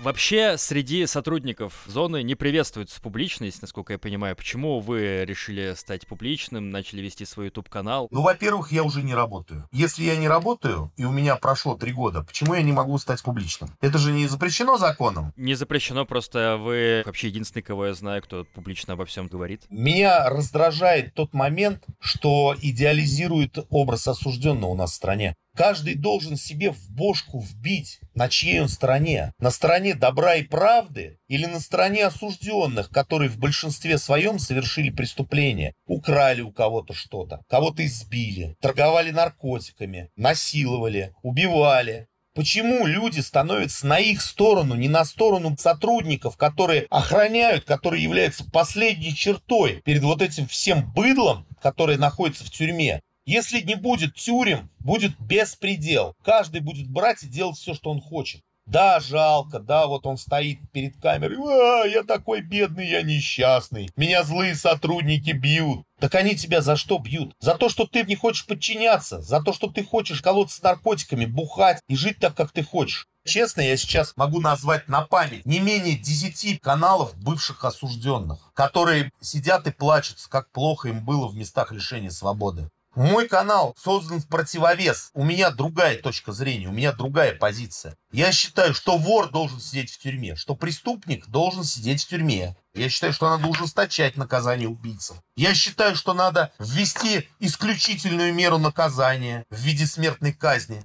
Вообще, 0.01 0.57
среди 0.59 1.07
сотрудников 1.07 1.83
зоны 1.87 2.23
не 2.23 2.37
приветствуется 2.37 3.01
публичность, 3.01 3.61
насколько 3.63 3.95
я 3.95 3.99
понимаю. 3.99 4.37
Почему 4.37 4.79
вы 4.79 5.25
решили 5.25 5.75
стать 5.77 6.07
публичным, 6.07 6.71
начали 6.71 7.01
вести 7.01 7.25
свой 7.25 7.47
YouTube-канал? 7.47 8.07
Ну, 8.13 8.23
во-первых, 8.23 8.71
я 8.71 8.85
уже 8.85 9.03
не 9.03 9.15
работаю. 9.15 9.69
Если 9.73 10.05
я 10.05 10.17
не 10.17 10.29
работаю, 10.29 10.93
и 10.97 11.05
у 11.05 11.11
меня 11.11 11.35
прошло 11.35 11.75
три 11.75 11.93
года, 11.93 12.23
почему 12.23 12.55
я 12.55 12.63
не 12.63 12.71
могу 12.71 12.97
стать 12.99 13.23
публичным? 13.25 13.71
Это 13.81 13.99
же 13.99 14.13
не 14.13 14.29
запрещено 14.29 14.79
законом. 14.79 15.33
Не 15.37 15.55
запрещено, 15.55 16.07
просто 16.07 16.59
вы 16.61 17.03
вообще 17.05 17.27
единственный, 17.27 17.63
кого 17.63 17.87
я 17.87 17.95
знаю, 17.95 18.23
кто 18.23 18.45
публично 18.55 18.93
обо 18.93 19.05
всем 19.05 19.27
говорит. 19.27 19.63
Меня 19.69 20.31
раздражает 20.31 21.15
тот 21.15 21.35
момент, 21.35 21.85
что 21.99 22.55
идеализирует 22.63 23.59
образ 23.69 24.07
осужденного 24.07 24.71
у 24.71 24.77
нас 24.77 24.93
в 24.93 24.95
стране. 24.95 25.35
Каждый 25.59 25.97
должен 25.97 26.37
себе 26.37 26.71
в 26.71 26.89
бошку 26.89 27.41
вбить, 27.41 27.99
на 28.15 28.29
чьей 28.29 28.61
он 28.61 28.69
стороне. 28.69 29.33
На 29.41 29.51
стороне 29.51 29.97
добра 29.97 30.37
и 30.37 30.45
правды 30.45 31.19
или 31.27 31.47
на 31.47 31.59
стороне 31.59 32.07
осужденных, 32.07 32.91
которые 32.91 33.29
в 33.29 33.39
большинстве 33.39 33.99
своем 33.99 34.39
совершили 34.39 34.91
преступление. 34.91 35.75
Украли 35.89 36.43
у 36.43 36.53
кого-то 36.53 36.95
что-то, 36.95 37.43
кого-то 37.49 37.85
избили, 37.85 38.55
торговали 38.61 39.11
наркотиками, 39.11 40.13
насиловали, 40.15 41.13
убивали. 41.23 42.07
Почему 42.37 42.87
люди 42.87 43.19
становятся 43.19 43.85
на 43.85 43.99
их 43.99 44.23
сторону, 44.23 44.77
не 44.77 44.89
на 44.89 45.05
сторону 45.05 45.57
сотрудников, 45.59 46.37
которые 46.37 46.87
охраняют, 46.89 47.65
которые 47.65 48.05
являются 48.05 48.49
последней 48.49 49.13
чертой 49.13 49.83
перед 49.85 50.05
вот 50.05 50.23
этим 50.23 50.47
всем 50.47 50.93
быдлом, 50.93 51.49
которое 51.61 51.99
находится 51.99 52.45
в 52.45 52.51
тюрьме? 52.51 53.01
Если 53.29 53.61
не 53.61 53.75
будет 53.75 54.15
тюрем, 54.15 54.71
будет 54.79 55.13
беспредел. 55.21 56.15
Каждый 56.25 56.63
будет 56.63 56.89
брать 56.89 57.23
и 57.23 57.27
делать 57.27 57.59
все, 57.59 57.75
что 57.75 57.91
он 57.91 58.01
хочет. 58.01 58.41
Да, 58.65 59.01
жалко, 59.01 59.59
да, 59.59 59.87
вот 59.87 60.07
он 60.07 60.17
стоит 60.17 60.61
перед 60.73 60.99
камерой. 60.99 61.37
А, 61.37 61.85
я 61.85 62.05
такой 62.05 62.41
бедный, 62.41 62.89
я 62.89 63.03
несчастный. 63.03 63.91
Меня 63.97 64.23
злые 64.23 64.55
сотрудники 64.55 65.33
бьют. 65.33 65.83
Так 66.01 66.15
они 66.15 66.37
тебя 66.37 66.63
за 66.63 66.77
что 66.77 66.97
бьют? 66.97 67.35
За 67.39 67.55
то, 67.55 67.69
что 67.69 67.87
ты 67.87 68.03
не 68.05 68.17
хочешь 68.17 68.47
подчиняться, 68.47 69.21
за 69.21 69.43
то, 69.43 69.53
что 69.53 69.67
ты 69.67 69.85
хочешь 69.85 70.23
колоться 70.23 70.65
наркотиками, 70.65 71.27
бухать 71.27 71.83
и 71.87 71.97
жить 71.97 72.21
так, 72.21 72.35
как 72.35 72.53
ты 72.53 72.65
хочешь. 72.65 73.09
Честно, 73.27 73.61
я 73.61 73.77
сейчас 73.77 74.15
могу 74.17 74.41
назвать 74.41 74.89
на 74.89 75.03
память 75.03 75.45
не 75.45 75.61
менее 75.61 75.99
10 75.99 76.63
каналов 76.63 77.15
бывших 77.19 77.63
осужденных, 77.63 78.39
которые 78.55 79.13
сидят 79.21 79.67
и 79.67 79.71
плачутся, 79.71 80.31
как 80.31 80.51
плохо 80.51 80.89
им 80.89 81.05
было 81.05 81.29
в 81.29 81.37
местах 81.37 81.73
лишения 81.73 82.09
свободы. 82.09 82.71
Мой 82.95 83.29
канал 83.29 83.75
создан 83.79 84.21
в 84.21 84.29
противовес. 84.29 85.11
У 85.15 85.25
меня 85.25 85.51
другая 85.51 85.99
точка 85.99 86.33
зрения, 86.33 86.69
у 86.69 86.73
меня 86.73 86.93
другая 86.93 87.35
позиция. 87.35 87.97
Я 88.11 88.33
считаю, 88.33 88.75
что 88.75 88.97
вор 88.97 89.31
должен 89.31 89.61
сидеть 89.61 89.91
в 89.93 89.99
тюрьме, 89.99 90.37
что 90.37 90.55
преступник 90.55 91.27
должен 91.29 91.65
сидеть 91.65 92.03
в 92.03 92.09
тюрьме. 92.09 92.57
Я 92.75 92.89
считаю, 92.89 93.13
что 93.13 93.29
надо 93.29 93.47
ужесточать 93.49 94.17
наказание 94.17 94.69
убийцам. 94.69 95.21
Я 95.37 95.55
считаю, 95.55 95.97
что 95.97 96.15
надо 96.15 96.53
ввести 96.59 97.29
исключительную 97.41 98.33
меру 98.33 98.59
наказания 98.59 99.45
в 99.51 99.57
виде 99.57 99.87
смертной 99.87 100.33
казни. 100.33 100.85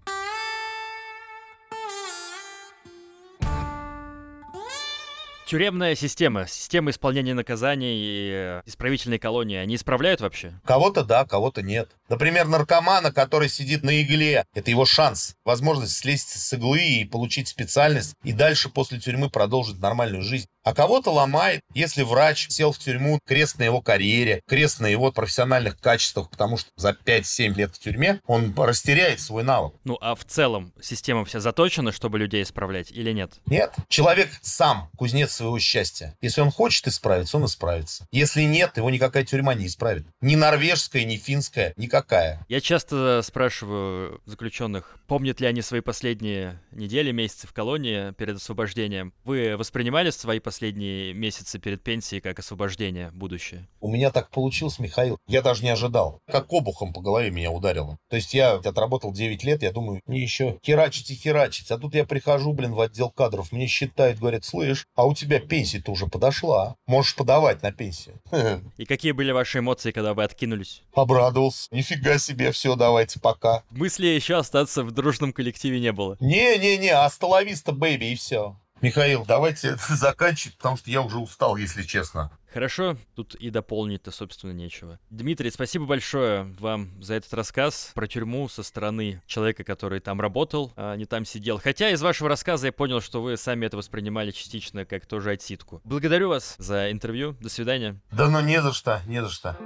Тюремная 5.53 5.93
система, 5.93 6.47
система 6.47 6.89
исполнения 6.89 7.35
наказаний 7.35 7.93
и 7.95 8.31
э, 8.33 8.61
исправительной 8.65 9.19
колонии, 9.19 9.55
они 9.55 9.75
исправляют 9.75 10.19
вообще? 10.19 10.59
Кого-то 10.65 11.03
да, 11.03 11.25
кого-то 11.25 11.61
нет. 11.61 11.91
Например, 12.09 12.47
наркомана, 12.47 13.11
который 13.11 13.49
сидит 13.49 13.83
на 13.83 14.01
игле, 14.01 14.45
это 14.55 14.71
его 14.71 14.85
шанс, 14.85 15.35
возможность 15.45 15.95
слезть 15.95 16.29
с 16.29 16.53
иглы 16.53 16.81
и 16.81 17.05
получить 17.05 17.49
специальность, 17.49 18.15
и 18.23 18.33
дальше 18.33 18.69
после 18.69 18.99
тюрьмы 18.99 19.29
продолжить 19.29 19.79
нормальную 19.79 20.23
жизнь. 20.23 20.47
А 20.63 20.73
кого-то 20.73 21.11
ломает, 21.11 21.61
если 21.73 22.03
врач 22.03 22.47
сел 22.49 22.71
в 22.71 22.79
тюрьму, 22.79 23.19
крест 23.25 23.59
на 23.59 23.63
его 23.63 23.81
карьере, 23.81 24.41
крест 24.47 24.79
на 24.79 24.87
его 24.87 25.11
профессиональных 25.11 25.77
качествах, 25.77 26.29
потому 26.29 26.57
что 26.57 26.69
за 26.77 26.91
5-7 26.91 27.53
лет 27.55 27.75
в 27.75 27.79
тюрьме 27.79 28.21
он 28.25 28.53
растеряет 28.55 29.19
свой 29.19 29.43
навык. 29.43 29.73
Ну 29.83 29.97
а 29.99 30.15
в 30.15 30.23
целом 30.23 30.71
система 30.81 31.25
вся 31.25 31.41
заточена, 31.41 31.91
чтобы 31.91 32.17
людей 32.17 32.43
исправлять 32.43 32.91
или 32.91 33.11
нет? 33.11 33.41
Нет. 33.45 33.73
Человек 33.89 34.29
сам 34.41 34.89
кузнец 34.97 35.33
своего 35.33 35.59
счастья. 35.59 36.15
Если 36.21 36.39
он 36.39 36.49
хочет 36.49 36.87
исправиться, 36.87 37.35
он 37.35 37.45
исправится. 37.45 38.07
Если 38.11 38.43
нет, 38.43 38.77
его 38.77 38.89
никакая 38.89 39.25
тюрьма 39.25 39.55
не 39.55 39.67
исправит. 39.67 40.07
Ни 40.21 40.35
норвежская, 40.35 41.03
ни 41.03 41.17
финская, 41.17 41.73
никакая. 41.75 42.45
Я 42.47 42.61
часто 42.61 43.21
спрашиваю 43.21 44.21
заключенных, 44.25 44.97
помнят 45.07 45.41
ли 45.41 45.47
они 45.47 45.61
свои 45.61 45.81
последние 45.81 46.61
недели, 46.71 47.11
месяцы 47.11 47.47
в 47.47 47.53
колонии 47.53 48.11
перед 48.13 48.37
освобождением. 48.37 49.13
Вы 49.25 49.57
воспринимали 49.57 50.09
свои 50.09 50.39
последние 50.39 50.52
последние 50.53 51.15
месяцы 51.15 51.57
перед 51.57 51.81
пенсией 51.81 52.21
как 52.21 52.37
освобождение, 52.37 53.09
будущее? 53.11 53.67
У 53.81 53.89
меня 53.89 54.11
так 54.11 54.29
получилось, 54.29 54.77
Михаил. 54.77 55.17
Я 55.27 55.41
даже 55.41 55.63
не 55.63 55.69
ожидал. 55.69 56.19
Как 56.27 56.53
обухом 56.53 56.93
по 56.93 57.01
голове 57.01 57.31
меня 57.31 57.49
ударило. 57.49 57.97
То 58.07 58.17
есть 58.17 58.35
я 58.35 58.53
отработал 58.53 59.11
9 59.11 59.43
лет, 59.43 59.63
я 59.63 59.71
думаю, 59.71 59.99
мне 60.05 60.21
еще 60.21 60.59
херачить 60.63 61.09
и 61.09 61.15
херачить. 61.15 61.71
А 61.71 61.79
тут 61.79 61.95
я 61.95 62.05
прихожу, 62.05 62.53
блин, 62.53 62.73
в 62.73 62.81
отдел 62.81 63.09
кадров, 63.09 63.51
мне 63.51 63.65
считают, 63.65 64.19
говорят, 64.19 64.45
слышь, 64.45 64.85
а 64.93 65.07
у 65.07 65.15
тебя 65.15 65.39
пенсия-то 65.39 65.91
уже 65.91 66.05
подошла. 66.05 66.75
Можешь 66.85 67.15
подавать 67.15 67.63
на 67.63 67.71
пенсию. 67.71 68.21
И 68.77 68.85
какие 68.85 69.11
были 69.11 69.31
ваши 69.31 69.57
эмоции, 69.57 69.89
когда 69.89 70.13
вы 70.13 70.23
откинулись? 70.23 70.83
Обрадовался. 70.93 71.67
Нифига 71.71 72.19
себе, 72.19 72.51
все, 72.51 72.75
давайте, 72.75 73.19
пока. 73.19 73.63
Мысли 73.71 74.05
еще 74.05 74.37
остаться 74.37 74.83
в 74.83 74.91
дружном 74.91 75.33
коллективе 75.33 75.79
не 75.79 75.91
было. 75.91 76.15
Не-не-не, 76.19 76.91
астоловиста, 76.91 77.71
бэйби, 77.71 78.11
и 78.11 78.15
все. 78.15 78.55
Михаил, 78.83 79.23
давайте 79.25 79.77
заканчивать, 79.89 80.57
потому 80.57 80.75
что 80.75 80.91
я 80.91 81.01
уже 81.01 81.17
устал, 81.17 81.55
если 81.55 81.83
честно. 81.83 82.29
Хорошо, 82.51 82.97
тут 83.15 83.33
и 83.33 83.49
дополнить-то, 83.49 84.11
собственно, 84.11 84.51
нечего. 84.51 84.99
Дмитрий, 85.09 85.51
спасибо 85.51 85.85
большое 85.85 86.53
вам 86.59 87.01
за 87.01 87.13
этот 87.13 87.33
рассказ 87.33 87.91
про 87.95 88.07
тюрьму 88.07 88.49
со 88.49 88.61
стороны 88.61 89.21
человека, 89.25 89.63
который 89.63 90.01
там 90.01 90.19
работал, 90.19 90.73
а 90.75 90.97
не 90.97 91.05
там 91.05 91.23
сидел. 91.23 91.61
Хотя 91.63 91.91
из 91.91 92.01
вашего 92.01 92.27
рассказа 92.27 92.67
я 92.67 92.73
понял, 92.73 92.99
что 92.99 93.21
вы 93.21 93.37
сами 93.37 93.67
это 93.67 93.77
воспринимали 93.77 94.31
частично 94.31 94.83
как 94.83 95.05
тоже 95.05 95.31
отсидку. 95.31 95.79
Благодарю 95.85 96.27
вас 96.27 96.55
за 96.57 96.91
интервью. 96.91 97.37
До 97.39 97.47
свидания. 97.47 98.01
Да 98.11 98.27
ну 98.27 98.41
не 98.41 98.61
за 98.61 98.73
что, 98.73 99.01
не 99.07 99.21
за 99.23 99.29
что. 99.29 99.57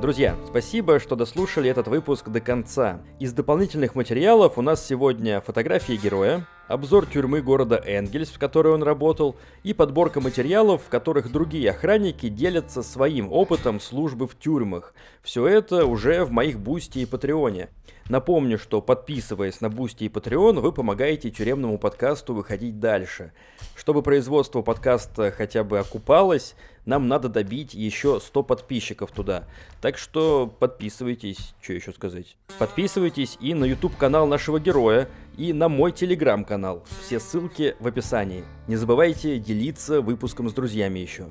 Друзья, 0.00 0.36
спасибо, 0.46 1.00
что 1.00 1.16
дослушали 1.16 1.68
этот 1.68 1.88
выпуск 1.88 2.28
до 2.28 2.40
конца. 2.40 3.00
Из 3.18 3.32
дополнительных 3.32 3.96
материалов 3.96 4.56
у 4.56 4.62
нас 4.62 4.86
сегодня 4.86 5.40
фотографии 5.40 5.96
героя, 5.96 6.46
обзор 6.68 7.06
тюрьмы 7.06 7.42
города 7.42 7.82
Энгельс, 7.84 8.28
в 8.28 8.38
которой 8.38 8.74
он 8.74 8.82
работал, 8.82 9.34
и 9.64 9.72
подборка 9.72 10.20
материалов, 10.20 10.82
в 10.84 10.88
которых 10.88 11.32
другие 11.32 11.70
охранники 11.70 12.28
делятся 12.28 12.82
своим 12.82 13.32
опытом 13.32 13.80
службы 13.80 14.28
в 14.28 14.38
тюрьмах. 14.38 14.94
Все 15.22 15.46
это 15.46 15.86
уже 15.86 16.24
в 16.24 16.30
моих 16.30 16.60
Boosty 16.60 17.00
и 17.00 17.06
Patreon 17.06 17.56
е. 17.56 17.70
Напомню, 18.08 18.58
что 18.58 18.80
подписываясь 18.80 19.60
на 19.60 19.68
Boosty 19.68 20.04
и 20.04 20.08
Patreon, 20.08 20.60
вы 20.60 20.72
помогаете 20.72 21.30
тюремному 21.30 21.76
подкасту 21.76 22.32
выходить 22.32 22.80
дальше. 22.80 23.32
Чтобы 23.76 24.02
производство 24.02 24.62
подкаста 24.62 25.30
хотя 25.30 25.62
бы 25.62 25.78
окупалось, 25.78 26.54
нам 26.84 27.08
надо 27.08 27.28
добить 27.28 27.74
еще 27.74 28.20
100 28.20 28.42
подписчиков 28.42 29.10
туда. 29.10 29.44
Так 29.80 29.98
что 29.98 30.52
подписывайтесь, 30.58 31.54
что 31.60 31.72
еще 31.72 31.92
сказать. 31.92 32.36
Подписывайтесь 32.58 33.36
и 33.40 33.54
на 33.54 33.64
YouTube 33.64 33.96
канал 33.96 34.26
нашего 34.26 34.58
героя, 34.58 35.08
и 35.36 35.52
на 35.52 35.68
мой 35.68 35.92
телеграм-канал. 35.92 36.84
Все 37.02 37.20
ссылки 37.20 37.76
в 37.78 37.86
описании. 37.86 38.44
Не 38.66 38.76
забывайте 38.76 39.38
делиться 39.38 40.00
выпуском 40.00 40.48
с 40.48 40.52
друзьями 40.52 40.98
еще. 40.98 41.28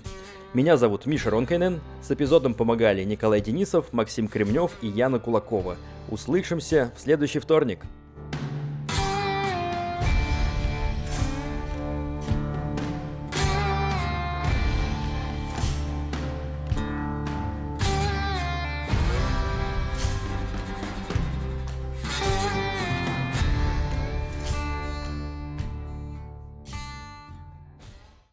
Меня 0.53 0.77
зовут 0.77 1.05
Миша 1.05 1.29
Ронкайнен. 1.29 1.81
С 2.01 2.09
эпизодом 2.09 2.53
помогали 2.53 3.03
Николай 3.03 3.41
Денисов, 3.41 3.91
Максим 3.91 4.27
Кремнев 4.27 4.71
и 4.81 4.87
Яна 4.87 5.19
Кулакова. 5.19 5.75
Услышимся 6.09 6.93
в 6.95 7.01
следующий 7.01 7.39
вторник. 7.39 7.81